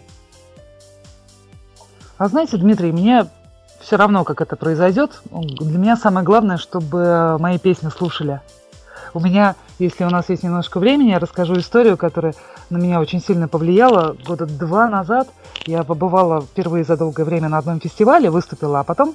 А 2.19 2.29
знаете, 2.29 2.57
Дмитрий, 2.57 2.93
мне 2.93 3.27
все 3.81 3.97
равно, 3.97 4.23
как 4.23 4.41
это 4.43 4.55
произойдет. 4.55 5.21
Для 5.33 5.79
меня 5.79 5.97
самое 5.97 6.25
главное, 6.25 6.57
чтобы 6.57 7.37
мои 7.41 7.59
песни 7.59 7.89
слушали. 7.89 8.41
У 9.13 9.19
меня, 9.19 9.57
если 9.79 10.05
у 10.05 10.11
нас 10.11 10.29
есть 10.29 10.43
немножко 10.43 10.81
времени, 10.81 11.11
я 11.11 11.19
расскажу 11.19 11.59
историю, 11.59 11.97
которая 11.97 12.35
на 12.71 12.79
меня 12.79 13.01
очень 13.01 13.21
сильно 13.21 13.49
повлияла. 13.49 14.17
Года 14.27 14.47
два 14.47 14.89
назад 14.89 15.29
я 15.67 15.85
побывала 15.85 16.43
впервые 16.43 16.85
за 16.85 16.97
долгое 16.97 17.25
время 17.25 17.49
на 17.49 17.59
одном 17.59 17.81
фестивале, 17.81 18.31
выступила, 18.31 18.81
а 18.81 18.85
потом 18.85 19.15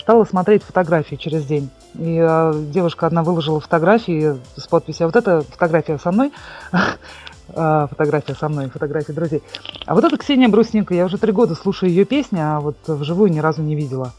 стала 0.00 0.24
смотреть 0.24 0.62
фотографии 0.62 1.16
через 1.16 1.44
день. 1.44 1.70
И 1.94 2.18
э, 2.20 2.52
девушка 2.72 3.06
одна 3.06 3.22
выложила 3.22 3.60
фотографии 3.60 4.36
с 4.56 4.66
подписью 4.68 5.04
«А 5.04 5.08
вот 5.08 5.16
эта 5.16 5.42
фотография 5.42 5.98
со 5.98 6.12
мной», 6.12 6.32
фотография 7.48 8.34
со 8.34 8.48
мной, 8.48 8.70
фотография 8.70 9.12
друзей. 9.12 9.42
А 9.86 9.94
вот 9.94 10.04
это 10.04 10.16
Ксения 10.16 10.48
Брусненко, 10.48 10.94
я 10.94 11.04
уже 11.04 11.18
три 11.18 11.32
года 11.32 11.54
слушаю 11.54 11.90
ее 11.90 12.04
песни, 12.04 12.38
а 12.40 12.60
вот 12.60 12.76
вживую 12.86 13.30
ни 13.30 13.38
разу 13.38 13.62
не 13.62 13.76
видела. 13.76 14.12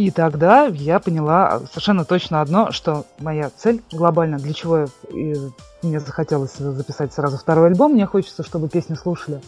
И 0.00 0.10
тогда 0.10 0.64
я 0.64 0.98
поняла 0.98 1.60
совершенно 1.68 2.06
точно 2.06 2.40
одно, 2.40 2.72
что 2.72 3.04
моя 3.18 3.50
цель 3.54 3.82
глобально, 3.92 4.38
для 4.38 4.54
чего 4.54 4.86
я, 5.10 5.36
мне 5.82 6.00
захотелось 6.00 6.56
записать 6.56 7.12
сразу 7.12 7.36
второй 7.36 7.66
альбом, 7.66 7.92
мне 7.92 8.06
хочется, 8.06 8.42
чтобы 8.42 8.70
песни 8.70 8.94
слушали. 8.94 9.42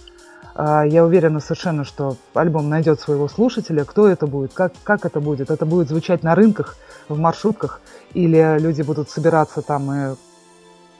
А, 0.54 0.82
я 0.84 1.06
уверена 1.06 1.40
совершенно, 1.40 1.84
что 1.84 2.18
альбом 2.34 2.68
найдет 2.68 3.00
своего 3.00 3.28
слушателя. 3.28 3.86
Кто 3.86 4.06
это 4.06 4.26
будет, 4.26 4.52
как, 4.52 4.74
как 4.84 5.06
это 5.06 5.20
будет? 5.20 5.50
Это 5.50 5.64
будет 5.64 5.88
звучать 5.88 6.22
на 6.22 6.34
рынках, 6.34 6.76
в 7.08 7.18
маршрутках, 7.18 7.80
или 8.12 8.58
люди 8.60 8.82
будут 8.82 9.08
собираться 9.08 9.62
там 9.62 9.90
и, 9.90 10.16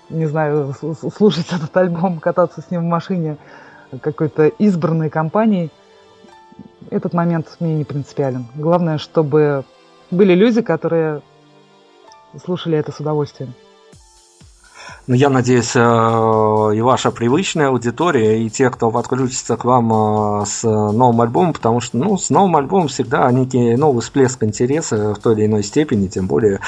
не 0.09 0.25
знаю, 0.25 0.75
слушать 1.15 1.49
этот 1.53 1.77
альбом, 1.77 2.21
кататься 2.21 2.63
с 2.63 2.71
ним 2.71 2.85
в 2.85 2.89
машине 2.89 3.37
какой-то 4.01 4.47
избранной 4.47 5.11
компанией– 5.11 5.71
этот 6.91 7.15
момент 7.15 7.57
мне 7.61 7.75
не 7.75 7.85
принципиален. 7.85 8.47
Главное, 8.55 8.99
чтобы 8.99 9.65
были 10.11 10.35
люди, 10.35 10.61
которые 10.61 11.23
слушали 12.45 12.79
это 12.79 12.93
с 12.93 13.01
удовольствием. 13.01 13.55
Ну, 15.09 15.17
я 15.17 15.31
надеюсь, 15.31 15.75
э, 15.75 15.81
и 15.81 16.81
ваша 16.81 17.11
привычная 17.11 17.69
аудитория, 17.69 18.41
и 18.41 18.49
те, 18.49 18.71
кто 18.71 18.91
подключится 18.93 19.57
к 19.57 19.65
вам 19.65 20.43
э, 20.43 20.47
с 20.47 20.63
новым 20.63 21.21
альбомом, 21.23 21.53
потому 21.55 21.81
что 21.81 21.99
ну, 21.99 22.17
с 22.17 22.31
новым 22.31 22.55
альбомом 22.55 22.87
всегда 22.87 23.31
некий 23.33 23.75
новый 23.75 24.01
всплеск 24.01 24.45
интереса 24.45 25.15
в 25.15 25.19
той 25.19 25.35
или 25.35 25.47
иной 25.47 25.65
степени, 25.65 26.07
тем 26.07 26.29
более 26.29 26.61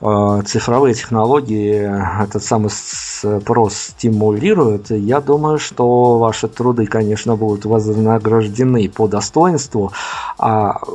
цифровые 0.00 0.94
технологии 0.94 2.22
этот 2.22 2.42
самый 2.42 2.70
спрос 2.70 3.74
стимулируют, 3.74 4.90
я 4.90 5.20
думаю, 5.20 5.58
что 5.58 6.18
ваши 6.18 6.48
труды, 6.48 6.86
конечно, 6.86 7.36
будут 7.36 7.66
вознаграждены 7.66 8.88
по 8.88 9.08
достоинству. 9.08 9.92
А 10.38 10.70
э, 10.70 10.90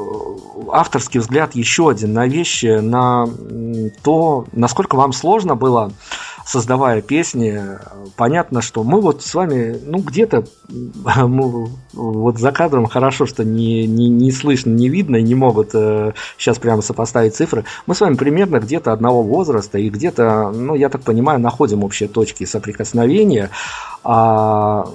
авторский 0.71 1.19
взгляд 1.19 1.53
еще 1.53 1.89
один 1.89 2.13
на 2.13 2.25
вещи, 2.25 2.79
на 2.79 3.27
то, 4.01 4.45
насколько 4.53 4.95
вам 4.95 5.13
сложно 5.13 5.55
было 5.55 5.91
создавая 6.45 7.01
песни, 7.01 7.59
понятно, 8.15 8.61
что 8.61 8.83
мы 8.83 9.01
вот 9.01 9.23
с 9.23 9.33
вами, 9.33 9.79
ну, 9.83 9.97
где-то 9.97 10.45
вот 11.93 12.37
за 12.37 12.51
кадром 12.51 12.85
хорошо, 12.85 13.25
что 13.25 13.43
не, 13.43 13.87
не, 13.87 14.09
не 14.09 14.31
слышно, 14.31 14.69
не 14.69 14.89
видно, 14.89 15.17
и 15.17 15.23
не 15.23 15.35
могут 15.35 15.71
э, 15.73 16.13
сейчас 16.37 16.59
прямо 16.59 16.81
сопоставить 16.81 17.35
цифры. 17.35 17.65
Мы 17.87 17.95
с 17.95 18.01
вами 18.01 18.15
примерно 18.15 18.59
где-то 18.59 18.93
одного 18.93 19.23
возраста 19.23 19.79
и 19.79 19.89
где-то, 19.89 20.51
ну, 20.51 20.75
я 20.75 20.89
так 20.89 21.01
понимаю, 21.01 21.39
находим 21.39 21.83
общие 21.83 22.07
точки 22.07 22.45
соприкосновения. 22.45 23.49
А 24.03 24.87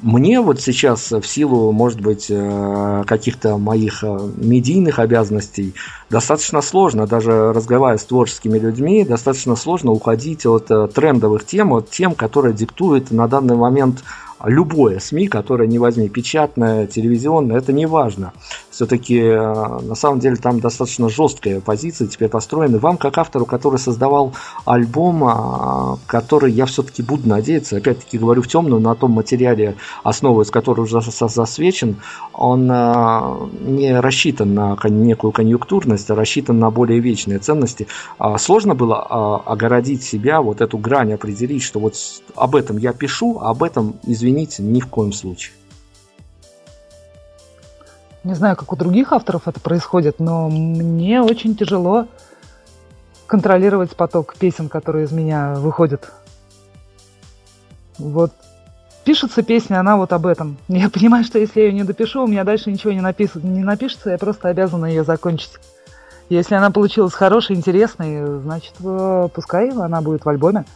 мне 0.00 0.40
вот 0.40 0.60
сейчас 0.60 1.10
в 1.10 1.24
силу, 1.24 1.72
может 1.72 2.00
быть, 2.00 2.26
э, 2.30 3.04
каких-то 3.06 3.58
моих 3.58 4.04
э, 4.04 4.18
медийных 4.36 5.00
обязанностей 5.00 5.74
достаточно 6.08 6.62
сложно, 6.62 7.06
даже 7.06 7.52
разговаривая 7.52 7.98
с 7.98 8.04
творческими 8.04 8.58
людьми, 8.58 9.04
достаточно 9.04 9.56
сложно 9.56 9.90
уходить 9.90 10.46
от 10.46 10.70
э, 10.70 10.86
трендовых 10.88 11.44
тем, 11.44 11.72
от 11.72 11.90
тем, 11.90 12.14
которые 12.14 12.54
диктует 12.54 13.10
на 13.10 13.26
данный 13.26 13.56
момент 13.56 14.04
любое 14.44 15.00
СМИ, 15.00 15.28
которое 15.28 15.68
не 15.68 15.78
возьми, 15.78 16.08
печатное, 16.08 16.86
телевизионное, 16.86 17.58
это 17.58 17.72
не 17.72 17.86
важно. 17.86 18.32
Все-таки 18.70 19.18
э, 19.18 19.80
на 19.82 19.96
самом 19.96 20.20
деле 20.20 20.36
там 20.36 20.60
достаточно 20.60 21.08
жесткая 21.08 21.60
позиция 21.60 22.06
теперь 22.06 22.28
построена. 22.28 22.78
Вам, 22.78 22.96
как 22.96 23.18
автору, 23.18 23.44
который 23.44 23.80
создавал 23.80 24.34
альбом, 24.64 25.24
а, 25.24 25.98
который 26.06 26.52
я 26.52 26.66
все-таки 26.66 27.02
буду 27.02 27.28
надеяться, 27.28 27.76
опять-таки 27.76 28.18
говорю 28.18 28.42
в 28.42 28.46
темную, 28.46 28.80
на 28.80 28.94
том 28.94 29.10
материале, 29.10 29.76
основываясь 30.04 30.50
который 30.50 30.82
уже 30.82 31.00
засвечен, 31.00 31.96
он 32.32 32.70
э, 32.70 33.36
не 33.62 33.98
рассчитан 33.98 34.54
на 34.54 34.78
некую 34.84 35.32
конъюнктурность, 35.32 36.08
а 36.10 36.14
рассчитан 36.14 36.60
на 36.60 36.70
более 36.70 37.00
вечные 37.00 37.40
ценности. 37.40 37.88
А 38.18 38.38
сложно 38.38 38.76
было 38.76 39.04
а, 39.10 39.42
огородить 39.44 40.04
себя, 40.04 40.40
вот 40.40 40.60
эту 40.60 40.78
грань 40.78 41.14
определить, 41.14 41.64
что 41.64 41.80
вот 41.80 41.96
об 42.36 42.54
этом 42.54 42.78
я 42.78 42.92
пишу, 42.92 43.40
а 43.40 43.50
об 43.50 43.64
этом, 43.64 43.96
извините, 44.04 44.27
ни 44.30 44.80
в 44.80 44.88
коем 44.88 45.12
случае. 45.12 45.54
Не 48.24 48.34
знаю, 48.34 48.56
как 48.56 48.72
у 48.72 48.76
других 48.76 49.12
авторов 49.12 49.48
это 49.48 49.60
происходит, 49.60 50.18
но 50.18 50.48
мне 50.48 51.22
очень 51.22 51.56
тяжело 51.56 52.08
контролировать 53.26 53.94
поток 53.94 54.34
песен, 54.36 54.68
которые 54.68 55.04
из 55.04 55.12
меня 55.12 55.54
выходят. 55.54 56.12
Вот 57.98 58.32
пишется 59.04 59.42
песня, 59.42 59.80
она 59.80 59.96
вот 59.96 60.12
об 60.12 60.26
этом. 60.26 60.56
Я 60.68 60.90
понимаю, 60.90 61.24
что 61.24 61.38
если 61.38 61.60
я 61.60 61.66
ее 61.68 61.72
не 61.72 61.84
допишу, 61.84 62.24
у 62.24 62.26
меня 62.26 62.44
дальше 62.44 62.70
ничего 62.70 62.92
не, 62.92 63.00
напис... 63.00 63.34
не 63.36 63.62
напишется, 63.62 64.10
я 64.10 64.18
просто 64.18 64.48
обязана 64.48 64.86
ее 64.86 65.04
закончить. 65.04 65.52
Если 66.28 66.54
она 66.54 66.70
получилась 66.70 67.14
хорошей, 67.14 67.56
интересной, 67.56 68.40
значит, 68.42 68.74
э, 68.84 69.28
пускай 69.32 69.70
она 69.70 70.02
будет 70.02 70.26
в 70.26 70.28
альбоме. 70.28 70.66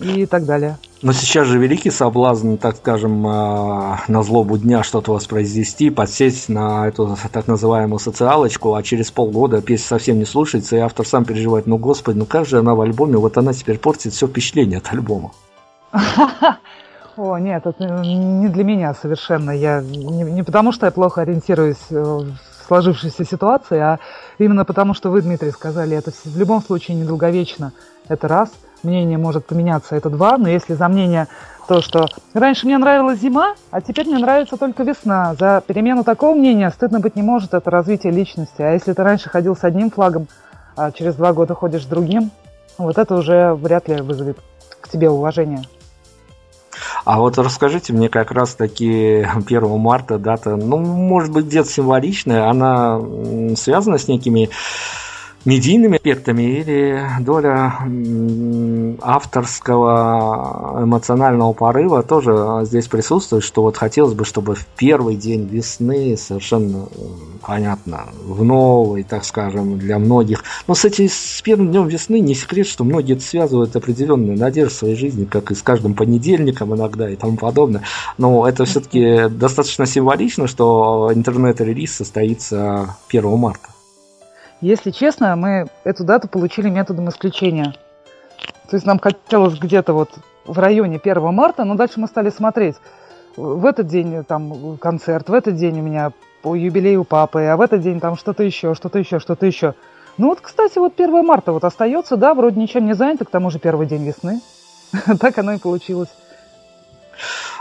И 0.00 0.26
так 0.26 0.44
далее. 0.44 0.78
Но 1.02 1.12
сейчас 1.12 1.48
же 1.48 1.58
великий 1.58 1.90
соблазн, 1.90 2.56
так 2.56 2.76
скажем, 2.76 3.26
э, 3.26 3.96
на 4.08 4.22
злобу 4.22 4.56
дня 4.56 4.82
что-то 4.82 5.12
воспроизвести, 5.12 5.90
подсесть 5.90 6.48
на 6.48 6.86
эту 6.86 7.16
так 7.32 7.48
называемую 7.48 7.98
социалочку, 7.98 8.74
а 8.74 8.82
через 8.82 9.10
полгода 9.10 9.60
песня 9.60 9.86
совсем 9.86 10.18
не 10.18 10.24
слушается, 10.24 10.76
и 10.76 10.78
автор 10.78 11.06
сам 11.06 11.24
переживает, 11.24 11.66
ну 11.66 11.76
господи, 11.76 12.18
ну 12.18 12.24
как 12.24 12.46
же 12.46 12.58
она 12.58 12.74
в 12.74 12.80
альбоме, 12.80 13.16
вот 13.16 13.36
она 13.36 13.52
теперь 13.52 13.78
портит 13.78 14.12
все 14.12 14.28
впечатление 14.28 14.78
от 14.78 14.92
альбома. 14.92 15.32
О, 17.16 17.36
нет, 17.36 17.66
это 17.66 17.84
не 17.84 18.48
для 18.48 18.64
меня 18.64 18.94
совершенно. 18.94 19.50
Я 19.50 19.82
не, 19.82 20.22
не 20.22 20.42
потому, 20.42 20.72
что 20.72 20.86
я 20.86 20.92
плохо 20.92 21.20
ориентируюсь 21.20 21.84
э, 21.90 21.94
в 21.94 22.36
сложившейся 22.66 23.24
ситуации, 23.24 23.78
а 23.78 23.98
именно 24.38 24.64
потому, 24.64 24.94
что 24.94 25.10
вы, 25.10 25.20
Дмитрий, 25.20 25.50
сказали, 25.50 25.96
это 25.96 26.12
в 26.12 26.38
любом 26.38 26.62
случае 26.62 26.96
недолговечно. 26.96 27.72
Это 28.08 28.28
раз– 28.28 28.50
мнение 28.84 29.18
может 29.18 29.46
поменяться, 29.46 29.96
это 29.96 30.10
два, 30.10 30.38
но 30.38 30.48
если 30.48 30.74
за 30.74 30.88
мнение 30.88 31.28
то, 31.68 31.80
что 31.80 32.06
раньше 32.34 32.66
мне 32.66 32.78
нравилась 32.78 33.20
зима, 33.20 33.54
а 33.70 33.80
теперь 33.80 34.06
мне 34.06 34.18
нравится 34.18 34.56
только 34.56 34.82
весна. 34.82 35.34
За 35.38 35.62
перемену 35.66 36.04
такого 36.04 36.34
мнения 36.34 36.70
стыдно 36.70 37.00
быть 37.00 37.16
не 37.16 37.22
может, 37.22 37.54
это 37.54 37.70
развитие 37.70 38.12
личности. 38.12 38.62
А 38.62 38.72
если 38.72 38.92
ты 38.92 39.02
раньше 39.02 39.30
ходил 39.30 39.56
с 39.56 39.64
одним 39.64 39.90
флагом, 39.90 40.26
а 40.76 40.90
через 40.90 41.14
два 41.14 41.32
года 41.32 41.54
ходишь 41.54 41.84
с 41.84 41.86
другим, 41.86 42.30
вот 42.78 42.98
это 42.98 43.14
уже 43.14 43.54
вряд 43.54 43.88
ли 43.88 44.00
вызовет 44.00 44.38
к 44.80 44.88
тебе 44.88 45.08
уважение. 45.08 45.62
А 47.04 47.18
вот 47.18 47.36
расскажите 47.38 47.92
мне 47.92 48.08
как 48.08 48.30
раз 48.30 48.54
таки 48.54 49.26
1 49.46 49.78
марта 49.78 50.18
дата, 50.18 50.56
ну, 50.56 50.78
может 50.78 51.32
быть, 51.32 51.46
где-то 51.46 51.68
символичная, 51.68 52.48
она 52.48 53.00
связана 53.56 53.98
с 53.98 54.08
некими 54.08 54.50
медийными 55.44 55.96
аспектами 55.96 56.42
или 56.42 57.02
доля 57.20 57.74
авторского 59.00 60.80
эмоционального 60.82 61.52
порыва 61.52 62.02
тоже 62.02 62.64
здесь 62.64 62.86
присутствует, 62.86 63.44
что 63.44 63.62
вот 63.62 63.76
хотелось 63.76 64.14
бы, 64.14 64.24
чтобы 64.24 64.54
в 64.54 64.66
первый 64.76 65.16
день 65.16 65.46
весны 65.46 66.16
совершенно 66.16 66.86
э, 66.90 67.00
понятно, 67.40 68.06
в 68.24 68.44
новый, 68.44 69.02
так 69.02 69.24
скажем, 69.24 69.78
для 69.78 69.98
многих. 69.98 70.44
Но 70.66 70.74
с, 70.74 70.84
этим, 70.84 71.08
с 71.08 71.42
первым 71.42 71.70
днем 71.70 71.88
весны 71.88 72.20
не 72.20 72.34
секрет, 72.34 72.66
что 72.66 72.84
многие 72.84 73.14
это 73.14 73.22
связывают 73.22 73.74
определенные 73.76 74.36
надежды 74.36 74.74
в 74.74 74.78
своей 74.78 74.96
жизни, 74.96 75.24
как 75.24 75.50
и 75.50 75.54
с 75.54 75.62
каждым 75.62 75.94
понедельником 75.94 76.74
иногда 76.74 77.08
и 77.10 77.16
тому 77.16 77.36
подобное. 77.36 77.82
Но 78.18 78.46
это 78.48 78.64
все-таки 78.64 79.28
достаточно 79.28 79.86
символично, 79.86 80.46
что 80.46 81.10
интернет-релиз 81.12 81.92
состоится 81.96 82.96
1 83.08 83.38
марта. 83.38 83.68
Если 84.62 84.92
честно, 84.92 85.34
мы 85.34 85.66
эту 85.82 86.04
дату 86.04 86.28
получили 86.28 86.70
методом 86.70 87.08
исключения. 87.08 87.74
То 88.70 88.76
есть 88.76 88.86
нам 88.86 89.00
хотелось 89.00 89.58
где-то 89.58 89.92
вот 89.92 90.10
в 90.44 90.56
районе 90.56 91.00
1 91.02 91.34
марта, 91.34 91.64
но 91.64 91.74
дальше 91.74 91.98
мы 91.98 92.06
стали 92.06 92.30
смотреть. 92.30 92.76
В 93.36 93.66
этот 93.66 93.88
день 93.88 94.22
там 94.22 94.78
концерт, 94.78 95.28
в 95.28 95.34
этот 95.34 95.56
день 95.56 95.80
у 95.80 95.82
меня 95.82 96.12
по 96.42 96.54
юбилею 96.54 97.02
папы, 97.02 97.42
а 97.42 97.56
в 97.56 97.60
этот 97.60 97.80
день 97.80 97.98
там 97.98 98.16
что-то 98.16 98.44
еще, 98.44 98.74
что-то 98.74 99.00
еще, 99.00 99.18
что-то 99.18 99.46
еще. 99.46 99.74
Ну 100.16 100.28
вот, 100.28 100.40
кстати, 100.40 100.78
вот 100.78 100.92
1 100.96 101.26
марта 101.26 101.50
вот 101.50 101.64
остается, 101.64 102.16
да, 102.16 102.32
вроде 102.32 102.60
ничем 102.60 102.86
не 102.86 102.94
занято, 102.94 103.24
к 103.24 103.30
тому 103.30 103.50
же 103.50 103.58
первый 103.58 103.88
день 103.88 104.04
весны. 104.04 104.40
Так 105.20 105.38
оно 105.38 105.54
и 105.54 105.58
получилось. 105.58 106.10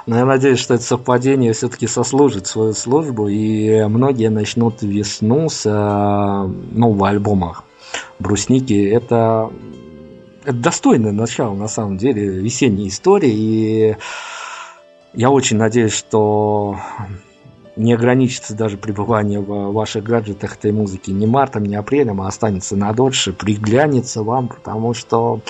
Но 0.05 0.17
я 0.17 0.25
надеюсь, 0.25 0.59
что 0.59 0.73
это 0.73 0.83
совпадение 0.83 1.53
все-таки 1.53 1.87
сослужит 1.87 2.47
свою 2.47 2.73
службу, 2.73 3.27
и 3.27 3.83
многие 3.85 4.29
начнут 4.29 4.81
весну 4.81 5.49
с 5.49 5.65
э, 5.65 6.47
нового 6.75 7.09
альбома 7.09 7.63
«Брусники». 8.19 8.89
Это, 8.89 9.51
это 10.43 10.53
достойное 10.53 11.11
начало, 11.11 11.55
на 11.55 11.67
самом 11.67 11.97
деле, 11.97 12.25
весенней 12.25 12.87
истории, 12.87 13.31
и 13.31 13.97
я 15.13 15.29
очень 15.29 15.57
надеюсь, 15.57 15.93
что 15.93 16.77
не 17.81 17.93
ограничится 17.93 18.55
даже 18.55 18.77
пребывание 18.77 19.39
в 19.39 19.71
ваших 19.71 20.03
гаджетах 20.03 20.55
этой 20.55 20.71
музыки 20.71 21.09
не 21.11 21.25
мартом, 21.25 21.63
не 21.63 21.75
апрелем, 21.75 22.21
а 22.21 22.27
останется 22.27 22.75
на 22.75 22.93
дольше, 22.93 23.33
приглянется 23.33 24.23
вам, 24.23 24.47
потому 24.49 24.93
что 24.93 25.41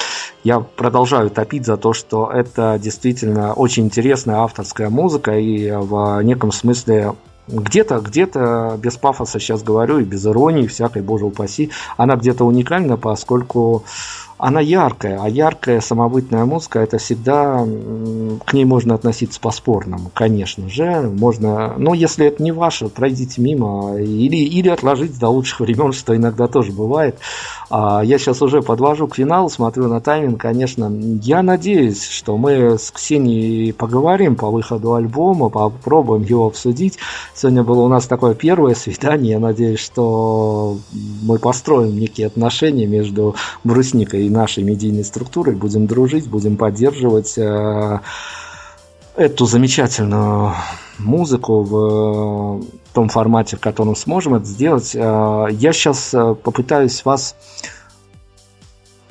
я 0.44 0.60
продолжаю 0.60 1.30
топить 1.30 1.66
за 1.66 1.78
то, 1.78 1.94
что 1.94 2.32
это 2.32 2.80
действительно 2.82 3.54
очень 3.54 3.86
интересная 3.86 4.38
авторская 4.38 4.90
музыка 4.90 5.38
и 5.38 5.72
в 5.72 6.22
неком 6.24 6.52
смысле 6.52 7.14
где-то, 7.48 8.00
где-то 8.00 8.78
без 8.82 8.96
пафоса 8.96 9.40
сейчас 9.40 9.62
говорю 9.62 10.00
и 10.00 10.04
без 10.04 10.26
иронии 10.26 10.68
всякой, 10.68 11.02
боже 11.02 11.26
упаси, 11.26 11.72
она 11.98 12.16
где-то 12.16 12.46
уникальна, 12.46 12.98
поскольку 12.98 13.84
она 14.42 14.60
яркая, 14.60 15.20
а 15.22 15.30
яркая 15.30 15.82
самобытная 15.82 16.46
музыка 16.46 16.80
это 16.80 16.98
всегда 16.98 17.64
к 18.46 18.54
ней 18.54 18.66
можно 18.66 18.96
относиться 18.96 19.40
по-спорному, 19.40 20.10
конечно 20.16 20.68
же, 20.68 21.12
можно, 21.16 21.76
но 21.78 21.94
если 21.94 22.26
это 22.26 22.42
не 22.42 22.52
ваше, 22.52 22.90
пройдите 22.90 23.40
мимо 23.40 23.98
или, 23.98 24.38
или 24.38 24.70
отложить 24.70 25.20
до 25.20 25.30
лучших 25.30 25.60
времен, 25.60 25.94
что 25.94 26.16
иногда 26.16 26.48
тоже 26.48 26.72
бывает. 26.72 27.20
А 27.70 28.02
я 28.04 28.18
сейчас 28.18 28.42
уже 28.42 28.64
подвожу 28.64 29.08
к 29.08 29.16
финалу, 29.16 29.48
смотрю 29.48 29.88
на 29.88 30.02
тайминг, 30.02 30.42
конечно, 30.42 30.92
я 31.22 31.44
надеюсь, 31.44 32.04
что 32.04 32.36
мы 32.36 32.80
с 32.80 32.90
Ксенией 32.90 33.72
поговорим 33.74 34.36
по 34.36 34.50
выходу 34.50 34.96
альбома, 34.96 35.50
попробуем 35.50 36.24
его 36.24 36.48
обсудить. 36.48 36.98
Сегодня 37.36 37.64
было 37.64 37.82
у 37.82 37.88
нас 37.88 38.08
такое 38.08 38.34
первое 38.34 38.74
свидание, 38.74 39.34
я 39.34 39.40
надеюсь, 39.40 39.80
что 39.80 40.80
мы 41.22 41.38
построим 41.38 41.96
некие 41.96 42.26
отношения 42.26 42.88
между 42.88 43.36
Брусникой 43.64 44.26
и 44.26 44.31
нашей 44.32 44.64
медийной 44.64 45.04
структурой, 45.04 45.56
будем 45.56 45.88
дружить, 45.88 46.28
будем 46.28 46.58
поддерживать 46.58 47.38
э, 47.38 48.00
эту 49.16 49.46
замечательную 49.46 50.54
музыку 50.98 51.62
в 51.64 52.62
том 52.94 53.10
формате, 53.10 53.58
в 53.58 53.60
котором 53.60 53.96
сможем 53.96 54.36
это 54.36 54.46
сделать. 54.46 54.96
Э, 54.96 55.48
я 55.52 55.74
сейчас 55.74 56.14
э, 56.14 56.36
попытаюсь 56.36 57.04
вас 57.06 57.36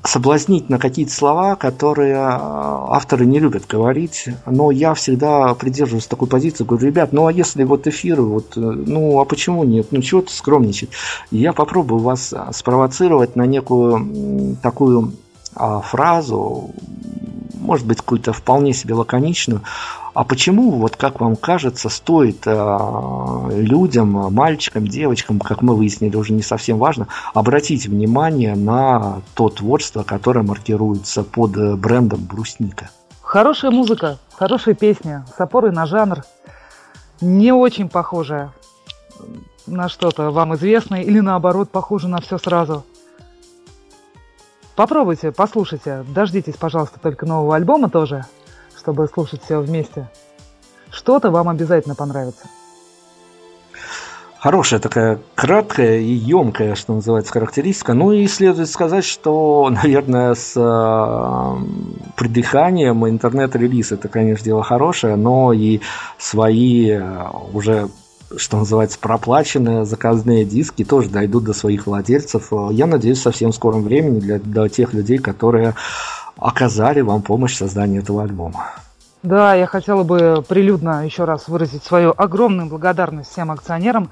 соблазнить 0.04 0.70
на 0.70 0.78
какие-то 0.78 1.12
слова, 1.12 1.56
которые 1.56 2.16
авторы 2.18 3.26
не 3.26 3.38
любят 3.38 3.66
говорить, 3.66 4.28
но 4.46 4.70
я 4.70 4.94
всегда 4.94 5.54
придерживаюсь 5.54 6.06
такой 6.06 6.28
позиции, 6.28 6.64
говорю, 6.64 6.86
ребят, 6.86 7.12
ну 7.12 7.26
а 7.26 7.32
если 7.32 7.64
вот 7.64 7.86
эфиры, 7.86 8.22
вот, 8.22 8.56
ну 8.56 9.20
а 9.20 9.24
почему 9.24 9.64
нет, 9.64 9.88
ну 9.90 10.00
чего 10.02 10.22
ты 10.22 10.32
скромничать? 10.32 10.90
Я 11.30 11.52
попробую 11.52 12.00
вас 12.00 12.34
спровоцировать 12.52 13.36
на 13.36 13.46
некую 13.46 14.56
такую 14.62 15.12
а, 15.12 15.29
фразу, 15.54 16.70
может 17.54 17.86
быть, 17.86 17.98
какую-то 17.98 18.32
вполне 18.32 18.72
себе 18.72 18.94
лаконичную. 18.94 19.62
А 20.12 20.24
почему, 20.24 20.72
вот 20.72 20.96
как 20.96 21.20
вам 21.20 21.36
кажется, 21.36 21.88
стоит 21.88 22.42
э, 22.44 23.48
людям, 23.52 24.10
мальчикам, 24.34 24.86
девочкам, 24.86 25.38
как 25.38 25.62
мы 25.62 25.76
выяснили, 25.76 26.16
уже 26.16 26.32
не 26.32 26.42
совсем 26.42 26.78
важно, 26.78 27.06
обратить 27.32 27.86
внимание 27.86 28.56
на 28.56 29.22
то 29.34 29.48
творчество, 29.48 30.02
которое 30.02 30.42
маркируется 30.42 31.22
под 31.22 31.78
брендом 31.78 32.24
брусника? 32.24 32.90
Хорошая 33.22 33.70
музыка, 33.70 34.18
хорошая 34.34 34.74
песня, 34.74 35.24
с 35.36 35.40
опорой 35.40 35.70
на 35.70 35.86
жанр, 35.86 36.24
не 37.20 37.52
очень 37.52 37.88
похожая 37.88 38.52
на 39.66 39.88
что-то 39.88 40.30
вам 40.30 40.54
известное 40.56 41.02
или 41.02 41.20
наоборот 41.20 41.70
похоже 41.70 42.08
на 42.08 42.20
все 42.20 42.38
сразу. 42.38 42.84
Попробуйте, 44.80 45.30
послушайте, 45.30 46.06
дождитесь, 46.08 46.56
пожалуйста, 46.56 46.98
только 46.98 47.26
нового 47.26 47.54
альбома 47.54 47.90
тоже. 47.90 48.24
чтобы 48.78 49.06
слушать 49.08 49.42
все 49.44 49.60
вместе. 49.60 50.08
Что-то 50.90 51.30
вам 51.30 51.50
обязательно 51.50 51.94
понравится. 51.94 52.46
Хорошая 54.38 54.80
такая 54.80 55.18
краткая 55.34 55.98
и 55.98 56.10
емкая, 56.10 56.74
что 56.76 56.94
называется, 56.94 57.30
характеристика. 57.30 57.92
Ну 57.92 58.12
и 58.12 58.26
следует 58.26 58.70
сказать, 58.70 59.04
что, 59.04 59.68
наверное, 59.82 60.34
с 60.34 60.54
э, 60.56 61.56
придыханием 62.16 63.06
интернет-релиз 63.06 63.92
это, 63.92 64.08
конечно, 64.08 64.46
дело 64.46 64.62
хорошее, 64.62 65.16
но 65.16 65.52
и 65.52 65.80
свои 66.16 66.92
э, 66.92 67.28
уже 67.52 67.90
что 68.36 68.58
называется, 68.58 68.98
проплаченные 68.98 69.84
заказные 69.84 70.44
диски 70.44 70.84
тоже 70.84 71.08
дойдут 71.08 71.44
до 71.44 71.52
своих 71.52 71.86
владельцев. 71.86 72.52
Я 72.70 72.86
надеюсь, 72.86 73.18
в 73.18 73.22
совсем 73.22 73.52
скором 73.52 73.82
времени 73.82 74.20
для, 74.20 74.38
для 74.38 74.68
тех 74.68 74.92
людей, 74.94 75.18
которые 75.18 75.74
оказали 76.36 77.00
вам 77.00 77.22
помощь 77.22 77.54
в 77.54 77.58
создании 77.58 77.98
этого 77.98 78.22
альбома. 78.22 78.66
Да, 79.22 79.54
я 79.54 79.66
хотела 79.66 80.02
бы 80.02 80.42
прилюдно 80.48 81.04
еще 81.04 81.24
раз 81.24 81.48
выразить 81.48 81.84
свою 81.84 82.14
огромную 82.16 82.68
благодарность 82.68 83.30
всем 83.30 83.50
акционерам 83.50 84.10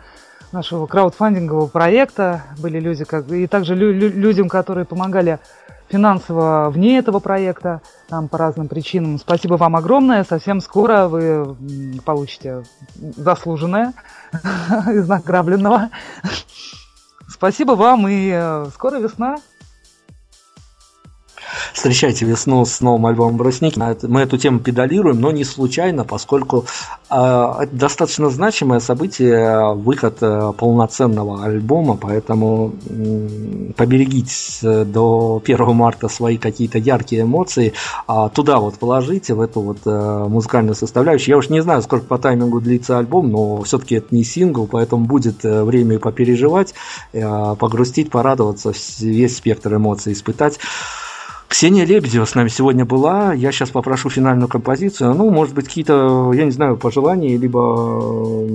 нашего 0.52 0.86
краудфандингового 0.86 1.66
проекта. 1.66 2.42
Были 2.58 2.78
люди, 2.78 3.04
как, 3.04 3.30
и 3.30 3.46
также 3.46 3.74
лю- 3.74 3.92
людям, 3.92 4.48
которые 4.48 4.84
помогали 4.84 5.38
финансово 5.89 6.70
вне 6.70 6.99
этого 6.99 7.18
проекта, 7.18 7.80
там 8.09 8.28
по 8.28 8.39
разным 8.39 8.68
причинам. 8.68 9.18
Спасибо 9.18 9.55
вам 9.55 9.76
огромное. 9.76 10.24
Совсем 10.24 10.61
скоро 10.61 11.09
вы 11.09 11.57
получите 12.05 12.64
заслуженное 12.97 13.95
из 14.32 15.09
награбленного. 15.09 15.91
Спасибо 17.28 17.72
вам 17.72 18.09
и 18.09 18.30
э, 18.32 18.66
скоро 18.74 18.99
весна. 18.99 19.36
Встречайте 21.72 22.24
весну 22.24 22.64
с 22.64 22.80
новым 22.80 23.07
альбомом 23.07 23.36
«Брусники». 23.36 23.78
Мы 24.07 24.20
эту 24.20 24.38
тему 24.38 24.59
педалируем, 24.59 25.20
но 25.20 25.30
не 25.30 25.44
случайно, 25.44 26.05
поскольку 26.05 26.66
э, 27.11 27.14
это 27.14 27.68
достаточно 27.72 28.30
значимое 28.30 28.80
событие, 28.80 29.74
выход 29.74 30.18
э, 30.20 30.53
полноценного 30.57 31.44
альбома, 31.44 31.96
поэтому 31.96 32.72
э, 32.88 33.72
поберегите 33.76 34.84
до 34.84 35.42
1 35.44 35.74
марта 35.74 36.09
свои 36.09 36.36
какие-то 36.36 36.78
яркие 36.78 37.22
эмоции, 37.22 37.72
а 38.07 38.28
туда 38.28 38.59
вот 38.59 38.78
положите, 38.78 39.34
в 39.34 39.40
эту 39.40 39.61
вот 39.61 39.78
э, 39.84 40.26
музыкальную 40.28 40.74
составляющую. 40.74 41.34
Я 41.34 41.38
уж 41.38 41.49
не 41.49 41.62
знаю, 41.62 41.82
сколько 41.82 42.07
по 42.07 42.18
таймингу 42.18 42.61
длится 42.61 42.99
альбом, 42.99 43.30
но 43.30 43.62
все-таки 43.62 43.96
это 43.96 44.14
не 44.14 44.24
сингл, 44.24 44.66
поэтому 44.66 45.07
будет 45.07 45.44
э, 45.44 45.64
время 45.64 45.99
попереживать, 45.99 46.74
э, 47.12 47.55
погрустить, 47.59 48.11
порадоваться, 48.11 48.72
весь 49.01 49.36
спектр 49.36 49.74
эмоций 49.74 50.12
испытать. 50.12 50.59
Ксения 51.49 51.86
Лебедева 51.86 52.26
с 52.26 52.34
нами 52.34 52.49
сегодня 52.49 52.84
была. 52.84 53.32
Я 53.32 53.53
сейчас 53.53 53.70
попрошу 53.70 54.11
финальную 54.11 54.49
композицию. 54.49 55.14
Ну, 55.14 55.30
может 55.30 55.55
быть, 55.55 55.66
какие-то, 55.66 56.32
я 56.34 56.44
не 56.44 56.51
знаю, 56.51 56.76
пожелания, 56.76 57.38
либо 57.38 58.46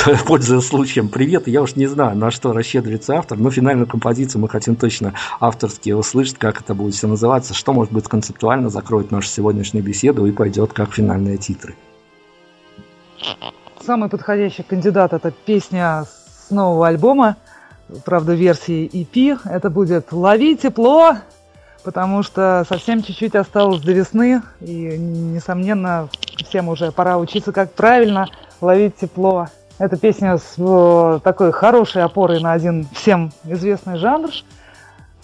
пользуясь 0.26 0.64
случаем, 0.64 1.08
привет, 1.08 1.48
я 1.48 1.62
уж 1.62 1.76
не 1.76 1.86
знаю, 1.86 2.16
на 2.16 2.30
что 2.30 2.52
расщедривается 2.52 3.16
автор, 3.16 3.36
но 3.36 3.50
финальную 3.50 3.86
композицию 3.86 4.40
мы 4.40 4.48
хотим 4.48 4.76
точно 4.76 5.14
авторски 5.40 5.90
услышать, 5.90 6.38
как 6.38 6.60
это 6.60 6.74
будет 6.74 6.94
все 6.94 7.08
называться, 7.08 7.52
что, 7.52 7.72
может 7.72 7.92
быть, 7.92 8.06
концептуально 8.06 8.70
закроет 8.70 9.10
нашу 9.10 9.28
сегодняшнюю 9.28 9.84
беседу 9.84 10.26
и 10.26 10.32
пойдет 10.32 10.72
как 10.72 10.94
финальные 10.94 11.36
титры. 11.36 11.74
Самый 13.84 14.08
подходящий 14.08 14.62
кандидат– 14.62 15.12
это 15.14 15.32
песня 15.32 16.04
с 16.04 16.50
нового 16.50 16.86
альбома, 16.86 17.36
правда, 18.04 18.34
версии 18.34 18.88
EP. 18.88 19.40
Это 19.44 19.68
будет 19.68 20.12
«Лови 20.12 20.56
тепло», 20.56 21.16
потому 21.82 22.22
что 22.22 22.64
совсем 22.68 23.02
чуть-чуть 23.02 23.34
осталось 23.34 23.82
до 23.82 23.92
весны, 23.92 24.42
и, 24.60 24.96
несомненно, 24.98 26.08
всем 26.48 26.68
уже 26.68 26.92
пора 26.92 27.18
учиться, 27.18 27.52
как 27.52 27.72
правильно 27.72 28.28
ловить 28.60 28.96
тепло. 28.96 29.48
Эта 29.78 29.96
песня 29.96 30.36
с 30.36 30.54
э, 30.58 31.20
такой 31.24 31.52
хорошей 31.52 32.02
опорой 32.02 32.40
на 32.40 32.52
один 32.52 32.86
всем 32.94 33.32
известный 33.44 33.96
жанр, 33.96 34.30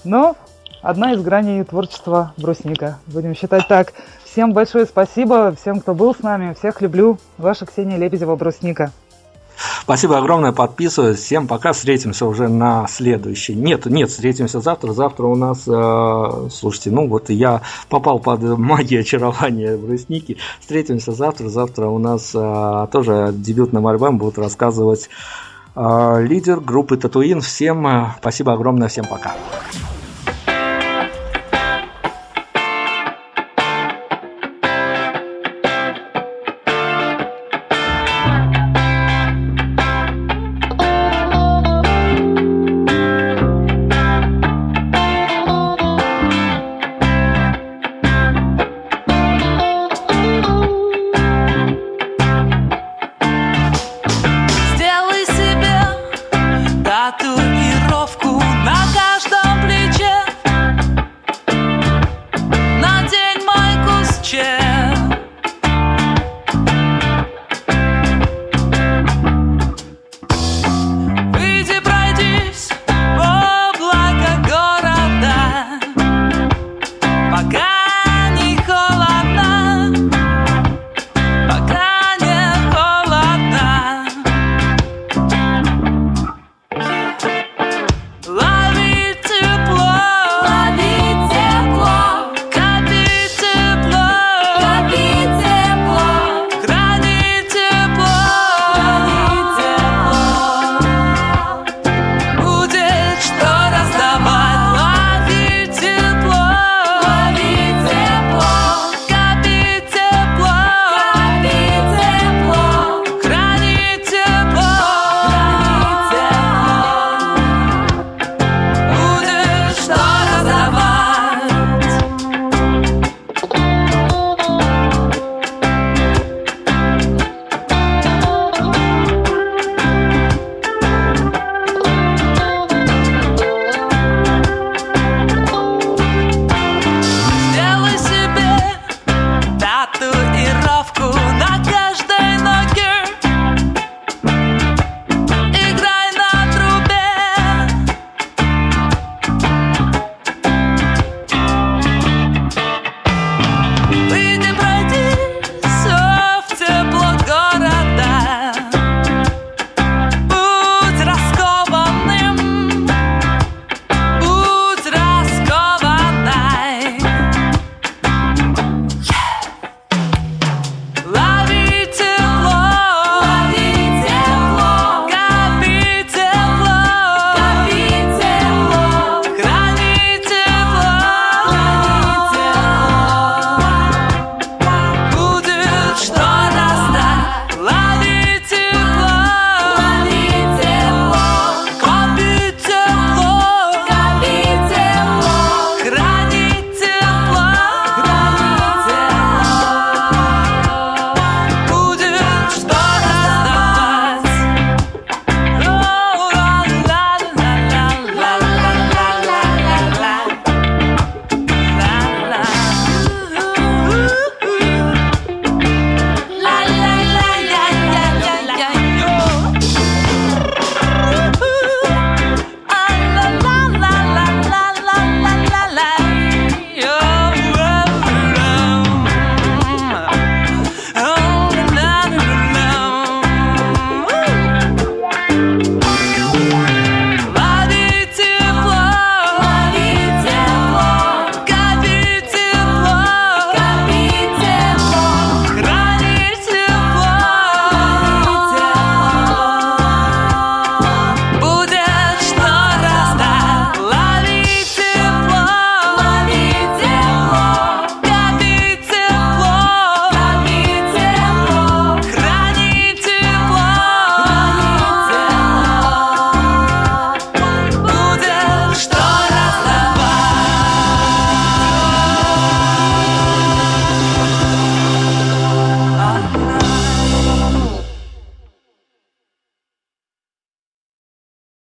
но 0.02 0.36
одна 0.80 1.12
из 1.12 1.22
граней 1.22 1.62
творчества 1.64 2.32
брусника. 2.36 2.98
Будем 3.06 3.34
считать 3.34 3.68
так. 3.68 3.92
Всем 4.24 4.52
большое 4.52 4.86
спасибо, 4.86 5.54
всем, 5.54 5.80
кто 5.80 5.94
был 5.94 6.14
с 6.14 6.20
нами. 6.20 6.54
Всех 6.54 6.80
люблю. 6.80 7.18
Ваша 7.38 7.66
Ксения 7.66 7.98
Лебедева-Брусника. 7.98 8.90
Спасибо 9.82 10.18
огромное, 10.18 10.52
подписываюсь. 10.52 11.18
Всем 11.18 11.46
пока, 11.46 11.72
встретимся 11.72 12.26
уже 12.26 12.48
на 12.48 12.86
следующий. 12.88 13.54
Нет, 13.54 13.86
нет, 13.86 14.10
встретимся 14.10 14.60
завтра. 14.60 14.92
Завтра 14.92 15.26
у 15.26 15.36
нас, 15.36 15.64
э, 15.66 16.48
слушайте, 16.52 16.90
ну 16.90 17.08
вот 17.08 17.30
я 17.30 17.62
попал 17.88 18.18
под 18.18 18.42
магию 18.42 19.00
очарования 19.00 19.76
брусники. 19.76 20.38
Встретимся 20.60 21.12
завтра. 21.12 21.48
Завтра 21.48 21.86
у 21.86 21.98
нас 21.98 22.32
э, 22.34 22.86
тоже 22.92 23.32
дебютным 23.32 23.86
альбом 23.86 24.18
будут 24.18 24.38
рассказывать 24.38 25.08
э, 25.74 26.16
лидер 26.26 26.60
группы 26.60 26.96
Татуин. 26.96 27.40
Всем 27.40 27.86
э, 27.86 28.14
спасибо 28.18 28.52
огромное, 28.52 28.88
всем 28.88 29.06
пока. 29.06 29.34